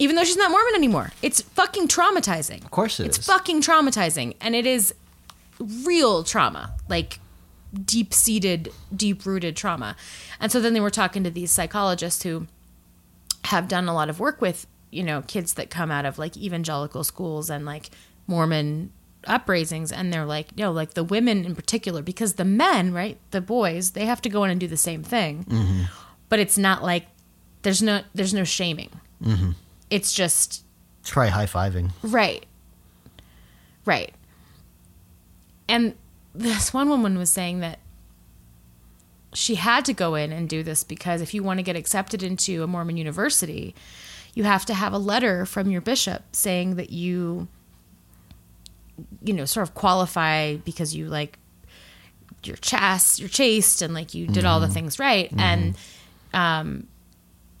[0.00, 2.64] Even though she's not Mormon anymore, it's fucking traumatizing.
[2.64, 3.26] Of course it it's is.
[3.26, 4.94] fucking traumatizing, and it is
[5.58, 7.18] real trauma, like
[7.72, 9.96] deep seated, deep rooted trauma.
[10.40, 12.46] And so then they were talking to these psychologists who
[13.44, 16.36] have done a lot of work with, you know, kids that come out of like
[16.36, 17.90] evangelical schools and like
[18.26, 18.92] Mormon
[19.24, 19.92] upraisings.
[19.92, 23.92] And they're like, no, like the women in particular, because the men, right, the boys,
[23.92, 25.44] they have to go in and do the same thing.
[25.44, 25.82] Mm-hmm.
[26.28, 27.06] But it's not like
[27.62, 28.90] there's no there's no shaming.
[29.22, 29.52] Mm-hmm.
[29.90, 30.64] It's just
[31.04, 31.90] probably high fiving.
[32.02, 32.46] Right.
[33.84, 34.14] Right.
[35.68, 35.94] And
[36.34, 37.78] this one woman was saying that
[39.32, 42.22] she had to go in and do this because if you want to get accepted
[42.22, 43.74] into a Mormon university,
[44.34, 47.48] you have to have a letter from your bishop saying that you
[49.22, 51.38] you know sort of qualify because you like
[52.44, 55.30] you're chaste, you're chaste and like you did all the things right.
[55.36, 55.76] And
[56.32, 56.86] um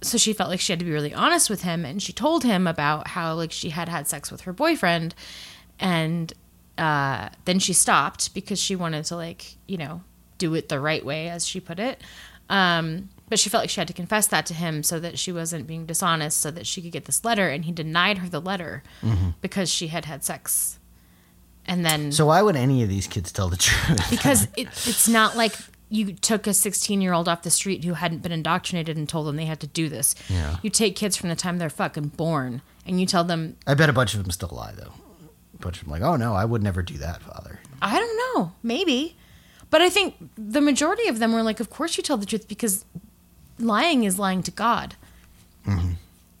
[0.02, 2.42] so she felt like she had to be really honest with him and she told
[2.42, 5.14] him about how like she had had sex with her boyfriend
[5.78, 6.32] and
[6.80, 10.02] uh, then she stopped because she wanted to like you know
[10.38, 12.00] do it the right way as she put it
[12.48, 15.30] um, but she felt like she had to confess that to him so that she
[15.30, 18.40] wasn't being dishonest so that she could get this letter and he denied her the
[18.40, 18.82] letter
[19.40, 20.78] because she had had sex
[21.66, 24.10] and then So why would any of these kids tell the truth?
[24.10, 25.52] because it, it's not like
[25.90, 29.26] you took a 16 year old off the street who hadn't been indoctrinated and told
[29.26, 30.14] them they had to do this.
[30.28, 30.56] Yeah.
[30.62, 33.88] You take kids from the time they're fucking born and you tell them, I bet
[33.90, 34.92] a bunch of them still lie though.
[35.60, 37.60] Bunch of them like, oh no, I would never do that, father.
[37.82, 39.16] I don't know, maybe.
[39.70, 42.48] But I think the majority of them were like, of course you tell the truth
[42.48, 42.84] because
[43.58, 44.96] lying is lying to God.
[45.66, 45.92] Mm-hmm.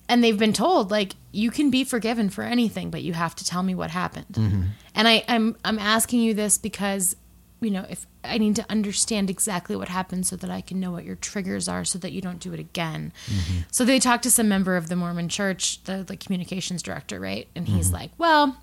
[0.08, 3.44] And they've been told like you can be forgiven for anything, but you have to
[3.44, 4.26] tell me what happened.
[4.32, 4.62] Mm-hmm.
[4.94, 7.14] And I, I'm I'm asking you this because
[7.60, 10.90] you know if I need to understand exactly what happened so that I can know
[10.90, 13.12] what your triggers are so that you don't do it again.
[13.26, 13.60] Mm-hmm.
[13.70, 17.46] So they talked to some member of the Mormon Church, the the communications director, right?
[17.54, 18.56] And he's like, well.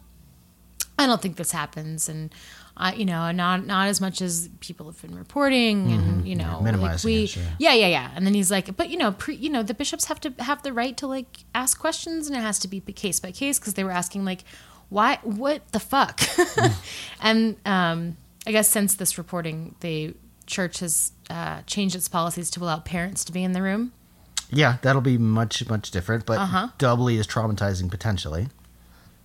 [1.00, 2.34] I don't think this happens, and
[2.76, 6.56] uh, you know, not not as much as people have been reporting, and you know,
[6.56, 7.44] like minimizing we, it, sure.
[7.60, 8.12] yeah, yeah, yeah.
[8.16, 10.64] And then he's like, but you know, pre, you know, the bishops have to have
[10.64, 13.76] the right to like ask questions, and it has to be case by case because
[13.76, 14.44] they were asking like,
[14.90, 16.22] why, what the fuck,
[17.22, 20.16] and um, I guess since this reporting, the
[20.46, 23.92] church has uh, changed its policies to allow parents to be in the room.
[24.50, 26.70] Yeah, that'll be much, much different, but Uh-huh.
[26.78, 28.48] doubly as traumatizing potentially.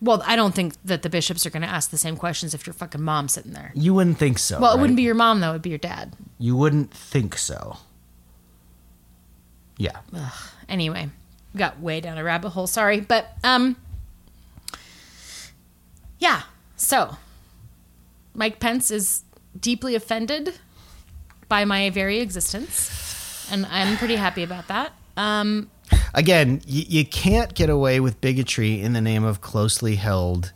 [0.02, 2.66] Well, I don't think that the bishops are going to ask the same questions if
[2.66, 3.70] your fucking mom's sitting there.
[3.74, 4.58] You wouldn't think so.
[4.60, 4.80] Well, it right?
[4.80, 6.14] wouldn't be your mom though; it'd be your dad.
[6.38, 7.78] You wouldn't think so.
[9.78, 9.98] Yeah.
[10.68, 11.08] anyway
[11.56, 13.76] got way down a rabbit hole sorry but um
[16.18, 16.42] yeah
[16.76, 17.16] so
[18.32, 19.24] mike pence is
[19.58, 20.54] deeply offended
[21.48, 25.68] by my very existence and i'm pretty happy about that um
[26.14, 30.52] Again, you, you can't get away with bigotry in the name of closely held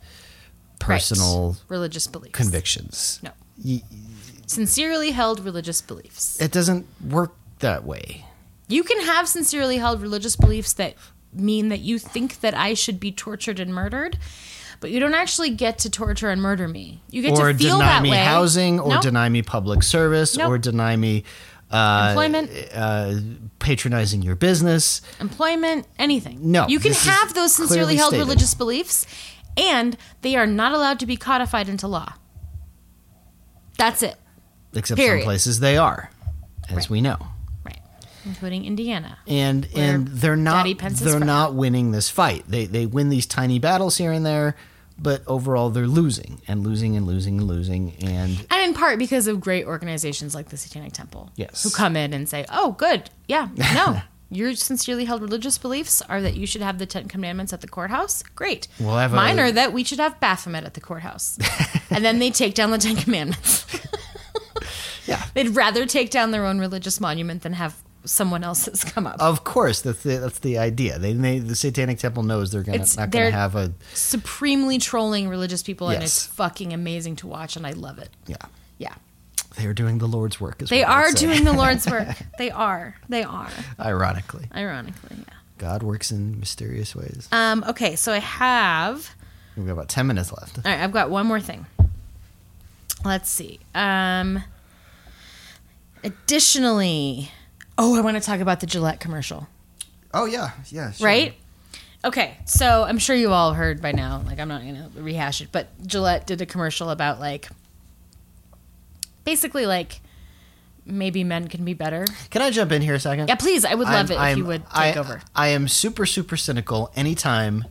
[0.79, 1.61] personal right.
[1.69, 3.19] religious beliefs convictions.
[3.23, 3.31] no
[4.45, 8.25] sincerely held religious beliefs It doesn't work that way.
[8.67, 10.93] you can have sincerely held religious beliefs that
[11.33, 14.17] mean that you think that i should be tortured and murdered
[14.79, 17.01] but you don't actually get to torture and murder me.
[17.09, 18.17] You get Or to feel deny that me way.
[18.17, 19.01] housing, or Nope.
[19.01, 20.49] deny me public service, Nope.
[20.51, 21.23] or deny me
[21.71, 22.51] uh, Employment.
[22.73, 23.15] uh,
[23.59, 25.01] patronizing your business.
[25.19, 26.51] employment, anything.
[26.51, 28.23] No, you can have those sincerely held stated.
[28.23, 29.05] religious beliefs,
[29.57, 32.13] and they are not allowed to be codified into law.
[33.77, 34.15] That's it.
[34.73, 35.21] Except Period.
[35.23, 36.09] some places they are,
[36.69, 36.89] as Right.
[36.89, 37.17] we know.
[37.63, 37.79] Right.
[38.25, 39.17] including Indiana.
[39.27, 41.27] and and they're not Daddy Pence is they're from.
[41.27, 42.43] not winning this fight.
[42.47, 44.55] They they win these tiny battles here and there,
[44.99, 47.93] but overall they're losing and losing and losing and losing.
[48.01, 51.29] And And in part because of great organizations like the Satanic Temple.
[51.35, 51.63] Yes.
[51.63, 53.09] Who come in and say, oh, good.
[53.27, 53.49] Yeah.
[53.55, 54.01] No.
[54.29, 57.67] Your sincerely held religious beliefs are that you should have the Ten Commandments at the
[57.67, 58.23] courthouse.
[58.23, 58.67] Great.
[58.77, 61.37] We'll have a- Mine are that we should have Baphomet at the courthouse.
[61.89, 63.65] and then they take down the Ten Commandments.
[65.05, 67.75] yeah, They'd rather take down their own religious monument than have
[68.05, 69.19] someone else has come up.
[69.21, 70.97] of course that's the that's the idea.
[70.99, 75.27] They, they the Satanic Temple knows they're gonna It's- not gonna have a Supremely trolling
[75.29, 76.17] religious people, and Yes.
[76.17, 78.09] it's fucking amazing to watch, and I love it.
[78.27, 78.37] yeah.
[78.77, 78.93] Yeah.
[79.57, 80.61] They are doing the Lord's work.
[80.61, 81.25] Is They what I would are say.
[81.25, 82.07] doing the Lord's work.
[82.37, 82.95] They are.
[83.09, 83.49] They are.
[83.79, 85.33] Ironically, Ironically, yeah.
[85.57, 87.27] God works in mysterious ways.
[87.31, 89.09] Um, okay, so I have.
[89.55, 90.57] We've got about ten minutes left.
[90.59, 91.65] All right, I've got one more thing.
[93.03, 93.59] Let's see.
[93.73, 94.43] Um,
[96.03, 97.31] additionally,
[97.77, 99.47] oh, I want to talk about the Gillette commercial,
[100.13, 100.91] Oh yeah, yeah.
[100.91, 101.05] sure.
[101.05, 101.33] right?
[102.05, 104.21] Okay, so I'm sure you all heard by now.
[104.25, 107.49] Like, I'm not going to rehash it, but Gillette did a commercial about like,
[109.23, 109.99] basically like,
[110.85, 112.05] maybe men can be better.
[112.29, 113.27] Can I jump in here a second?
[113.27, 113.65] Yeah, please.
[113.65, 115.21] I would love I'm- it if I'm- you would I, take over.
[115.35, 117.65] I am super super cynical anytime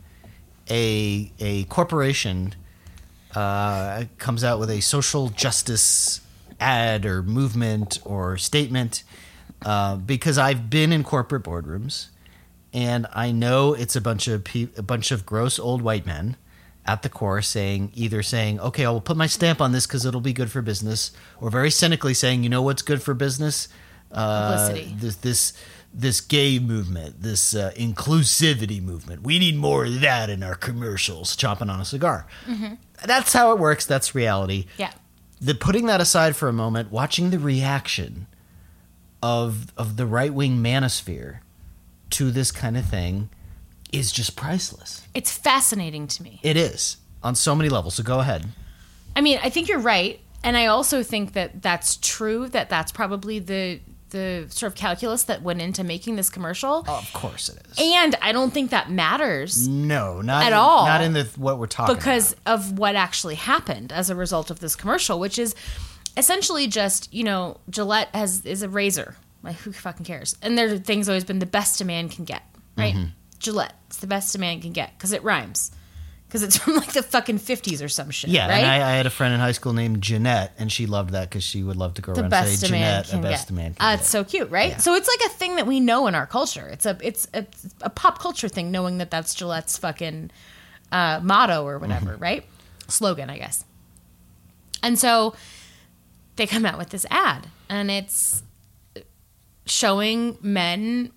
[0.69, 2.53] a a corporation
[3.35, 6.21] uh, comes out with a social justice
[6.59, 9.03] ad or movement or statement
[9.65, 12.07] uh, because I've been in corporate boardrooms
[12.73, 16.35] and I know it's a bunch of pe- a bunch of gross old white men
[16.85, 20.05] at the core saying either saying okay I will put my stamp on this because
[20.05, 21.11] it'll be good for business
[21.41, 23.67] or very cynically saying you know what's good for business?
[24.11, 25.53] Uh, this this
[25.93, 29.23] this gay movement this uh, inclusivity movement.
[29.23, 31.35] We need more of that in our commercials.
[31.35, 32.25] Chomping on a cigar.
[33.05, 33.85] That's how it works.
[33.85, 34.65] That's reality.
[34.77, 34.91] Yeah.
[35.41, 38.27] the putting that aside for a moment, watching the reaction
[39.23, 41.39] of of the right wing manosphere
[42.11, 43.29] to this kind of thing
[43.91, 45.07] is just priceless.
[45.13, 46.39] It's fascinating to me.
[46.43, 47.95] It is on so many levels.
[47.95, 48.45] So go ahead.
[49.15, 52.47] I mean, I think you're right, and I also think that that's true.
[52.49, 53.79] That that's probably the
[54.09, 56.85] the sort of calculus that went into making this commercial.
[56.87, 57.77] Oh, of course it is.
[57.77, 60.85] And I don't think that matters No, not At in- all.
[60.85, 62.53] Not in the what we're talking because about.
[62.53, 65.55] of what actually happened as a result of this commercial, which is
[66.17, 69.15] essentially just you know Gillette has is a razor.
[69.43, 70.35] Like who fucking cares?
[70.41, 72.43] And their thing's always been the best a man can get,
[72.75, 72.93] right?
[72.95, 73.05] Mm-hmm.
[73.39, 75.71] Gillette, it's the best a man can get because it rhymes.
[76.27, 78.31] Because it's from like the fucking fifties or some shit.
[78.31, 78.57] Yeah, right?
[78.57, 81.29] and I, I had a friend in high school named Jeanette, and she loved that
[81.29, 83.27] because she would love to go the around and best say a Jeanette, can the
[83.29, 83.51] best get.
[83.51, 84.71] a man Uh, can it's so cute, right?
[84.71, 84.77] Yeah.
[84.77, 86.67] So it's like a thing that we know in our culture.
[86.67, 87.45] It's a it's a,
[87.83, 90.31] a pop culture thing, knowing that that's Gillette's fucking
[90.91, 92.23] uh, motto or whatever, Mm-hmm.
[92.23, 92.45] right?
[92.89, 93.63] Slogan, I guess.
[94.83, 95.33] And so
[96.37, 98.43] they come out with this ad, and it's
[99.65, 101.11] showing men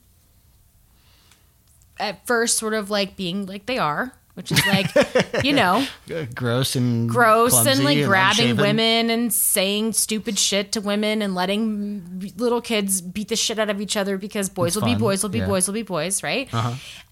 [1.99, 5.87] at first sort of like being like they are, which is like, you know,
[6.35, 8.63] gross and gross and like grabbing unshaven.
[8.65, 13.71] women and saying stupid shit to women and letting little kids beat the shit out
[13.71, 15.47] of each other because boys It's will be boys will be yeah.
[15.47, 16.49] boys will be boys, right?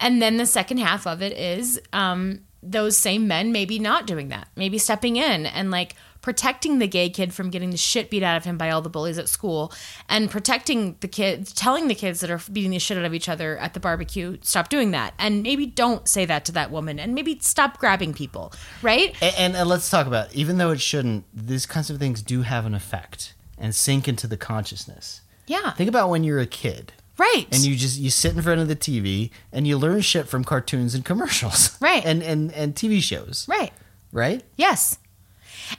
[0.01, 4.29] And then the second half of it is um, those same men maybe not doing
[4.29, 5.95] that, maybe stepping in and like
[6.29, 8.91] protecting the gay kid from getting the shit beat out of him by all the
[8.91, 9.73] bullies at school
[10.11, 13.31] and protecting the kids telling the kids that are beating the shit out of each
[13.31, 16.99] other at the barbecue stop doing that and maybe don't say that to that woman
[16.99, 18.53] and maybe stop grabbing people
[18.83, 22.21] right And, and, and let's talk about even though it shouldn't, these kinds of things
[22.21, 25.23] do have an effect and sink into the consciousness.
[25.47, 28.61] yeah Think about when you're a kid right and you just you sit in front
[28.61, 32.05] of the TV and you learn shit from cartoons and commercials, Right.
[32.11, 33.73] And and and TV shows, right
[34.13, 34.43] right?
[34.57, 34.99] Yes.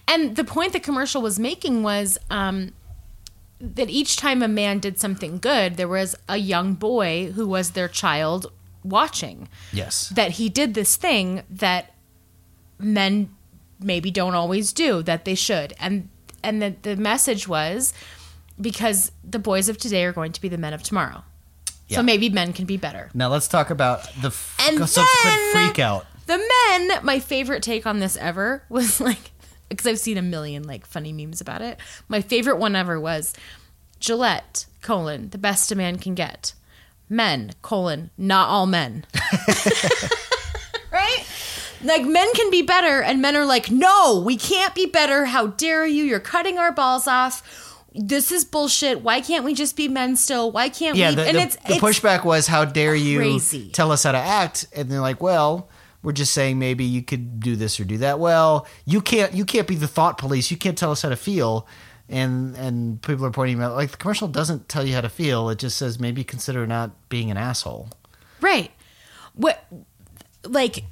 [0.07, 2.73] And the point the commercial was making was um,
[3.59, 7.71] that each time a man did something good, there was a young boy who was
[7.71, 8.51] their child
[8.83, 9.47] watching.
[9.73, 10.09] Yes.
[10.09, 11.93] That he did this thing that
[12.77, 13.29] men
[13.79, 15.73] maybe don't always do that they should.
[15.79, 16.09] And
[16.43, 17.93] and the, the message was
[18.59, 21.23] because the boys of today are going to be the men of tomorrow.
[21.89, 21.97] Yeah.
[21.97, 23.09] So maybe men can be better.
[23.13, 26.05] Now let's talk about the f- And subsequent then- freak out.
[26.27, 29.31] The men, my favorite take on this ever was like,
[29.69, 31.79] because I've seen a million like funny memes about it.
[32.07, 33.33] My favorite one ever was
[33.99, 36.53] Gillette, colon, the best a man can get.
[37.09, 39.05] Men, colon, not all men.
[40.91, 41.25] right?
[41.83, 45.25] Like men can be better, and men are like, no, we can't be better.
[45.25, 46.03] How dare you?
[46.03, 47.41] You're cutting our balls off.
[47.95, 49.01] This is bullshit.
[49.01, 50.51] Why can't we just be men still?
[50.51, 51.15] Why can't Yeah, we?
[51.15, 53.69] the, and the, it's, the it's pushback was, "How dare you crazy.
[53.69, 55.69] tell us how to act?" And they're like, "Well,
[56.01, 59.33] we're just saying maybe you could do this or do that." Well, you can't.
[59.33, 60.51] You can't be the thought police.
[60.51, 61.67] You can't tell us how to feel.
[62.09, 65.49] and and people are pointing out like the commercial doesn't tell you how to feel.
[65.49, 67.89] It just says maybe consider not being an asshole.
[68.41, 68.71] Right.
[69.35, 69.63] What
[70.43, 70.85] like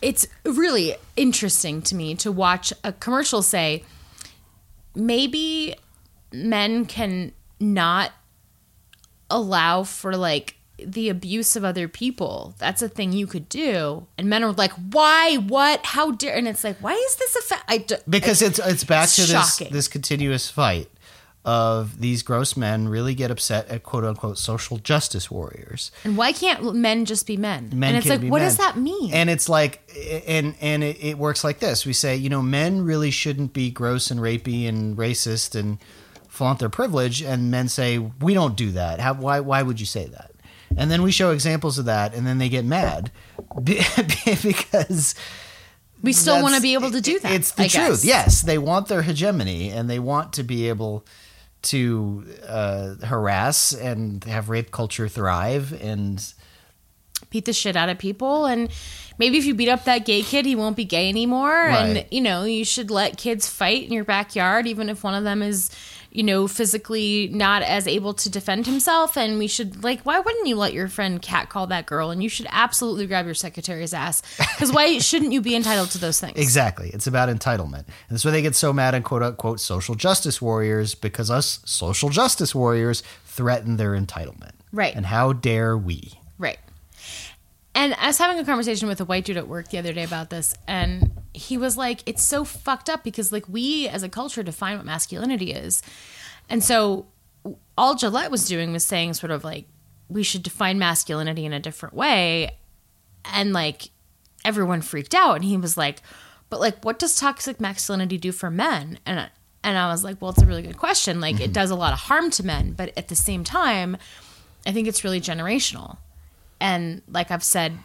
[0.00, 3.84] it's really interesting to me to watch a commercial say
[4.96, 5.76] maybe
[6.32, 8.10] men can not
[9.30, 10.56] allow for like
[10.86, 12.54] the abuse of other people.
[12.58, 14.06] That's a thing you could do.
[14.18, 15.36] And men are like, "Why?
[15.36, 15.84] What?
[15.86, 18.84] How dare?" And it's like, "Why is this a fa- I d- because it's it's
[18.84, 19.72] back It's to this shocking.
[19.72, 20.88] this continuous fight
[21.44, 25.90] of these gross men really get upset at quote unquote social justice warriors.
[26.04, 27.70] And why can't men just be men?
[27.74, 28.46] Men and it's can like, what men.
[28.48, 29.12] does that mean?
[29.12, 29.80] And it's like,
[30.28, 31.84] and and it, it works like this.
[31.84, 35.78] We say, you know, men really shouldn't be gross and rapey and racist and
[36.28, 39.00] flaunt their privilege, and men say we don't do that.
[39.00, 40.30] How, why why would you say that?
[40.76, 43.10] And then we show examples of that, and then they get mad
[44.42, 45.14] because
[46.02, 47.32] we still want to be able to do that.
[47.32, 47.88] It's the I truth.
[47.88, 48.04] guess.
[48.04, 51.06] Yes, they want their hegemony, and they want to be able
[51.62, 55.72] to uh, harass and have rape culture thrive.
[55.80, 56.22] And
[57.30, 58.68] beat the shit out of people and
[59.16, 61.96] maybe if you beat up that gay kid he won't be gay anymore Right.
[61.96, 65.22] and you know you should let kids fight in your backyard even if one of
[65.24, 65.70] them is
[66.12, 70.46] you know physically not as able to defend himself and we should like why wouldn't
[70.46, 73.94] you let your friend cat call that girl and you should absolutely grab your secretary's
[73.94, 76.90] ass because why shouldn't you be entitled to those things Exactly.
[76.90, 77.86] It's about entitlement.
[77.86, 81.60] And that's why they get so mad at quote unquote social justice warriors because us
[81.64, 84.52] social justice warriors threaten their entitlement.
[84.72, 84.94] Right.
[84.94, 86.12] And how dare we?
[87.74, 90.04] And I was having a conversation with a white dude at work the other day
[90.04, 94.08] about this, and he was like, "It's so fucked up because like we as a
[94.08, 95.82] culture define what masculinity is,
[96.50, 97.06] and so
[97.78, 99.66] all Gillette was doing was saying sort of like
[100.08, 102.58] we should define masculinity in a different way,
[103.24, 103.88] and like
[104.44, 106.02] everyone freaked out, and he was like,
[106.50, 109.30] "But like, what does toxic masculinity do for men?" and I-
[109.64, 111.20] and I was like, "Well, it's a really good question.
[111.20, 111.52] Like, it mm-hmm.
[111.52, 113.96] does a lot of harm to men, but at the same time,
[114.66, 115.98] I think it's really generational."
[116.62, 117.76] And like I've said,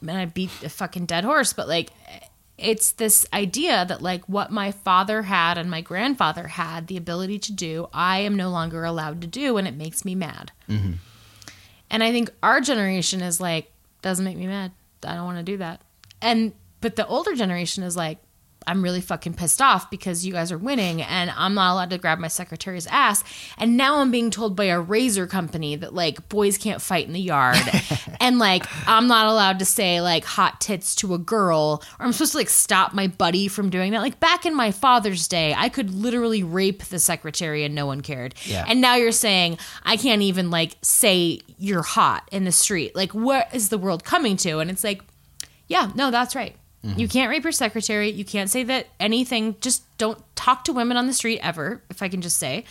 [0.00, 1.90] and I beat a fucking dead horse, but like
[2.56, 7.40] it's this idea that like what my father had and my grandfather had the ability
[7.40, 10.52] to do, I am no longer allowed to do, and it makes me mad.
[10.68, 10.92] Mm-hmm.
[11.90, 14.70] And I think our generation is like doesn't make me mad.
[15.04, 15.80] I don't want to do that.
[16.22, 18.18] And but the older generation is like
[18.66, 21.98] I'm really fucking pissed off because you guys are winning and I'm not allowed to
[21.98, 23.24] grab my secretary's ass.
[23.56, 27.12] And now I'm being told by a razor company that like boys can't fight in
[27.12, 27.56] the yard.
[28.20, 32.12] and like I'm not allowed to say like hot tits to a girl or I'm
[32.12, 34.00] supposed to like stop my buddy from doing that.
[34.00, 38.02] Like back in my father's day, I could literally rape the secretary and no one
[38.02, 38.34] cared.
[38.44, 38.64] Yeah.
[38.68, 42.94] And now you're saying I can't even like say you're hot in the street.
[42.94, 44.58] Like what is the world coming to?
[44.58, 45.02] And it's like,
[45.66, 46.56] yeah, no, that's right.
[46.82, 48.10] You can't rape your secretary.
[48.10, 49.56] You can't say that anything.
[49.60, 52.64] Just don't talk to women on the street ever, if I can just say.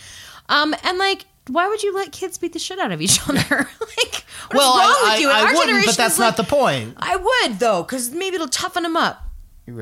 [0.48, 3.38] Um, and like, why would you let kids beat the shit out of each other?
[3.38, 5.30] like, what's well, wrong I, with you?
[5.30, 6.94] I, And I our wouldn't, but that's not like, the point.
[6.96, 9.26] I would though, because maybe it'll toughen them up.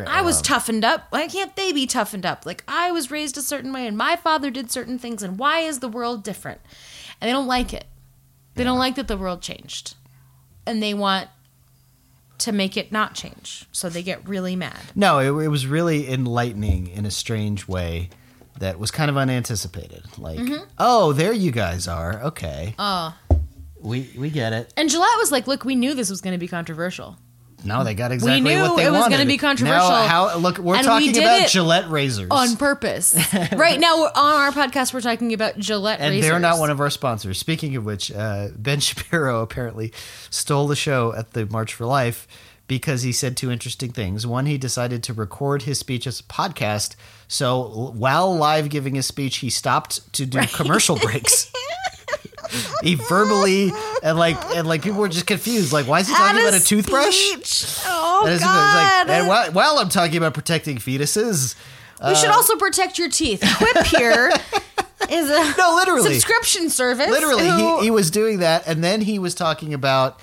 [0.07, 1.07] I was toughened up.
[1.09, 2.45] Why can't they be toughened up?
[2.45, 5.61] Like I was raised a certain way, and my father did certain things, and why
[5.61, 6.61] is the world different?
[7.21, 7.87] And they don't like it.
[8.55, 9.95] They don't like that the world changed,
[10.67, 11.29] and they want
[12.39, 13.67] to make it not change.
[13.73, 14.79] So they get really mad.
[14.95, 18.11] No, it, it was really enlightening in a strange way
[18.59, 20.05] that was kind of unanticipated.
[20.19, 20.65] Like, mm-hmm.
[20.79, 22.23] oh, there you guys are.
[22.25, 22.75] Okay.
[22.79, 23.15] Oh,
[23.81, 24.73] We we get it.
[24.77, 27.17] and Gillette was like, "Look, we knew this was going to be controversial.
[27.65, 29.17] No, they got exactly knew what they wanted it was wanted.
[29.17, 29.89] gonna be controversial.
[29.89, 32.29] Now, how look, we're And we talking did about Gillette razors.
[32.31, 33.17] on purpose.
[33.57, 36.31] right now, on our podcast, we're talking about Gillette and razors.
[36.31, 37.37] they're not one of our sponsors.
[37.39, 39.93] Speaking of which, uh, Ben Shapiro apparently
[40.31, 42.29] stole the show at the March for Life
[42.69, 44.27] because he said two interesting things.
[44.27, 46.95] One, he decided to record his speech as a podcast.
[47.27, 51.51] So while live giving his speech, he stopped to do commercial breaks.
[52.83, 53.73] He verbally
[54.03, 55.73] and like and like people were just confused.
[55.73, 57.17] Like, why is he talking about a toothbrush?
[57.87, 59.09] Oh And God!
[59.09, 61.55] like, and while, while I'm talking about protecting fetuses,
[62.07, 63.43] we should uh, also protect your teeth.
[63.59, 64.31] Quip here
[65.11, 67.09] is a no, literally, subscription service.
[67.11, 70.19] literally who- he, he was doing that and then he was talking about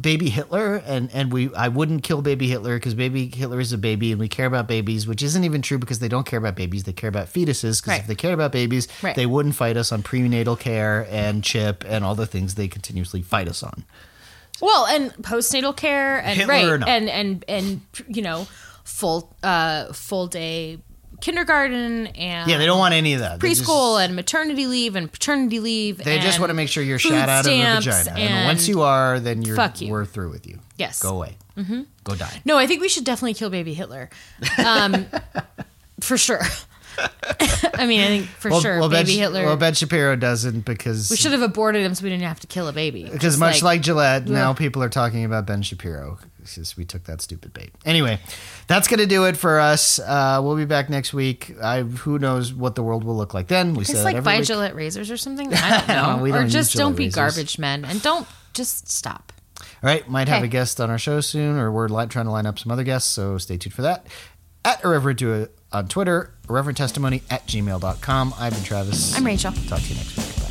[0.00, 3.78] baby hitler and and we i wouldn't kill baby hitler because baby hitler is a
[3.78, 6.56] baby and we care about babies which isn't even true because they don't care about
[6.56, 8.00] babies they care about fetuses because Right.
[8.00, 9.14] if they care about babies Right.
[9.14, 13.22] they wouldn't fight us on prenatal care and chip and all the things they continuously
[13.22, 13.84] fight us on
[14.60, 18.46] well, and postnatal care and Hitler right and and and you know
[18.84, 20.78] full uh full day
[21.24, 24.94] kindergarten and yeah they don't want any of that They just- preschool and maternity leave
[24.94, 25.96] and paternity leave.
[25.96, 28.10] they just and want to make sure you're food shot out of the stamps vagina
[28.20, 29.90] and, and- once you are then you're Fuck you.
[29.90, 31.02] we're through with you Yes.
[31.02, 31.82] go away mm-hmm.
[32.04, 34.10] go die No, I think we should definitely kill baby Hitler.
[34.62, 35.06] Um,
[36.00, 36.42] for sure.
[37.74, 39.44] I mean, I think for Well, sure, well, baby ben, Hitler.
[39.46, 42.46] Well, Ben Shapiro doesn't because we should have aborted him so we didn't have to
[42.46, 43.04] kill a baby.
[43.04, 47.04] because Just much like, Gillette, now people are talking about Ben Shapiro because we took
[47.04, 47.72] that stupid bait.
[47.84, 48.18] Anyway,
[48.66, 49.98] that's gonna do it for us.
[49.98, 51.54] Uh, we'll be back next week.
[51.62, 53.74] I who knows what the world will look like then.
[53.74, 54.46] We It's that like buy week.
[54.46, 55.52] Gillette razors or something.
[55.52, 55.88] I don't
[56.30, 56.36] know.
[56.36, 57.14] Or just don't be razors.
[57.14, 59.32] garbage men and don't just stop.
[59.60, 60.46] All right, might have Okay.
[60.46, 62.84] a guest on our show soon, or we're li- trying to line up some other
[62.84, 64.06] guests, so stay tuned for that.
[64.64, 68.34] At Irreverent to on Twitter, Irreverent Testimony at gmail.com.
[68.38, 69.16] I've been Travis.
[69.16, 69.52] I'm Rachel.
[69.52, 70.43] Talk to you next week.